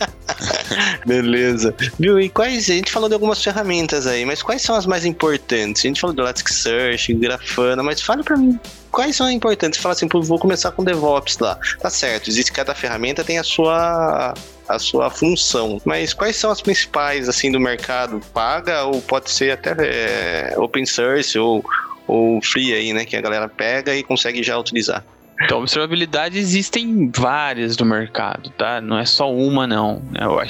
Beleza. 1.06 1.76
Viu? 2.00 2.20
E 2.20 2.30
quais. 2.30 2.70
A 2.70 2.74
gente 2.74 2.92
falou 2.92 3.10
de 3.10 3.16
algumas 3.16 3.44
ferramentas 3.44 4.06
aí, 4.08 4.26
mas 4.26 4.42
quais 4.42 4.62
são 4.62 4.76
as 4.76 4.86
mais 4.86 5.04
importantes? 5.04 5.84
A 5.84 5.88
gente 5.88 6.00
falou 6.00 6.16
do 6.16 6.22
Elasticsearch, 6.22 7.14
Grafana, 7.16 7.82
mas 7.82 8.02
fale 8.02 8.24
para 8.24 8.38
mim 8.38 8.60
quais 8.94 9.16
são 9.16 9.30
importantes? 9.30 9.78
Você 9.78 9.82
fala 9.82 9.94
assim, 9.94 10.08
vou 10.08 10.40
começar 10.40 10.72
com 10.72 10.84
DevOps 10.84 11.40
lá. 11.40 11.60
Tá 11.82 11.90
certo, 11.90 12.30
existe 12.30 12.52
cada 12.54 12.74
ferramenta 12.76 13.24
tem 13.24 13.40
a 13.40 13.44
sua 13.44 14.34
a 14.70 14.80
sua 14.80 15.10
função. 15.10 15.82
Mas 15.84 16.14
quais 16.14 16.38
são 16.38 16.50
as 16.52 16.62
principais 16.62 17.28
assim 17.28 17.52
do 17.52 17.60
mercado? 17.60 18.22
Paga 18.34 18.84
ou 18.84 19.02
pode 19.02 19.30
ser 19.30 19.52
até 19.52 19.76
é, 19.80 20.54
open 20.58 20.86
source 20.86 21.38
ou, 21.38 21.66
ou 22.08 22.42
free 22.42 22.74
aí, 22.74 22.94
né? 22.94 23.04
Que 23.04 23.18
a 23.18 23.22
galera 23.22 23.50
pega 23.50 23.94
e 23.94 24.04
consegue 24.04 24.42
já 24.42 24.58
utilizar. 24.58 25.04
Então, 25.44 25.60
observabilidade 25.60 26.38
existem 26.38 27.12
várias 27.16 27.78
no 27.78 27.86
mercado, 27.86 28.50
tá? 28.52 28.80
Não 28.80 28.98
é 28.98 29.06
só 29.06 29.32
uma, 29.32 29.68
não. 29.68 30.02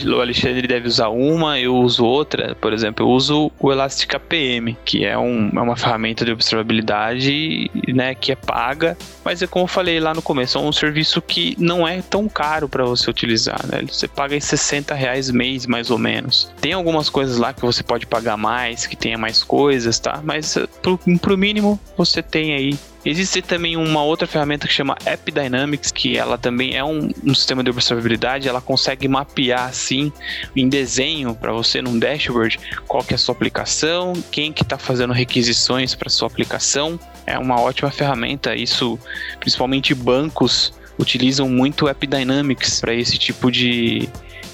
O 0.06 0.22
Alexandre 0.22 0.68
deve 0.68 0.88
usar 0.88 1.10
uma, 1.10 1.60
eu 1.60 1.76
uso 1.76 2.06
outra. 2.06 2.56
Por 2.56 2.74
exemplo, 2.74 3.06
eu 3.06 3.10
uso 3.10 3.52
o 3.60 3.72
Elastic 3.72 4.14
APM, 4.14 4.78
que 4.86 5.06
é, 5.06 5.18
um, 5.18 5.50
é 5.56 5.62
uma 5.62 5.76
ferramenta 5.76 6.24
de 6.24 6.32
observabilidade, 6.32 7.72
né, 7.88 8.14
que 8.14 8.32
é 8.32 8.36
paga, 8.36 8.98
mas 9.24 9.42
é 9.42 9.48
como 9.48 9.64
eu 9.64 9.68
falei 9.68 10.00
lá 10.00 10.14
no 10.14 10.22
começo, 10.22 10.58
é 10.58 10.62
um 10.62 10.72
serviço 10.72 11.22
que 11.22 11.56
não 11.58 11.88
é 11.88 12.02
tão 12.02 12.28
caro 12.28 12.70
para 12.70 12.84
você 12.84 13.10
utilizar, 13.10 13.60
né? 13.68 13.82
Você 13.88 14.08
paga 14.08 14.36
em 14.36 14.40
60 14.40 14.94
reais 14.94 15.32
mês, 15.32 15.66
mais 15.66 15.90
ou 15.90 15.98
menos. 15.98 16.52
Tem 16.62 16.74
algumas 16.74 17.10
coisas 17.10 17.38
lá 17.38 17.54
que 17.54 17.62
você 17.62 17.84
pode 17.84 18.06
pagar 18.06 18.38
mais, 18.38 18.86
que 18.86 18.96
tenha 18.96 19.18
mais 19.18 19.44
coisas, 19.44 20.00
tá? 20.00 20.22
Mas 20.24 20.58
pro, 20.82 21.00
pro 21.20 21.38
mínimo, 21.38 21.80
você 21.98 22.22
tem 22.22 22.54
aí 22.54 22.78
Existe 23.06 23.42
também 23.42 23.76
uma 23.76 24.02
outra 24.02 24.26
ferramenta 24.26 24.66
que 24.66 24.74
chama 24.74 24.96
App 25.06 25.30
Dynamics, 25.30 25.92
que 25.92 26.18
ela 26.18 26.38
também 26.38 26.76
é 26.76 26.84
um, 26.84 27.10
um 27.24 27.36
sistema 27.36 27.62
de 27.62 27.70
observabilidade, 27.70 28.48
ela 28.48 28.62
consegue 28.62 29.08
mapear 29.10 29.66
assim 29.68 30.12
em 30.56 30.70
desenho 30.70 31.36
para 31.36 31.52
você 31.52 31.82
num 31.82 32.00
dashboard 32.00 32.60
qual 32.88 33.04
que 33.04 33.14
é 33.14 33.16
a 33.16 33.18
sua 33.18 33.36
aplicação, 33.36 34.14
quem 34.32 34.54
que 34.54 34.64
está 34.64 34.78
fazendo 34.78 35.12
requisições 35.12 35.94
para 35.94 36.10
sua 36.10 36.28
aplicação. 36.28 36.98
É 37.26 37.38
uma 37.38 37.60
ótima 37.60 37.92
ferramenta, 37.92 38.56
isso 38.56 38.98
principalmente 39.40 39.94
bancos 39.94 40.74
utilizam 40.98 41.50
muito 41.50 41.90
App 41.90 42.08
Dynamics 42.08 42.80
para 42.80 42.94
esse 42.94 43.18
tipo 43.18 43.52
de, 43.52 44.00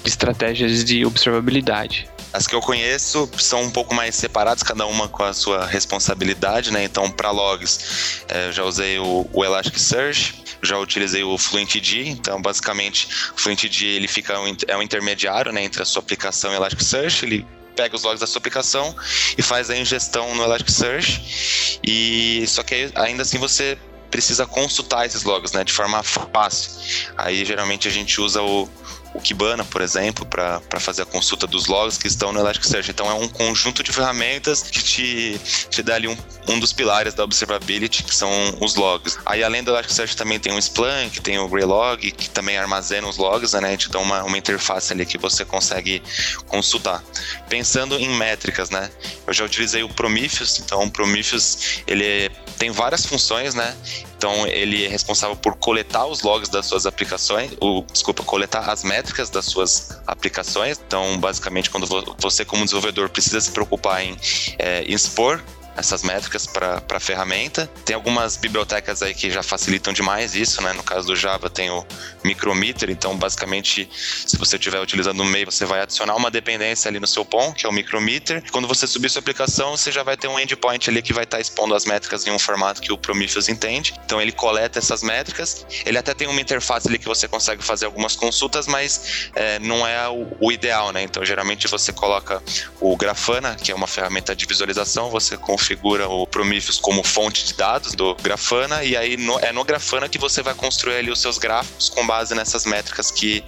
de 0.02 0.08
estratégias 0.08 0.84
de 0.84 1.04
observabilidade. 1.04 2.08
As 2.32 2.46
que 2.46 2.54
eu 2.54 2.60
conheço 2.60 3.28
são 3.38 3.62
um 3.62 3.70
pouco 3.70 3.94
mais 3.94 4.14
separadas, 4.14 4.62
cada 4.62 4.86
uma 4.86 5.08
com 5.08 5.24
a 5.24 5.32
sua 5.32 5.66
responsabilidade, 5.66 6.70
né? 6.70 6.84
Então, 6.84 7.10
para 7.10 7.30
logs, 7.30 8.22
é, 8.28 8.48
eu 8.48 8.52
já 8.52 8.64
usei 8.64 8.98
o, 8.98 9.26
Elasticsearch, 9.34 10.44
já 10.62 10.78
utilizei 10.78 11.24
o 11.24 11.36
FluentD, 11.36 12.08
então 12.08 12.40
basicamente 12.40 13.08
o 13.34 13.40
FluentD 13.40 13.86
ele 13.86 14.06
fica 14.06 14.38
um, 14.38 14.56
é 14.68 14.76
um 14.76 14.82
intermediário 14.82 15.52
né, 15.52 15.62
entre 15.62 15.82
a 15.82 15.84
sua 15.84 16.00
aplicação 16.00 16.52
e 16.52 16.54
o 16.54 16.58
Elasticsearch, 16.58 17.24
ele 17.24 17.46
pega 17.74 17.96
os 17.96 18.02
logs 18.02 18.20
da 18.20 18.26
sua 18.26 18.38
aplicação 18.38 18.94
e 19.38 19.42
faz 19.42 19.70
a 19.70 19.76
ingestão 19.76 20.34
no 20.34 20.42
Elasticsearch 20.42 21.80
e 21.82 22.44
só 22.46 22.62
que 22.62 22.90
ainda 22.94 23.22
assim 23.22 23.38
você 23.38 23.78
precisa 24.10 24.44
consultar 24.44 25.06
esses 25.06 25.22
logs, 25.22 25.52
né, 25.52 25.64
de 25.64 25.72
forma 25.72 26.02
fácil. 26.02 26.72
Aí 27.16 27.44
geralmente 27.44 27.88
a 27.88 27.90
gente 27.90 28.20
usa 28.20 28.42
o, 28.42 28.68
o 29.14 29.20
Kibana, 29.20 29.64
por 29.64 29.80
exemplo, 29.80 30.24
para 30.24 30.60
fazer 30.78 31.02
a 31.02 31.06
consulta 31.06 31.46
dos 31.46 31.66
logs 31.66 31.98
que 31.98 32.06
estão 32.06 32.32
no 32.32 32.40
Elasticsearch. 32.40 32.90
Então 32.90 33.10
é 33.10 33.14
um 33.14 33.28
conjunto 33.28 33.82
de 33.82 33.92
ferramentas 33.92 34.62
que 34.62 34.82
te, 34.82 35.40
te 35.68 35.82
dá 35.82 35.96
ali 35.96 36.08
um, 36.08 36.16
um 36.48 36.60
dos 36.60 36.72
pilares 36.72 37.14
da 37.14 37.24
observability, 37.24 38.02
que 38.04 38.14
são 38.14 38.30
os 38.60 38.76
logs. 38.76 39.18
Aí 39.26 39.42
além 39.42 39.62
do 39.62 39.70
Elasticsearch 39.70 40.16
também 40.16 40.38
tem 40.38 40.52
o 40.52 40.58
Splunk, 40.58 41.20
tem 41.20 41.38
o 41.38 41.48
Greylog, 41.48 42.10
que 42.12 42.30
também 42.30 42.56
armazena 42.56 43.08
os 43.08 43.16
logs, 43.16 43.52
né? 43.54 43.76
Te 43.76 43.90
dá 43.90 43.98
uma, 43.98 44.22
uma 44.22 44.38
interface 44.38 44.92
ali 44.92 45.04
que 45.04 45.18
você 45.18 45.44
consegue 45.44 46.02
consultar. 46.46 47.02
Pensando 47.48 47.98
em 47.98 48.08
métricas, 48.10 48.70
né? 48.70 48.90
Eu 49.26 49.32
já 49.32 49.44
utilizei 49.44 49.82
o 49.82 49.88
Prometheus, 49.88 50.58
então 50.60 50.84
o 50.84 50.90
Prometheus 50.90 51.82
ele 51.86 52.30
tem 52.58 52.70
várias 52.70 53.04
funções, 53.06 53.54
né? 53.54 53.74
Então 54.20 54.46
ele 54.46 54.84
é 54.84 54.88
responsável 54.88 55.34
por 55.34 55.56
coletar 55.56 56.04
os 56.04 56.20
logs 56.20 56.50
das 56.50 56.66
suas 56.66 56.84
aplicações, 56.84 57.52
o, 57.58 57.82
desculpa, 57.90 58.22
coletar 58.22 58.68
as 58.68 58.84
métricas 58.84 59.30
das 59.30 59.46
suas 59.46 59.98
aplicações. 60.06 60.78
Então, 60.86 61.18
basicamente, 61.18 61.70
quando 61.70 61.86
você 62.18 62.44
como 62.44 62.62
desenvolvedor 62.62 63.08
precisa 63.08 63.40
se 63.40 63.50
preocupar 63.50 64.04
em 64.04 64.14
é, 64.58 64.84
expor 64.86 65.42
essas 65.76 66.02
métricas 66.02 66.46
para 66.46 66.82
a 66.88 67.00
ferramenta. 67.00 67.66
Tem 67.84 67.94
algumas 67.94 68.36
bibliotecas 68.36 69.02
aí 69.02 69.14
que 69.14 69.30
já 69.30 69.42
facilitam 69.42 69.92
demais 69.92 70.34
isso, 70.34 70.62
né? 70.62 70.72
No 70.72 70.82
caso 70.82 71.06
do 71.06 71.16
Java 71.16 71.48
tem 71.48 71.70
o 71.70 71.84
micrometer, 72.22 72.90
então 72.90 73.16
basicamente 73.16 73.88
se 73.92 74.36
você 74.36 74.56
estiver 74.56 74.80
utilizando 74.80 75.20
o 75.20 75.24
MEI, 75.24 75.44
você 75.44 75.64
vai 75.64 75.80
adicionar 75.80 76.14
uma 76.14 76.30
dependência 76.30 76.88
ali 76.88 77.00
no 77.00 77.06
seu 77.06 77.24
POM, 77.24 77.52
que 77.52 77.66
é 77.66 77.68
o 77.68 77.72
micrometer. 77.72 78.42
Quando 78.50 78.68
você 78.68 78.86
subir 78.86 79.10
sua 79.10 79.20
aplicação, 79.20 79.76
você 79.76 79.90
já 79.90 80.02
vai 80.02 80.16
ter 80.16 80.28
um 80.28 80.38
endpoint 80.38 80.88
ali 80.90 81.02
que 81.02 81.12
vai 81.12 81.24
estar 81.24 81.38
tá 81.38 81.40
expondo 81.40 81.74
as 81.74 81.84
métricas 81.84 82.26
em 82.26 82.30
um 82.30 82.38
formato 82.38 82.80
que 82.80 82.92
o 82.92 82.98
Prometheus 82.98 83.48
entende. 83.48 83.94
Então 84.04 84.20
ele 84.20 84.32
coleta 84.32 84.78
essas 84.78 85.02
métricas. 85.02 85.66
Ele 85.84 85.98
até 85.98 86.14
tem 86.14 86.28
uma 86.28 86.40
interface 86.40 86.88
ali 86.88 86.98
que 86.98 87.06
você 87.06 87.26
consegue 87.26 87.62
fazer 87.62 87.86
algumas 87.86 88.14
consultas, 88.16 88.66
mas 88.66 89.30
é, 89.34 89.58
não 89.58 89.86
é 89.86 90.08
o, 90.08 90.26
o, 90.40 90.52
ideal, 90.52 90.92
né? 90.92 91.02
Então 91.02 91.24
geralmente 91.24 91.66
você 91.68 91.92
coloca 91.92 92.42
o 92.80 92.96
Grafana, 92.96 93.54
que 93.54 93.72
é 93.72 93.74
uma 93.74 93.86
ferramenta 93.86 94.34
de 94.34 94.44
visualização, 94.46 95.10
você 95.10 95.36
configura 95.36 95.69
configura 95.70 96.08
o 96.08 96.26
Prometheus 96.26 96.78
como 96.80 97.04
fonte 97.04 97.44
de 97.44 97.54
dados 97.54 97.94
do 97.94 98.14
Grafana 98.16 98.82
e 98.82 98.96
aí 98.96 99.16
no, 99.16 99.38
é 99.38 99.52
no 99.52 99.64
Grafana 99.64 100.08
que 100.08 100.18
você 100.18 100.42
vai 100.42 100.54
construir 100.54 100.96
ali 100.96 101.10
os 101.10 101.20
seus 101.20 101.38
gráficos 101.38 101.88
com 101.88 102.04
base 102.06 102.34
nessas 102.34 102.64
métricas 102.64 103.10
que, 103.10 103.44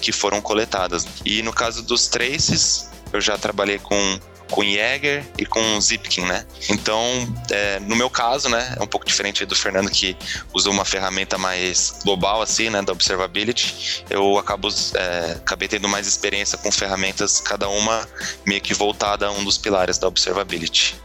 que 0.00 0.12
foram 0.12 0.40
coletadas. 0.40 1.06
E 1.24 1.42
no 1.42 1.52
caso 1.52 1.82
dos 1.82 2.08
traces, 2.08 2.90
eu 3.12 3.20
já 3.20 3.38
trabalhei 3.38 3.78
com 3.78 4.20
com 4.50 4.62
Jäger 4.62 5.24
e 5.38 5.46
com 5.46 5.80
Zipkin, 5.80 6.26
né? 6.26 6.44
Então, 6.68 7.02
é, 7.50 7.80
no 7.80 7.96
meu 7.96 8.10
caso, 8.10 8.50
né, 8.50 8.74
é 8.78 8.82
um 8.82 8.86
pouco 8.86 9.06
diferente 9.06 9.46
do 9.46 9.54
Fernando 9.54 9.88
que 9.88 10.14
usou 10.52 10.74
uma 10.74 10.84
ferramenta 10.84 11.38
mais 11.38 12.00
global 12.04 12.42
assim, 12.42 12.68
né, 12.68 12.82
da 12.82 12.92
observability. 12.92 14.04
Eu 14.10 14.36
acabo 14.36 14.68
é, 14.94 15.36
acabei 15.38 15.68
tendo 15.68 15.88
mais 15.88 16.06
experiência 16.06 16.58
com 16.58 16.70
ferramentas, 16.70 17.40
cada 17.40 17.66
uma 17.70 18.06
meio 18.44 18.60
que 18.60 18.74
voltada 18.74 19.26
a 19.26 19.30
um 19.30 19.42
dos 19.42 19.56
pilares 19.56 19.96
da 19.96 20.06
observability. 20.06 21.00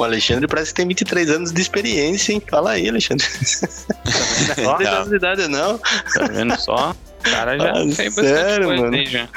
O 0.00 0.04
Alexandre 0.04 0.48
parece 0.48 0.70
que 0.70 0.76
tem 0.76 0.88
23 0.88 1.28
anos 1.28 1.52
de 1.52 1.60
experiência, 1.60 2.32
hein? 2.32 2.42
Fala 2.48 2.70
aí, 2.70 2.88
Alexandre. 2.88 3.26
Não 4.56 4.78
tem 4.78 4.86
anos 4.86 5.10
de 5.10 5.16
idade, 5.16 5.46
não. 5.46 5.76
Tá 5.76 6.26
vendo 6.26 6.58
só? 6.58 6.96
O 7.18 7.22
cara 7.30 7.58
já 7.58 7.70
ah, 7.70 7.94
tem 7.94 8.10
sério, 8.10 8.68
coisa 8.68 8.82
mano? 8.82 8.96
aí 8.96 9.04
já. 9.04 9.28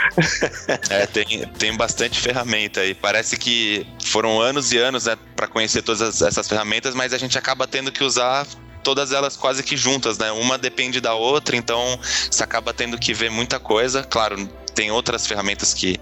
É, 0.90 1.06
tem, 1.06 1.46
tem 1.60 1.76
bastante 1.76 2.18
ferramenta 2.18 2.80
aí. 2.80 2.94
Parece 2.94 3.36
que 3.36 3.86
foram 4.06 4.40
anos 4.40 4.72
e 4.72 4.78
anos 4.78 5.04
né, 5.04 5.18
para 5.36 5.48
conhecer 5.48 5.82
todas 5.82 6.22
essas 6.22 6.48
ferramentas, 6.48 6.96
mas 6.96 7.12
a 7.12 7.18
gente 7.18 7.38
acaba 7.38 7.68
tendo 7.68 7.92
que 7.92 8.02
usar 8.02 8.48
todas 8.82 9.12
elas 9.12 9.36
quase 9.36 9.64
que 9.64 9.76
juntas, 9.76 10.18
né? 10.18 10.32
Uma 10.32 10.58
depende 10.58 11.02
da 11.02 11.14
outra, 11.14 11.58
então 11.58 12.00
você 12.32 12.42
acaba 12.42 12.74
tendo 12.74 12.98
que 12.98 13.14
ver 13.14 13.30
muita 13.30 13.60
coisa. 13.60 14.02
Claro, 14.02 14.48
tem 14.74 14.92
outras 14.92 15.28
ferramentas 15.28 15.74
que, 15.74 16.00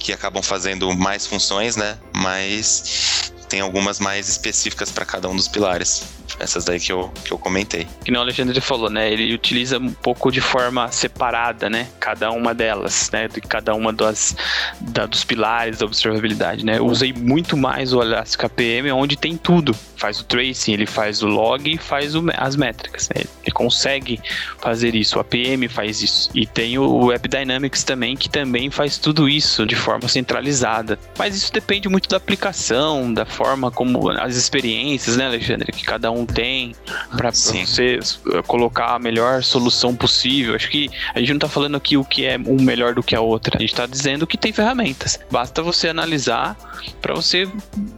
que 0.00 0.12
acabam 0.12 0.42
fazendo 0.42 0.92
mais 0.96 1.28
funções, 1.28 1.76
né? 1.76 1.96
Mas 2.12 3.30
tem 3.50 3.60
algumas 3.60 3.98
mais 3.98 4.28
específicas 4.28 4.90
para 4.90 5.04
cada 5.04 5.28
um 5.28 5.34
dos 5.34 5.48
pilares. 5.48 6.04
Essas 6.38 6.64
daí 6.64 6.78
que 6.78 6.92
eu, 6.92 7.12
que 7.24 7.32
eu 7.32 7.38
comentei. 7.38 7.86
Que 8.04 8.10
nem 8.10 8.18
o 8.18 8.22
Alexandre 8.22 8.60
falou, 8.60 8.90
né? 8.90 9.10
Ele 9.12 9.34
utiliza 9.34 9.78
um 9.78 9.92
pouco 9.92 10.30
de 10.30 10.40
forma 10.40 10.90
separada, 10.92 11.68
né? 11.68 11.88
Cada 11.98 12.30
uma 12.30 12.54
delas, 12.54 13.10
né? 13.12 13.28
De 13.28 13.40
cada 13.40 13.74
uma 13.74 13.92
das, 13.92 14.36
da, 14.80 15.06
dos 15.06 15.24
pilares 15.24 15.78
da 15.78 15.86
observabilidade, 15.86 16.64
né? 16.64 16.80
Usei 16.80 17.12
muito 17.12 17.56
mais 17.56 17.92
o 17.92 18.02
Elastic 18.02 18.44
APM, 18.44 18.90
onde 18.92 19.16
tem 19.16 19.36
tudo. 19.36 19.74
Faz 19.96 20.20
o 20.20 20.24
tracing, 20.24 20.72
ele 20.72 20.86
faz 20.86 21.22
o 21.22 21.26
log 21.26 21.70
e 21.70 21.76
faz 21.76 22.14
o, 22.14 22.24
as 22.34 22.56
métricas. 22.56 23.08
Né? 23.14 23.24
Ele 23.42 23.52
consegue 23.52 24.20
fazer 24.58 24.94
isso. 24.94 25.18
O 25.18 25.20
APM 25.20 25.68
faz 25.68 26.00
isso. 26.02 26.30
E 26.34 26.46
tem 26.46 26.78
o 26.78 27.06
Web 27.06 27.28
Dynamics 27.28 27.84
também, 27.84 28.16
que 28.16 28.28
também 28.28 28.70
faz 28.70 28.98
tudo 28.98 29.28
isso 29.28 29.66
de 29.66 29.76
forma 29.76 30.08
centralizada. 30.08 30.98
Mas 31.18 31.36
isso 31.36 31.52
depende 31.52 31.88
muito 31.88 32.08
da 32.08 32.16
aplicação, 32.16 33.12
da 33.12 33.26
forma 33.26 33.70
como 33.70 34.10
as 34.10 34.36
experiências, 34.36 35.16
né, 35.16 35.26
Alexandre, 35.26 35.72
que 35.72 35.84
cada 35.84 36.10
um 36.10 36.19
tem 36.26 36.74
para 37.16 37.30
você 37.30 37.98
eh, 37.98 38.42
colocar 38.46 38.94
a 38.94 38.98
melhor 38.98 39.42
solução 39.42 39.94
possível. 39.94 40.54
Acho 40.54 40.70
que 40.70 40.90
a 41.14 41.18
gente 41.18 41.30
não 41.30 41.36
está 41.36 41.48
falando 41.48 41.76
aqui 41.76 41.96
o 41.96 42.04
que 42.04 42.26
é 42.26 42.38
um 42.38 42.60
melhor 42.62 42.94
do 42.94 43.02
que 43.02 43.14
a 43.14 43.20
outra. 43.20 43.56
A 43.56 43.60
gente 43.60 43.72
está 43.72 43.86
dizendo 43.86 44.26
que 44.26 44.38
tem 44.38 44.52
ferramentas. 44.52 45.18
Basta 45.30 45.62
você 45.62 45.88
analisar 45.88 46.56
para 47.00 47.14
você 47.14 47.48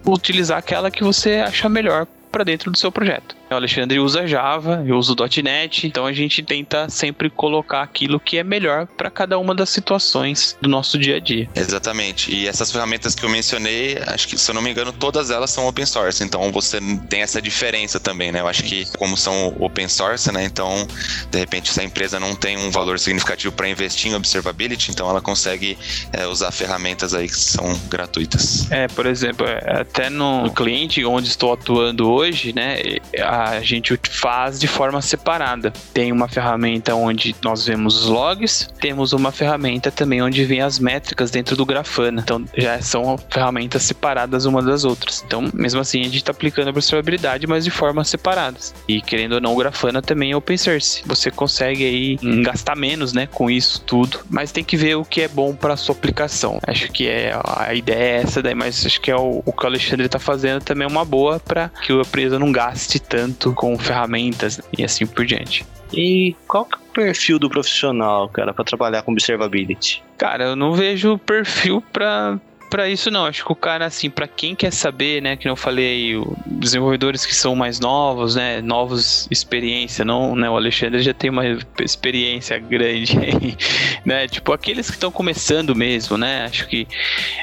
utilizar 0.07 0.59
aquela 0.59 0.91
que 0.91 1.03
você 1.03 1.37
achar 1.37 1.69
melhor 1.69 2.07
para 2.31 2.45
dentro 2.45 2.71
do 2.71 2.79
seu 2.79 2.91
projeto. 2.91 3.37
O 3.53 3.57
Alexandre 3.57 3.99
usa 3.99 4.27
Java, 4.27 4.83
eu 4.87 4.97
uso 4.97 5.15
.NET, 5.43 5.87
então 5.87 6.07
a 6.07 6.12
gente 6.12 6.43
tenta 6.43 6.88
sempre 6.88 7.29
colocar 7.29 7.83
aquilo 7.83 8.19
que 8.19 8.38
é 8.38 8.45
melhor 8.45 8.87
para 8.87 9.11
cada 9.11 9.38
uma 9.38 9.55
das 9.55 9.69
situações 9.69 10.57
do 10.61 10.69
nosso 10.69 10.99
dia 10.99 11.17
a 11.17 11.21
dia. 11.21 11.49
Exatamente. 11.55 12.35
E 12.35 12.49
essas 12.49 12.73
ferramentas 12.73 13.15
que 13.15 13.25
eu 13.25 13.29
mencionei, 13.29 13.99
acho 14.07 14.27
que 14.27 14.38
se 14.38 14.51
eu 14.51 14.55
não 14.55 14.62
me 14.62 14.71
engano, 14.71 14.93
todas 14.93 15.31
elas 15.31 15.51
são 15.51 15.67
open 15.69 15.85
source. 15.85 16.25
Então 16.25 16.51
você 16.51 16.79
tem 17.11 17.21
essa 17.21 17.43
diferença 17.43 18.01
também, 18.01 18.33
né? 18.33 18.41
Eu 18.41 18.49
acho 18.49 18.62
que 18.62 18.87
como 18.97 19.17
são 19.17 19.55
open 19.61 19.88
source, 19.88 20.33
né? 20.33 20.45
Então, 20.45 20.87
de 21.31 21.38
repente, 21.38 21.71
se 21.73 21.81
a 21.81 21.85
empresa 21.85 22.19
não 22.19 22.35
tem 22.35 22.57
um 22.57 22.71
valor 22.71 22.99
significativo 22.99 23.53
para 23.53 23.69
investir 23.69 24.11
em 24.11 24.15
observability, 24.15 24.91
então 24.91 25.09
ela 25.11 25.21
consegue 25.21 25.77
é, 26.12 26.27
usar 26.27 26.51
ferramentas 26.53 27.12
aí 27.12 27.29
que 27.29 27.37
são 27.37 27.79
gratuitas. 27.88 28.71
É, 28.71 28.88
por 28.88 29.05
exemplo, 29.05 29.47
é, 29.47 29.81
até 29.81 30.09
no 30.09 30.51
cliente 30.53 31.05
onde 31.05 31.29
estou 31.29 31.53
atuando 31.53 32.11
hoje, 32.11 32.55
né? 32.55 32.79
A 33.21 33.41
a 33.50 33.61
gente 33.61 33.98
faz 34.09 34.59
de 34.59 34.66
forma 34.66 35.00
separada. 35.00 35.72
Tem 35.92 36.12
uma 36.12 36.28
ferramenta 36.28 36.94
onde 36.94 37.35
nós 37.42 37.66
vemos 37.66 38.02
os 38.02 38.07
logs, 38.07 38.68
temos 38.81 39.12
uma 39.12 39.33
ferramenta 39.33 39.90
também 39.90 40.22
onde 40.22 40.44
vem 40.44 40.61
as 40.61 40.78
métricas 40.78 41.31
dentro 41.31 41.57
do 41.57 41.66
Grafana. 41.66 42.20
Então 42.20 42.44
já 42.57 42.81
são 42.81 43.18
ferramentas 43.31 43.83
separadas 43.83 44.44
uma 44.44 44.62
das 44.62 44.85
outras. 44.85 45.22
Então, 45.26 45.50
mesmo 45.55 45.81
assim, 45.81 46.00
a 46.00 46.05
gente 46.05 46.16
está 46.16 46.33
aplicando 46.33 46.68
a 46.68 46.70
observabilidade, 46.70 47.46
mas 47.46 47.64
de 47.64 47.70
formas 47.70 48.09
separadas. 48.09 48.74
E 48.87 49.00
querendo 49.00 49.33
ou 49.33 49.40
não, 49.40 49.52
o 49.52 49.57
Grafana 49.57 50.02
também 50.02 50.33
é 50.33 50.37
open 50.37 50.57
source. 50.57 51.02
Você 51.07 51.31
consegue 51.31 51.85
aí 51.85 52.42
gastar 52.42 52.76
menos, 52.76 53.12
né, 53.12 53.26
com 53.26 53.50
isso 53.50 53.81
tudo, 53.81 54.20
mas 54.31 54.52
tem 54.52 54.64
que 54.64 54.76
ver 54.76 54.96
o 54.96 55.05
que 55.05 55.22
é 55.22 55.28
bom 55.28 55.55
para 55.55 55.76
sua 55.76 55.94
aplicação. 55.94 56.59
Acho 56.66 56.90
que 56.90 57.09
é 57.09 57.33
a 57.44 57.74
ideia 57.74 58.02
é 58.02 58.22
essa 58.22 58.42
daí, 58.42 58.55
mas 58.55 58.85
acho 58.85 59.00
que 59.00 59.11
é 59.11 59.16
o, 59.16 59.42
o 59.44 59.52
que 59.52 59.64
o 59.64 59.66
Alexandre 59.66 60.07
está 60.07 60.18
fazendo 60.18 60.62
também 60.62 60.85
é 60.85 60.90
uma 60.90 61.05
boa 61.05 61.38
para 61.38 61.68
que 61.68 61.92
a 61.92 62.00
empresa 62.00 62.38
não 62.38 62.50
gaste 62.50 62.98
tanto 62.98 63.32
com 63.55 63.79
ferramentas 63.79 64.61
e 64.77 64.85
assim 64.85 65.07
por 65.07 65.25
diante. 65.25 65.64
E 65.92 66.35
qual 66.49 66.64
que 66.64 66.75
é 66.75 66.79
o 66.79 66.92
perfil 66.92 67.38
do 67.38 67.51
profissional, 67.51 68.29
cara, 68.29 68.53
para 68.55 68.64
trabalhar 68.64 69.03
com 69.03 69.12
observability? 69.12 70.03
Cara, 70.16 70.45
eu 70.45 70.57
não 70.57 70.73
vejo 70.73 71.18
perfil 71.18 71.83
para 71.92 72.38
para 72.73 72.88
isso 72.88 73.11
não, 73.11 73.27
acho 73.27 73.45
que 73.45 73.53
o 73.53 73.55
cara 73.55 73.85
assim, 73.85 74.09
para 74.09 74.27
quem 74.27 74.55
quer 74.55 74.73
saber, 74.73 75.21
né, 75.21 75.37
que 75.37 75.47
eu 75.47 75.55
falei, 75.55 76.14
desenvolvedores 76.47 77.27
que 77.27 77.35
são 77.35 77.55
mais 77.55 77.79
novos, 77.79 78.35
né, 78.35 78.62
novos 78.62 79.29
experiência, 79.31 80.07
não, 80.07 80.35
né, 80.35 80.49
o 80.49 80.57
Alexandre 80.57 81.03
já 81.03 81.12
tem 81.12 81.29
uma 81.29 81.45
experiência 81.79 82.59
grande 82.59 83.18
aí, 83.18 83.57
né, 84.07 84.27
tipo 84.27 84.55
aqueles 84.55 84.87
que 84.87 84.95
estão 84.95 85.11
começando 85.11 85.77
mesmo, 85.77 86.16
né, 86.16 86.47
acho 86.47 86.66
que 86.66 86.88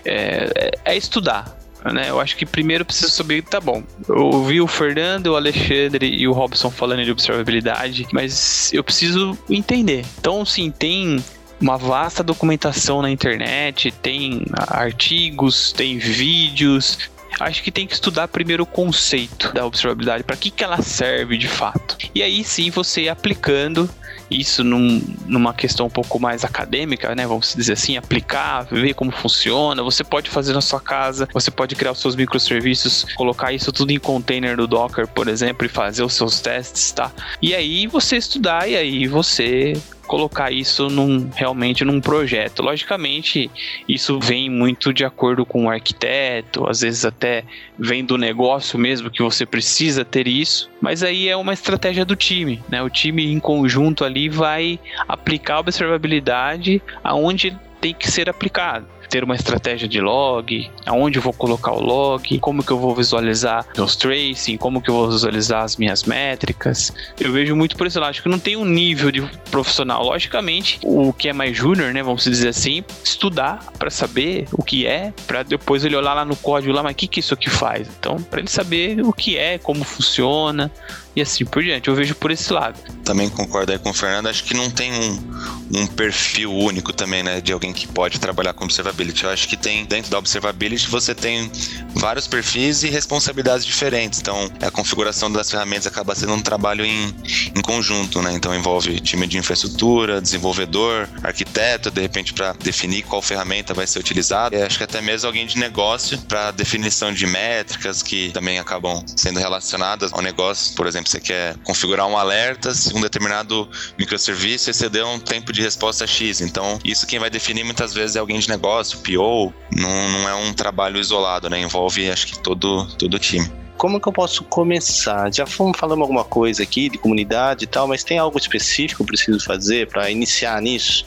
é, 0.04 0.71
é 0.84 0.97
estudar, 0.97 1.59
né? 1.86 2.10
Eu 2.10 2.20
acho 2.20 2.36
que 2.36 2.46
primeiro 2.46 2.86
precisa 2.86 3.10
saber, 3.10 3.44
tá 3.44 3.60
bom. 3.60 3.84
Eu 4.08 4.26
ouvi 4.26 4.62
o 4.62 4.68
Fernando, 4.68 5.28
o 5.28 5.36
Alexandre 5.36 6.08
e 6.08 6.28
o 6.28 6.34
Robson 6.34 6.70
falando 6.70 7.04
de 7.04 7.12
observabilidade, 7.12 8.08
mas 8.12 8.71
eu 8.73 8.84
preciso 8.84 9.38
entender. 9.50 10.06
Então, 10.19 10.46
sim, 10.46 10.71
tem 10.71 11.23
uma 11.60 11.77
vasta 11.77 12.23
documentação 12.23 13.02
na 13.02 13.10
internet, 13.10 13.92
tem 13.92 14.46
artigos, 14.54 15.71
tem 15.71 15.98
vídeos, 15.98 17.10
acho 17.40 17.63
que 17.63 17.71
tem 17.71 17.86
que 17.86 17.94
estudar 17.94 18.27
primeiro 18.27 18.63
o 18.63 18.65
conceito 18.65 19.54
da 19.54 19.65
observabilidade, 19.65 20.23
para 20.23 20.36
que, 20.36 20.50
que 20.52 20.63
ela 20.63 20.82
serve 20.82 21.38
de 21.38 21.48
fato. 21.48 21.98
E 22.13 22.23
aí 22.23 22.44
sim 22.44 22.69
você 22.69 23.10
aplicando 23.10 23.90
isso 24.30 24.63
num, 24.63 25.02
numa 25.25 25.54
questão 25.54 25.88
um 25.88 25.90
pouco 25.90 26.19
mais 26.19 26.44
acadêmica, 26.44 27.15
né? 27.15 27.25
Vamos 27.25 27.54
dizer 27.56 27.73
assim, 27.73 27.98
aplicar, 27.98 28.63
ver 28.63 28.94
como 28.94 29.12
funciona. 29.12 29.82
Você 29.84 30.04
pode 30.04 30.30
fazer 30.30 30.54
na 30.54 30.62
sua 30.62 30.80
casa, 30.80 31.27
você 31.34 31.52
pode 31.52 31.75
criar 31.75 31.92
os 31.92 32.00
seus 32.00 32.15
microserviços, 32.15 33.06
colocar 33.15 33.52
isso 33.52 33.71
tudo 33.71 33.92
em 33.92 34.00
container 34.00 34.56
do 34.56 34.67
Docker, 34.67 35.08
por 35.08 35.27
exemplo, 35.27 35.65
e 35.65 35.69
fazer 35.69 36.04
os 36.04 36.13
seus 36.13 36.40
testes, 36.40 36.92
tá? 36.92 37.12
E 37.42 37.54
aí 37.56 37.88
você 37.88 38.17
estudar 38.17 38.69
e 38.69 38.75
aí 38.75 39.08
você 39.08 39.73
colocar 40.10 40.51
isso 40.51 40.89
num, 40.89 41.29
realmente 41.35 41.85
num 41.85 42.01
projeto. 42.01 42.63
Logicamente, 42.63 43.49
isso 43.87 44.19
vem 44.19 44.49
muito 44.49 44.91
de 44.91 45.05
acordo 45.05 45.45
com 45.45 45.65
o 45.65 45.69
arquiteto, 45.69 46.67
às 46.67 46.81
vezes 46.81 47.05
até 47.05 47.43
vem 47.77 48.03
do 48.03 48.17
negócio 48.17 48.79
mesmo 48.79 49.12
que 49.12 49.21
você 49.21 49.45
precisa 49.45 50.03
ter 50.03 50.27
isso, 50.27 50.67
mas 50.81 51.03
aí 51.03 51.29
é 51.29 51.37
uma 51.37 51.53
estratégia 51.53 52.03
do 52.03 52.15
time, 52.15 52.60
né? 52.67 52.81
O 52.81 52.89
time 52.89 53.31
em 53.31 53.39
conjunto 53.39 54.03
ali 54.03 54.27
vai 54.27 54.79
aplicar 55.07 55.55
a 55.55 55.60
observabilidade 55.60 56.81
aonde 57.03 57.55
tem 57.79 57.93
que 57.93 58.10
ser 58.10 58.29
aplicado 58.29 58.87
ter 59.10 59.23
uma 59.23 59.35
estratégia 59.35 59.87
de 59.87 59.99
log, 59.99 60.69
aonde 60.85 61.17
eu 61.17 61.21
vou 61.21 61.33
colocar 61.33 61.71
o 61.71 61.81
log, 61.81 62.39
como 62.39 62.63
que 62.63 62.71
eu 62.71 62.77
vou 62.77 62.95
visualizar 62.95 63.65
meus 63.75 63.95
tracing, 63.95 64.57
como 64.57 64.81
que 64.81 64.89
eu 64.89 64.93
vou 64.93 65.10
visualizar 65.10 65.63
as 65.63 65.75
minhas 65.77 66.03
métricas. 66.03 66.93
Eu 67.19 67.31
vejo 67.31 67.55
muito 67.55 67.75
por 67.75 67.87
esse 67.87 67.99
lado, 67.99 68.12
acho 68.12 68.23
que 68.23 68.29
não 68.29 68.39
tem 68.39 68.55
um 68.55 68.65
nível 68.65 69.12
de 69.12 69.21
profissional. 69.49 70.03
Logicamente, 70.03 70.79
o 70.83 71.12
que 71.12 71.29
é 71.29 71.33
mais 71.33 71.55
júnior, 71.57 71.93
né, 71.93 72.03
vamos 72.03 72.23
dizer 72.23 72.49
assim, 72.49 72.83
estudar 73.03 73.71
para 73.77 73.89
saber 73.89 74.47
o 74.53 74.63
que 74.63 74.85
é, 74.85 75.13
para 75.25 75.43
depois 75.43 75.83
ele 75.83 75.95
olhar 75.95 76.13
lá 76.13 76.23
no 76.23 76.35
código 76.35 76.73
lá, 76.73 76.83
mas 76.83 76.93
o 76.93 76.95
que 76.95 77.07
que 77.07 77.19
isso 77.19 77.33
aqui 77.33 77.49
faz? 77.49 77.89
Então, 77.99 78.17
para 78.17 78.39
ele 78.39 78.49
saber 78.49 79.01
o 79.01 79.12
que 79.12 79.37
é, 79.37 79.57
como 79.57 79.83
funciona, 79.83 80.71
e 81.15 81.21
assim 81.21 81.45
por 81.45 81.63
diante. 81.63 81.87
Eu 81.87 81.95
vejo 81.95 82.15
por 82.15 82.31
esse 82.31 82.51
lado. 82.51 82.79
Também 83.03 83.29
concordo 83.29 83.71
aí 83.71 83.79
com 83.79 83.89
o 83.89 83.93
Fernando. 83.93 84.27
Acho 84.27 84.43
que 84.43 84.53
não 84.53 84.69
tem 84.69 84.91
um, 84.91 85.81
um 85.81 85.87
perfil 85.87 86.53
único 86.53 86.93
também, 86.93 87.23
né, 87.23 87.41
de 87.41 87.51
alguém 87.51 87.73
que 87.73 87.87
pode 87.87 88.19
trabalhar 88.19 88.53
com 88.53 88.65
observability. 88.65 89.23
Eu 89.23 89.29
acho 89.29 89.47
que 89.47 89.57
tem, 89.57 89.85
dentro 89.85 90.12
da 90.12 90.17
observability, 90.17 90.87
você 90.87 91.15
tem 91.15 91.51
vários 91.96 92.27
perfis 92.27 92.83
e 92.83 92.90
responsabilidades 92.90 93.65
diferentes. 93.65 94.19
Então, 94.19 94.50
a 94.62 94.71
configuração 94.71 95.31
das 95.31 95.50
ferramentas 95.50 95.87
acaba 95.87 96.15
sendo 96.15 96.33
um 96.33 96.42
trabalho 96.42 96.85
em, 96.85 97.13
em 97.56 97.62
conjunto, 97.62 98.21
né? 98.21 98.31
Então, 98.33 98.56
envolve 98.56 99.00
time 99.00 99.27
de 99.27 99.37
infraestrutura, 99.37 100.21
desenvolvedor, 100.21 101.10
arquiteto, 101.23 101.92
de 101.92 102.02
repente, 102.02 102.33
para 102.33 102.54
definir 102.54 103.04
qual 103.04 103.21
ferramenta 103.21 103.73
vai 103.73 103.87
ser 103.87 104.00
utilizada. 104.00 104.56
E 104.56 104.62
acho 104.62 104.77
que 104.77 104.83
até 104.83 105.02
mesmo 105.02 105.27
alguém 105.27 105.46
de 105.46 105.58
negócio 105.58 106.17
para 106.19 106.52
definição 106.52 107.13
de 107.13 107.25
métricas 107.25 108.02
que 108.02 108.29
também 108.31 108.60
acabam 108.60 109.04
sendo 109.15 109.40
relacionadas 109.40 110.13
ao 110.13 110.21
negócio. 110.21 110.75
Por 110.75 110.87
exemplo, 110.87 111.10
você 111.10 111.19
quer 111.19 111.58
configurar 111.63 112.08
um 112.08 112.17
alerta, 112.17 112.73
se 112.73 112.96
um 112.96 113.02
determinado 113.02 113.69
microserviço 113.98 114.69
exceder 114.69 115.06
um 115.06 115.19
tempo 115.19 115.52
de 115.52 115.62
resposta 115.62 116.06
X. 116.06 116.42
Então, 116.42 116.79
isso 116.83 117.06
quem 117.08 117.19
vai 117.19 117.29
definir 117.29 117.63
muitas 117.63 117.94
vezes 117.94 118.15
é 118.15 118.19
alguém 118.19 118.40
de 118.40 118.50
negócio, 118.50 119.00
PO, 119.00 119.54
não, 119.75 120.10
não 120.10 120.29
é 120.29 120.33
um 120.35 120.54
trabalho 120.54 121.00
isolado, 121.00 121.50
né? 121.50 121.60
Envolve, 121.60 121.79
acho 122.12 122.27
que, 122.27 122.40
todo, 122.40 122.86
todo 122.98 123.13
o 123.15 123.19
time 123.19 123.50
como 123.80 123.98
que 123.98 124.10
eu 124.10 124.12
posso 124.12 124.44
começar? 124.44 125.34
Já 125.34 125.46
fomos 125.46 125.80
falando 125.80 126.02
alguma 126.02 126.25
coisa 126.25 126.62
aqui 126.62 126.90
de 126.90 126.98
comunidade 126.98 127.63
e 127.63 127.67
tal, 127.67 127.88
mas 127.88 128.04
tem 128.04 128.19
algo 128.19 128.38
específico 128.38 128.98
que 128.98 129.02
eu 129.04 129.06
preciso 129.06 129.40
fazer 129.40 129.88
para 129.88 130.12
iniciar 130.12 130.62
nisso? 130.62 131.06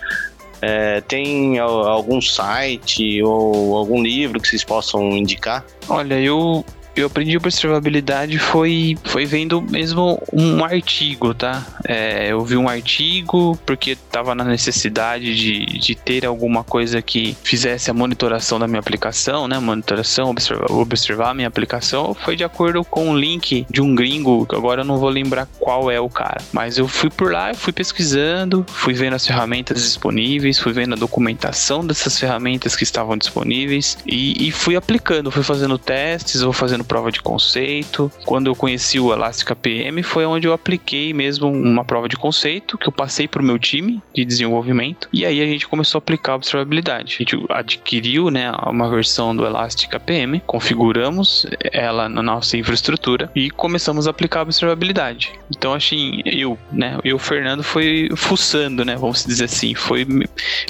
É, 0.63 1.03
tem 1.03 1.59
algum 1.59 2.19
site 2.23 3.23
ou 3.23 3.77
algum 3.77 4.03
livro 4.03 4.41
que 4.41 4.49
vocês 4.49 4.65
possam 4.65 5.11
indicar? 5.11 5.67
Olha, 5.87 6.19
eu 6.19 6.65
eu 6.95 7.07
aprendi 7.07 7.37
observabilidade 7.37 8.39
foi, 8.39 8.97
foi 9.05 9.25
vendo 9.25 9.63
mesmo 9.63 10.23
um 10.33 10.65
artigo, 10.65 11.33
tá? 11.35 11.67
É, 11.87 12.31
eu 12.31 12.45
vi 12.45 12.57
um 12.57 12.69
artigo 12.69 13.59
porque 13.65 13.93
estava 13.93 14.35
na 14.35 14.45
necessidade 14.45 15.35
de, 15.35 15.65
de 15.79 15.95
ter 15.95 16.27
alguma 16.27 16.63
coisa 16.63 17.01
que 17.01 17.37
fizesse 17.43 17.91
a 17.91 17.95
monitoração 17.95 18.59
da 18.59 18.67
minha 18.67 18.81
aplicação, 18.81 19.49
né? 19.49 19.59
Monitoração, 19.59 20.31
observar, 20.31 20.71
observar 20.71 21.31
a 21.31 21.35
minha 21.35 21.49
aplicação. 21.49 22.15
Foi 22.15 22.37
de 22.37 22.45
acordo 22.45 22.85
com 22.85 23.11
o 23.11 23.17
link 23.17 23.67
de 23.71 23.81
um 23.81 23.95
gringo, 23.95 24.47
que 24.47 24.55
agora 24.55 24.83
eu 24.83 24.85
não 24.85 24.99
vou 24.99 25.09
lembrar 25.09 25.47
qual 25.59 25.91
é 25.91 26.01
o 26.01 26.09
cara. 26.09 26.43
Mas 26.53 26.79
eu 26.79 26.87
fui 26.87 27.11
por 27.11 27.33
lá, 27.33 27.55
fui 27.55 27.73
pesquisando, 27.73 28.65
fui 28.69 28.93
vendo 28.93 29.15
as 29.15 29.27
ferramentas 29.27 29.83
disponíveis, 29.83 30.59
fui 30.59 30.73
vendo 30.73 30.95
a 30.95 30.97
documentação 30.97 31.87
dessas 31.87 32.19
ferramentas 32.19 32.77
que 32.77 32.85
estavam 32.85 33.17
disponíveis 33.17 33.97
e, 34.07 34.49
e 34.49 34.51
fui 34.51 34.77
aplicando, 34.77 35.31
fui 35.31 35.43
fazendo 35.43 35.79
testes, 35.79 36.43
vou 36.43 36.53
fazendo 36.53 36.82
fazendo 36.83 36.85
prova 36.85 37.11
de 37.11 37.21
conceito. 37.23 38.11
Quando 38.25 38.49
eu 38.49 38.55
conheci 38.55 38.99
o 38.99 39.13
Elastic 39.13 39.51
APM, 39.51 40.03
foi 40.03 40.27
onde 40.27 40.47
eu 40.47 40.53
apliquei 40.53 41.13
mesmo 41.13 41.49
uma 41.49 41.85
prova 41.85 42.09
de 42.09 42.17
conceito 42.17 42.77
que 42.77 42.89
eu 42.89 42.93
passei 42.93 43.27
para 43.27 43.41
o 43.41 43.45
meu 43.45 43.59
time 43.59 44.03
de 44.15 44.25
desenvolvimento. 44.25 45.09
E 45.13 45.25
aí 45.25 45.41
a 45.41 45.47
gente 45.47 45.67
começou 45.67 45.99
a 45.99 46.01
aplicar 46.01 46.33
a 46.33 46.37
observabilidade. 46.37 47.15
A 47.15 47.19
gente 47.19 47.47
adquiriu 47.49 48.31
né, 48.31 48.53
uma 48.67 48.91
versão 48.91 49.35
do 49.35 49.47
Elastic 49.47 49.95
APM, 49.95 50.41
configuramos 50.47 51.47
ela 51.73 52.09
na 52.09 52.23
nossa 52.23 52.57
infraestrutura 52.57 53.31
e 53.35 53.51
começamos 53.51 54.07
a 54.07 54.11
aplicar 54.11 54.41
a 54.41 54.43
observabilidade. 54.43 55.33
Então, 55.51 55.73
assim, 55.73 56.21
eu, 56.25 56.59
né, 56.71 56.99
eu, 57.05 57.19
Fernando, 57.19 57.63
foi 57.63 58.09
fuçando, 58.17 58.85
né, 58.85 58.97
vamos 58.97 59.25
dizer 59.25 59.45
assim, 59.45 59.75
foi 59.75 60.07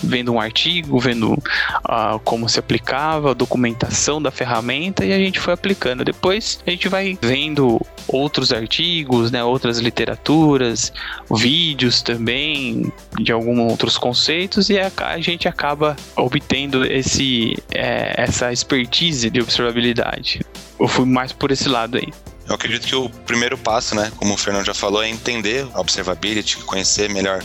vendo 0.03 0.33
um 0.33 0.41
artigo, 0.41 0.99
vendo 0.99 1.33
uh, 1.33 2.19
como 2.25 2.49
se 2.49 2.59
aplicava, 2.59 3.31
a 3.31 3.35
documentação 3.35 4.21
da 4.21 4.31
ferramenta 4.31 5.05
e 5.05 5.13
a 5.13 5.19
gente 5.19 5.41
foi 5.41 5.55
aplicando 5.55 6.02
depois 6.05 6.61
a 6.67 6.71
gente 6.71 6.89
vai 6.89 7.19
vendo 7.21 7.81
outros 8.09 8.53
artigos, 8.53 9.31
né, 9.31 9.43
outras 9.43 9.79
literaturas, 9.79 10.93
vídeos 11.31 12.03
também 12.03 12.93
de 13.19 13.33
alguns 13.33 13.59
outros 13.71 13.97
conceitos 13.97 14.69
e 14.71 14.79
a, 14.79 14.91
a 14.99 15.21
gente 15.21 15.49
acaba 15.49 15.97
obtendo 16.17 16.85
esse, 16.85 17.57
é, 17.73 18.15
essa 18.17 18.53
expertise 18.53 19.31
de 19.31 19.41
observabilidade. 19.41 20.41
Eu 20.79 20.89
fui 20.89 21.07
mais 21.07 21.33
por 21.33 21.51
esse 21.51 21.69
lado 21.69 21.97
aí. 21.97 22.09
Eu 22.49 22.55
acredito 22.55 22.87
que 22.87 22.95
o 22.95 23.09
primeiro 23.09 23.57
passo, 23.57 23.95
né, 23.95 24.13
como 24.17 24.35
o 24.35 24.37
Fernando 24.37 24.67
já 24.67 24.75
falou, 24.75 25.03
é 25.03 25.09
entender 25.09 25.67
a 25.73 25.81
observability, 25.81 26.57
conhecer 26.59 27.09
melhor 27.09 27.43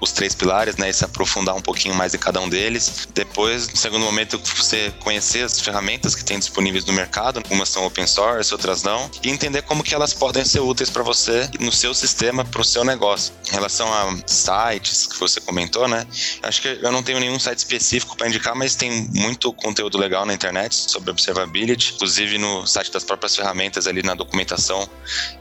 os 0.00 0.12
três 0.12 0.34
pilares, 0.34 0.76
né, 0.76 0.90
e 0.90 0.92
se 0.92 1.04
aprofundar 1.04 1.54
um 1.54 1.60
pouquinho 1.60 1.94
mais 1.94 2.14
em 2.14 2.18
cada 2.18 2.40
um 2.40 2.48
deles. 2.48 3.08
Depois, 3.14 3.68
no 3.68 3.76
segundo 3.76 4.04
momento, 4.04 4.38
você 4.38 4.92
conhecer 5.00 5.44
as 5.44 5.60
ferramentas 5.60 6.14
que 6.14 6.24
tem 6.24 6.38
disponíveis 6.38 6.84
no 6.84 6.92
mercado, 6.92 7.42
umas 7.50 7.68
são 7.68 7.84
open 7.86 8.06
source, 8.06 8.52
outras 8.52 8.82
não, 8.82 9.10
e 9.22 9.30
entender 9.30 9.62
como 9.62 9.82
que 9.82 9.94
elas 9.94 10.12
podem 10.12 10.44
ser 10.44 10.60
úteis 10.60 10.90
para 10.90 11.02
você 11.02 11.48
no 11.58 11.72
seu 11.72 11.92
sistema, 11.94 12.44
para 12.44 12.60
o 12.60 12.64
seu 12.64 12.84
negócio. 12.84 13.32
Em 13.48 13.52
relação 13.52 13.92
a 13.92 14.16
sites 14.26 15.06
que 15.06 15.18
você 15.18 15.40
comentou, 15.40 15.88
né, 15.88 16.06
acho 16.42 16.62
que 16.62 16.68
eu 16.68 16.92
não 16.92 17.02
tenho 17.02 17.18
nenhum 17.18 17.38
site 17.38 17.58
específico 17.58 18.16
para 18.16 18.28
indicar, 18.28 18.54
mas 18.54 18.74
tem 18.74 19.08
muito 19.14 19.52
conteúdo 19.52 19.98
legal 19.98 20.24
na 20.24 20.34
internet 20.34 20.74
sobre 20.74 21.10
observability, 21.10 21.94
inclusive 21.94 22.38
no 22.38 22.66
site 22.66 22.92
das 22.92 23.04
próprias 23.04 23.34
ferramentas 23.34 23.86
ali 23.86 24.02
na 24.02 24.14
documentação, 24.14 24.35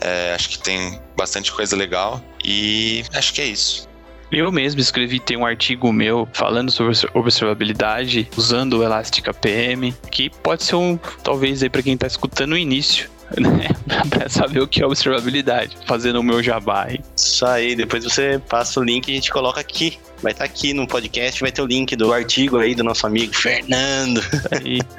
é, 0.01 0.33
acho 0.33 0.49
que 0.49 0.59
tem 0.59 0.99
bastante 1.15 1.51
coisa 1.51 1.75
legal 1.75 2.21
e 2.43 3.03
acho 3.13 3.33
que 3.33 3.41
é 3.41 3.45
isso. 3.45 3.87
Eu 4.31 4.51
mesmo 4.51 4.81
escrevi, 4.81 5.19
tem 5.19 5.37
um 5.37 5.45
artigo 5.45 5.91
meu 5.93 6.27
falando 6.33 6.71
sobre 6.71 6.93
observabilidade 7.13 8.27
usando 8.35 8.79
o 8.79 8.83
Elastic 8.83 9.27
APM, 9.27 9.93
que 10.11 10.29
pode 10.29 10.63
ser 10.63 10.75
um, 10.75 10.97
talvez 11.23 11.61
aí 11.61 11.69
para 11.69 11.83
quem 11.83 11.93
está 11.93 12.07
escutando 12.07 12.53
o 12.53 12.57
início, 12.57 13.09
né? 13.39 13.69
pra 14.09 14.27
saber 14.27 14.59
o 14.59 14.67
que 14.67 14.81
é 14.81 14.85
observabilidade, 14.85 15.77
fazendo 15.85 16.19
o 16.19 16.23
meu 16.23 16.41
jabá 16.41 16.85
aí. 16.89 16.99
Isso 17.15 17.45
aí, 17.45 17.75
depois 17.75 18.03
você 18.03 18.41
passa 18.49 18.79
o 18.79 18.83
link 18.83 19.07
e 19.07 19.11
a 19.11 19.15
gente 19.15 19.31
coloca 19.31 19.59
aqui. 19.59 19.99
Vai 20.21 20.31
estar 20.31 20.45
tá 20.45 20.51
aqui 20.51 20.73
no 20.73 20.87
podcast, 20.87 21.39
vai 21.39 21.51
ter 21.51 21.61
o 21.61 21.65
link 21.65 21.95
do 21.95 22.11
artigo 22.11 22.57
aí 22.57 22.73
do 22.73 22.83
nosso 22.83 23.05
amigo 23.05 23.33
Fernando. 23.35 24.21
Aí. 24.51 24.79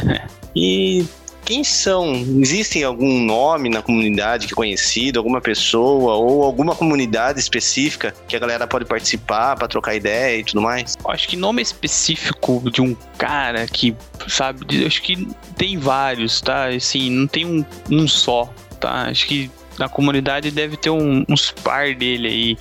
e 0.56 1.04
quem 1.44 1.62
são? 1.62 2.12
Existem 2.14 2.82
algum 2.82 3.20
nome 3.20 3.68
na 3.68 3.82
comunidade 3.82 4.46
que 4.46 4.52
é 4.52 4.56
conhecido, 4.56 5.18
alguma 5.18 5.40
pessoa 5.40 6.14
ou 6.14 6.42
alguma 6.42 6.74
comunidade 6.74 7.38
específica 7.38 8.14
que 8.26 8.34
a 8.34 8.38
galera 8.38 8.66
pode 8.66 8.84
participar 8.84 9.56
para 9.56 9.68
trocar 9.68 9.94
ideia 9.94 10.38
e 10.38 10.44
tudo 10.44 10.62
mais? 10.62 10.96
Acho 11.06 11.28
que 11.28 11.36
nome 11.36 11.62
específico 11.62 12.62
de 12.70 12.80
um 12.80 12.96
cara 13.18 13.66
que, 13.66 13.94
sabe, 14.28 14.86
acho 14.86 15.02
que 15.02 15.28
tem 15.56 15.78
vários, 15.78 16.40
tá? 16.40 16.68
Assim, 16.68 17.10
não 17.10 17.26
tem 17.26 17.44
um, 17.44 17.64
um 17.90 18.08
só, 18.08 18.48
tá? 18.80 19.08
Acho 19.08 19.26
que 19.26 19.50
na 19.78 19.88
comunidade 19.88 20.50
deve 20.50 20.76
ter 20.76 20.90
um, 20.90 21.24
uns 21.28 21.50
par 21.50 21.94
dele 21.94 22.28
aí. 22.28 22.58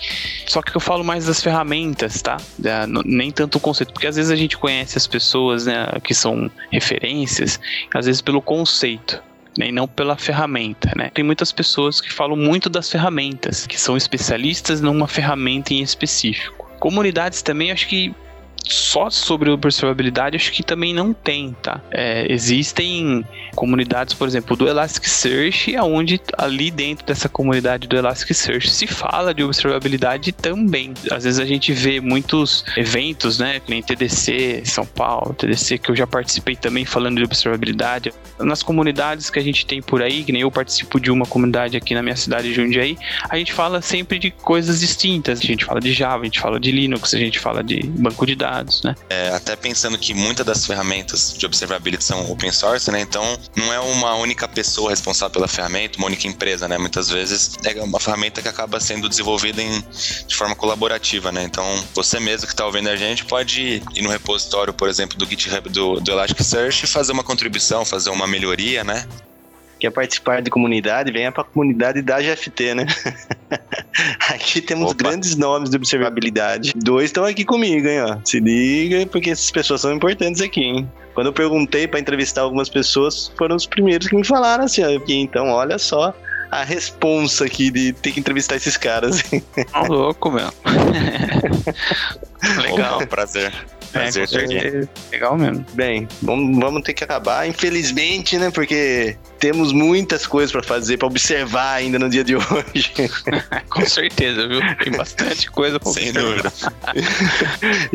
Só 0.47 0.61
que 0.61 0.75
eu 0.75 0.81
falo 0.81 1.03
mais 1.03 1.25
das 1.25 1.41
ferramentas, 1.41 2.21
tá? 2.21 2.37
É, 2.63 2.85
nem 3.05 3.31
tanto 3.31 3.57
o 3.57 3.61
conceito, 3.61 3.93
porque 3.93 4.07
às 4.07 4.15
vezes 4.15 4.31
a 4.31 4.35
gente 4.35 4.57
conhece 4.57 4.97
as 4.97 5.07
pessoas, 5.07 5.65
né, 5.65 5.87
que 6.03 6.13
são 6.13 6.49
referências, 6.71 7.59
às 7.93 8.05
vezes 8.05 8.21
pelo 8.21 8.41
conceito. 8.41 9.21
Né, 9.55 9.67
e 9.67 9.71
não 9.71 9.87
pela 9.87 10.17
ferramenta, 10.17 10.91
né? 10.95 11.11
Tem 11.13 11.23
muitas 11.23 11.51
pessoas 11.51 12.01
que 12.01 12.11
falam 12.11 12.35
muito 12.35 12.71
das 12.71 12.89
ferramentas, 12.89 13.67
que 13.67 13.79
são 13.79 13.95
especialistas 13.95 14.81
numa 14.81 15.07
ferramenta 15.07 15.75
em 15.75 15.83
específico 15.83 16.63
Comunidades 16.83 17.41
também, 17.41 17.71
acho 17.71 17.87
que 17.87 18.13
só 18.63 19.09
sobre 19.09 19.49
observabilidade, 19.49 20.35
acho 20.35 20.51
que 20.51 20.63
também 20.63 20.93
não 20.93 21.13
tem, 21.13 21.55
tá? 21.61 21.81
É, 21.91 22.31
existem 22.31 23.25
comunidades, 23.55 24.13
por 24.13 24.27
exemplo, 24.27 24.55
do 24.55 24.67
Elasticsearch, 24.67 25.77
onde 25.79 26.19
ali 26.37 26.71
dentro 26.71 27.05
dessa 27.05 27.29
comunidade 27.29 27.87
do 27.87 27.95
Elasticsearch 27.95 28.69
se 28.69 28.87
fala 28.87 29.33
de 29.33 29.43
observabilidade 29.43 30.31
também. 30.31 30.93
Às 31.11 31.23
vezes 31.23 31.39
a 31.39 31.45
gente 31.45 31.71
vê 31.71 31.99
muitos 31.99 32.65
eventos, 32.77 33.39
né? 33.39 33.59
Que 33.59 33.69
nem 33.69 33.81
TDC 33.81 34.63
São 34.65 34.85
Paulo, 34.85 35.33
TDC 35.33 35.77
que 35.77 35.91
eu 35.91 35.95
já 35.95 36.07
participei 36.07 36.55
também 36.55 36.85
falando 36.85 37.17
de 37.17 37.23
observabilidade. 37.23 38.13
Nas 38.39 38.63
comunidades 38.63 39.29
que 39.29 39.39
a 39.39 39.43
gente 39.43 39.65
tem 39.65 39.81
por 39.81 40.01
aí, 40.01 40.23
que 40.23 40.31
nem 40.31 40.41
eu 40.41 40.51
participo 40.51 40.99
de 40.99 41.11
uma 41.11 41.25
comunidade 41.25 41.77
aqui 41.77 41.93
na 41.93 42.01
minha 42.01 42.15
cidade 42.15 42.47
de 42.47 42.53
Jundiaí, 42.53 42.97
a 43.29 43.37
gente 43.37 43.53
fala 43.53 43.81
sempre 43.81 44.17
de 44.19 44.31
coisas 44.31 44.79
distintas. 44.79 45.39
A 45.39 45.43
gente 45.43 45.65
fala 45.65 45.79
de 45.79 45.93
Java, 45.93 46.21
a 46.21 46.25
gente 46.25 46.39
fala 46.39 46.59
de 46.59 46.71
Linux, 46.71 47.13
a 47.13 47.19
gente 47.19 47.39
fala 47.39 47.63
de 47.63 47.83
banco 47.83 48.25
de 48.25 48.35
dados, 48.35 48.52
né? 48.83 48.95
É, 49.09 49.29
até 49.29 49.55
pensando 49.55 49.97
que 49.97 50.13
muitas 50.13 50.45
das 50.45 50.65
ferramentas 50.65 51.33
de 51.37 51.45
observability 51.45 52.03
são 52.03 52.29
open 52.31 52.51
source, 52.51 52.91
né? 52.91 53.01
Então 53.01 53.23
não 53.55 53.73
é 53.73 53.79
uma 53.79 54.15
única 54.15 54.47
pessoa 54.47 54.89
responsável 54.89 55.31
pela 55.31 55.47
ferramenta, 55.47 55.97
uma 55.97 56.07
única 56.07 56.27
empresa, 56.27 56.67
né? 56.67 56.77
Muitas 56.77 57.09
vezes 57.09 57.53
é 57.63 57.81
uma 57.81 57.99
ferramenta 57.99 58.41
que 58.41 58.47
acaba 58.47 58.79
sendo 58.79 59.09
desenvolvida 59.09 59.61
em, 59.61 59.83
de 60.27 60.35
forma 60.35 60.55
colaborativa, 60.55 61.31
né? 61.31 61.43
Então, 61.43 61.63
você 61.93 62.19
mesmo 62.19 62.47
que 62.47 62.53
está 62.53 62.65
ouvindo 62.65 62.89
a 62.89 62.95
gente 62.95 63.25
pode 63.25 63.81
ir 63.95 64.01
no 64.01 64.09
repositório, 64.09 64.73
por 64.73 64.89
exemplo, 64.89 65.17
do 65.17 65.25
GitHub 65.25 65.69
do, 65.69 65.99
do 65.99 66.11
Elasticsearch 66.11 66.83
e 66.83 66.87
fazer 66.87 67.11
uma 67.11 67.23
contribuição, 67.23 67.85
fazer 67.85 68.09
uma 68.09 68.27
melhoria, 68.27 68.83
né? 68.83 69.07
Quer 69.83 69.91
participar 69.91 70.41
de 70.41 70.49
comunidade, 70.49 71.11
venha 71.11 71.29
para 71.29 71.41
a 71.41 71.45
comunidade 71.45 72.01
da 72.01 72.21
GFT, 72.21 72.73
né? 72.73 72.85
aqui 74.31 74.61
temos 74.61 74.93
Opa. 74.93 75.09
grandes 75.09 75.35
nomes 75.35 75.69
de 75.69 75.75
observabilidade. 75.75 76.71
Dois 76.73 77.07
estão 77.07 77.25
aqui 77.25 77.43
comigo, 77.43 77.85
hein? 77.85 77.99
Ó. 77.99 78.17
Se 78.23 78.39
liga, 78.39 79.05
porque 79.07 79.31
essas 79.31 79.51
pessoas 79.51 79.81
são 79.81 79.91
importantes 79.91 80.39
aqui, 80.39 80.61
hein? 80.61 80.89
Quando 81.13 81.27
eu 81.27 81.33
perguntei 81.33 81.85
para 81.85 81.99
entrevistar 81.99 82.43
algumas 82.43 82.69
pessoas, 82.69 83.29
foram 83.37 83.57
os 83.57 83.65
primeiros 83.65 84.07
que 84.07 84.15
me 84.15 84.25
falaram 84.25 84.63
assim, 84.63 84.85
ó, 84.85 85.01
então 85.09 85.49
olha 85.49 85.77
só 85.77 86.15
a 86.49 86.63
responsa 86.63 87.43
aqui 87.43 87.69
de 87.69 87.91
ter 87.91 88.13
que 88.13 88.21
entrevistar 88.21 88.55
esses 88.55 88.77
caras. 88.77 89.21
Tá 89.69 89.81
louco, 89.81 90.31
meu. 90.31 90.49
Legal. 92.71 92.99
Opa, 92.99 93.07
prazer. 93.07 93.51
Prazer 93.93 94.27
é, 94.51 94.87
Legal 95.11 95.37
mesmo. 95.37 95.63
Bem, 95.73 96.07
vamos, 96.21 96.59
vamos 96.59 96.81
ter 96.81 96.93
que 96.93 97.03
acabar, 97.03 97.47
infelizmente, 97.47 98.39
né? 98.39 98.49
Porque 98.49 99.15
temos 99.39 99.71
muitas 99.71 100.25
coisas 100.25 100.51
para 100.51 100.63
fazer, 100.63 100.97
para 100.97 101.07
observar 101.07 101.73
ainda 101.73 101.99
no 101.99 102.09
dia 102.09 102.23
de 102.23 102.35
hoje. 102.35 102.91
Com 103.69 103.85
certeza, 103.85 104.47
viu? 104.47 104.61
Tem 104.83 104.93
bastante 104.93 105.51
coisa 105.51 105.79
para 105.79 105.91
Sem 105.91 106.11
dúvida. 106.11 106.51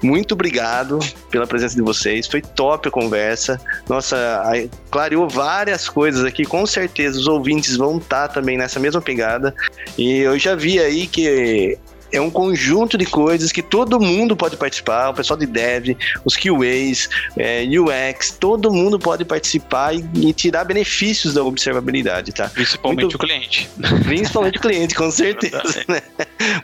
Muito 0.00 0.34
obrigado 0.34 1.00
pela 1.30 1.46
presença 1.48 1.74
de 1.74 1.82
vocês. 1.82 2.28
Foi 2.28 2.40
top 2.40 2.88
a 2.88 2.90
conversa. 2.92 3.60
Nossa, 3.88 4.42
clareou 4.90 5.28
várias 5.28 5.88
coisas 5.88 6.24
aqui. 6.24 6.44
Com 6.44 6.64
certeza 6.64 7.18
os 7.18 7.26
ouvintes 7.26 7.76
vão 7.76 7.98
estar 7.98 8.28
também 8.28 8.56
nessa 8.56 8.78
mesma 8.78 9.00
pegada. 9.00 9.52
E 9.96 10.18
eu 10.18 10.38
já 10.38 10.54
vi 10.54 10.78
aí 10.78 11.08
que 11.08 11.76
é 12.12 12.20
um 12.20 12.30
conjunto 12.30 12.96
de 12.96 13.06
coisas 13.06 13.52
que 13.52 13.62
todo 13.62 14.00
mundo 14.00 14.36
pode 14.36 14.56
participar, 14.56 15.10
o 15.10 15.14
pessoal 15.14 15.38
de 15.38 15.46
dev, 15.46 15.96
os 16.24 16.36
QAs, 16.36 17.08
é, 17.36 17.64
UX, 17.64 18.30
todo 18.38 18.72
mundo 18.72 18.98
pode 18.98 19.24
participar 19.24 19.94
e, 19.94 20.04
e, 20.14 20.32
tirar 20.32 20.64
benefícios 20.64 21.34
da 21.34 21.42
observabilidade, 21.42 22.32
tá? 22.32 22.48
Principalmente 22.48 23.02
Muito, 23.02 23.14
o 23.16 23.18
cliente. 23.18 23.68
Principalmente 24.04 24.58
o 24.58 24.60
cliente, 24.60 24.94
com 24.94 25.10
certeza, 25.10 25.84
né? 25.88 26.02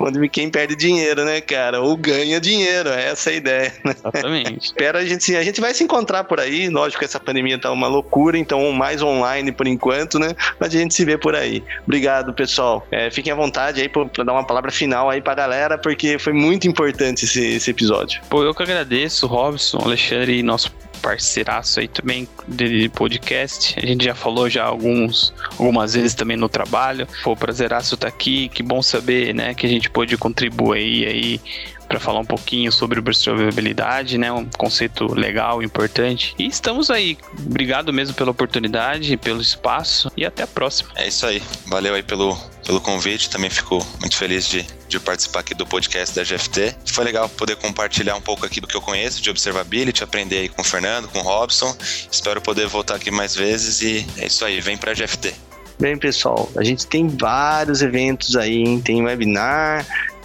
Onde 0.01 0.29
quem 0.29 0.51
perde 0.51 0.77
dinheiro, 0.77 1.25
né, 1.25 1.41
cara? 1.41 1.81
Ou 1.81 1.97
ganha 1.97 2.41
dinheiro, 2.41 2.89
essa 2.91 3.31
é 3.31 3.33
a 3.33 3.37
ideia. 3.37 3.73
Né? 3.85 3.95
Exatamente. 3.97 4.67
Espera 4.67 4.99
a 4.99 5.05
gente, 5.05 5.37
a 5.37 5.43
gente 5.43 5.61
vai 5.61 5.75
se 5.75 5.85
encontrar 5.85 6.25
por 6.25 6.41
aí, 6.41 6.69
lógico 6.69 7.01
que 7.01 7.05
essa 7.05 7.21
pandemia 7.21 7.59
tá 7.59 7.71
uma 7.71 7.87
loucura, 7.87 8.39
então 8.39 8.73
mais 8.73 9.03
online 9.03 9.53
por 9.53 9.67
enquanto, 9.67 10.19
né? 10.19 10.35
Mas 10.59 10.75
a 10.75 10.79
gente 10.79 10.95
se 10.95 11.05
vê 11.05 11.19
por 11.19 11.35
aí. 11.35 11.63
Obrigado, 11.85 12.33
pessoal. 12.33 12.87
É, 12.91 13.11
fiquem 13.11 13.33
à 13.33 13.37
vontade 13.37 13.81
aí 13.81 13.89
para 13.89 14.25
dar 14.25 14.33
uma 14.33 14.47
palavra 14.47 14.71
final 14.71 15.11
aí 15.11 15.21
para 15.21 15.34
galera, 15.35 15.77
porque 15.77 16.19
foi 16.19 16.33
muito 16.33 16.69
importante 16.69 17.25
esse, 17.25 17.41
esse 17.41 17.71
episódio. 17.71 18.21
Pô, 18.29 18.43
eu 18.43 18.55
que 18.55 18.63
agradeço, 18.63 19.27
Robson, 19.27 19.79
Alexandre 19.79 20.43
nosso 20.43 20.73
parceiraço 21.05 21.81
aí 21.81 21.89
também 21.89 22.27
de 22.49 22.89
podcast. 22.89 23.75
A 23.79 23.85
gente 23.85 24.07
já 24.07 24.15
falou 24.15 24.49
já 24.49 24.65
alguns, 24.65 25.35
algumas 25.59 25.93
vezes 25.93 26.15
também 26.15 26.35
no 26.35 26.49
trabalho. 26.49 27.07
Pô, 27.23 27.37
prazeraço 27.37 27.95
tá 27.95 28.09
aqui, 28.09 28.49
que 28.49 28.63
bom 28.63 28.81
saber, 28.81 29.35
né, 29.35 29.53
que 29.53 29.67
a 29.67 29.69
gente 29.69 29.91
pôde 29.91 30.17
contribuir 30.17 31.07
aí 31.07 31.41
para 31.89 32.01
falar 32.01 32.21
um 32.21 32.25
pouquinho 32.25 32.73
sobre 32.73 32.99
observabilidade, 32.99 34.19
né? 34.19 34.33
Um 34.33 34.45
conceito 34.45 35.13
legal, 35.13 35.63
importante. 35.63 36.35
E 36.39 36.47
estamos 36.47 36.91
aí. 36.91 37.17
Obrigado 37.39 37.93
mesmo 37.93 38.15
pela 38.15 38.31
oportunidade, 38.31 39.17
pelo 39.17 39.41
espaço 39.41 40.11
e 40.17 40.25
até 40.25 40.43
a 40.43 40.47
próxima. 40.47 40.91
É 40.97 41.07
isso 41.07 41.27
aí. 41.27 41.43
Valeu 41.67 41.95
aí 41.95 42.03
pelo, 42.03 42.37
pelo 42.65 42.81
convite. 42.81 43.31
Também 43.31 43.51
fico 43.51 43.85
muito 44.01 44.17
feliz 44.17 44.49
de, 44.49 44.67
de 44.89 44.99
participar 44.99 45.41
aqui 45.41 45.55
do 45.55 45.67
podcast 45.67 46.15
da 46.15 46.23
GFT. 46.23 46.75
Foi 46.87 47.05
legal 47.05 47.29
poder 47.29 47.57
compartilhar 47.57 48.17
um 48.17 48.21
pouco 48.21 48.45
aqui 48.47 48.61
do 48.61 48.67
que 48.67 48.77
eu 48.77 48.81
conheço 48.81 49.23
de 49.23 49.31
observability, 49.31 50.03
aprender 50.03 50.39
aí 50.39 50.49
com 50.49 50.63
o 50.63 50.65
Fernando, 50.65 51.09
com 51.09 51.19
o 51.19 51.23
Robson. 51.23 51.77
Espero 52.11 52.41
poder 52.41 52.67
voltar 52.67 52.97
aqui 52.97 53.11
mais 53.11 53.35
vezes 53.35 53.83
e 53.83 54.07
é 54.19 54.27
isso 54.27 54.45
aí. 54.45 54.61
Vem 54.61 54.77
para 54.77 54.93
a 54.93 54.95
GFT. 54.95 55.35
Bem, 55.79 55.99
pessoal, 55.99 56.49
a 56.57 56.63
gente 56.63 56.87
tem 56.87 57.09
vários 57.09 57.83
eventos 57.83 58.37
aí, 58.37 58.59
hein? 58.59 58.81
tem 58.81 59.03
webinar, 59.03 59.85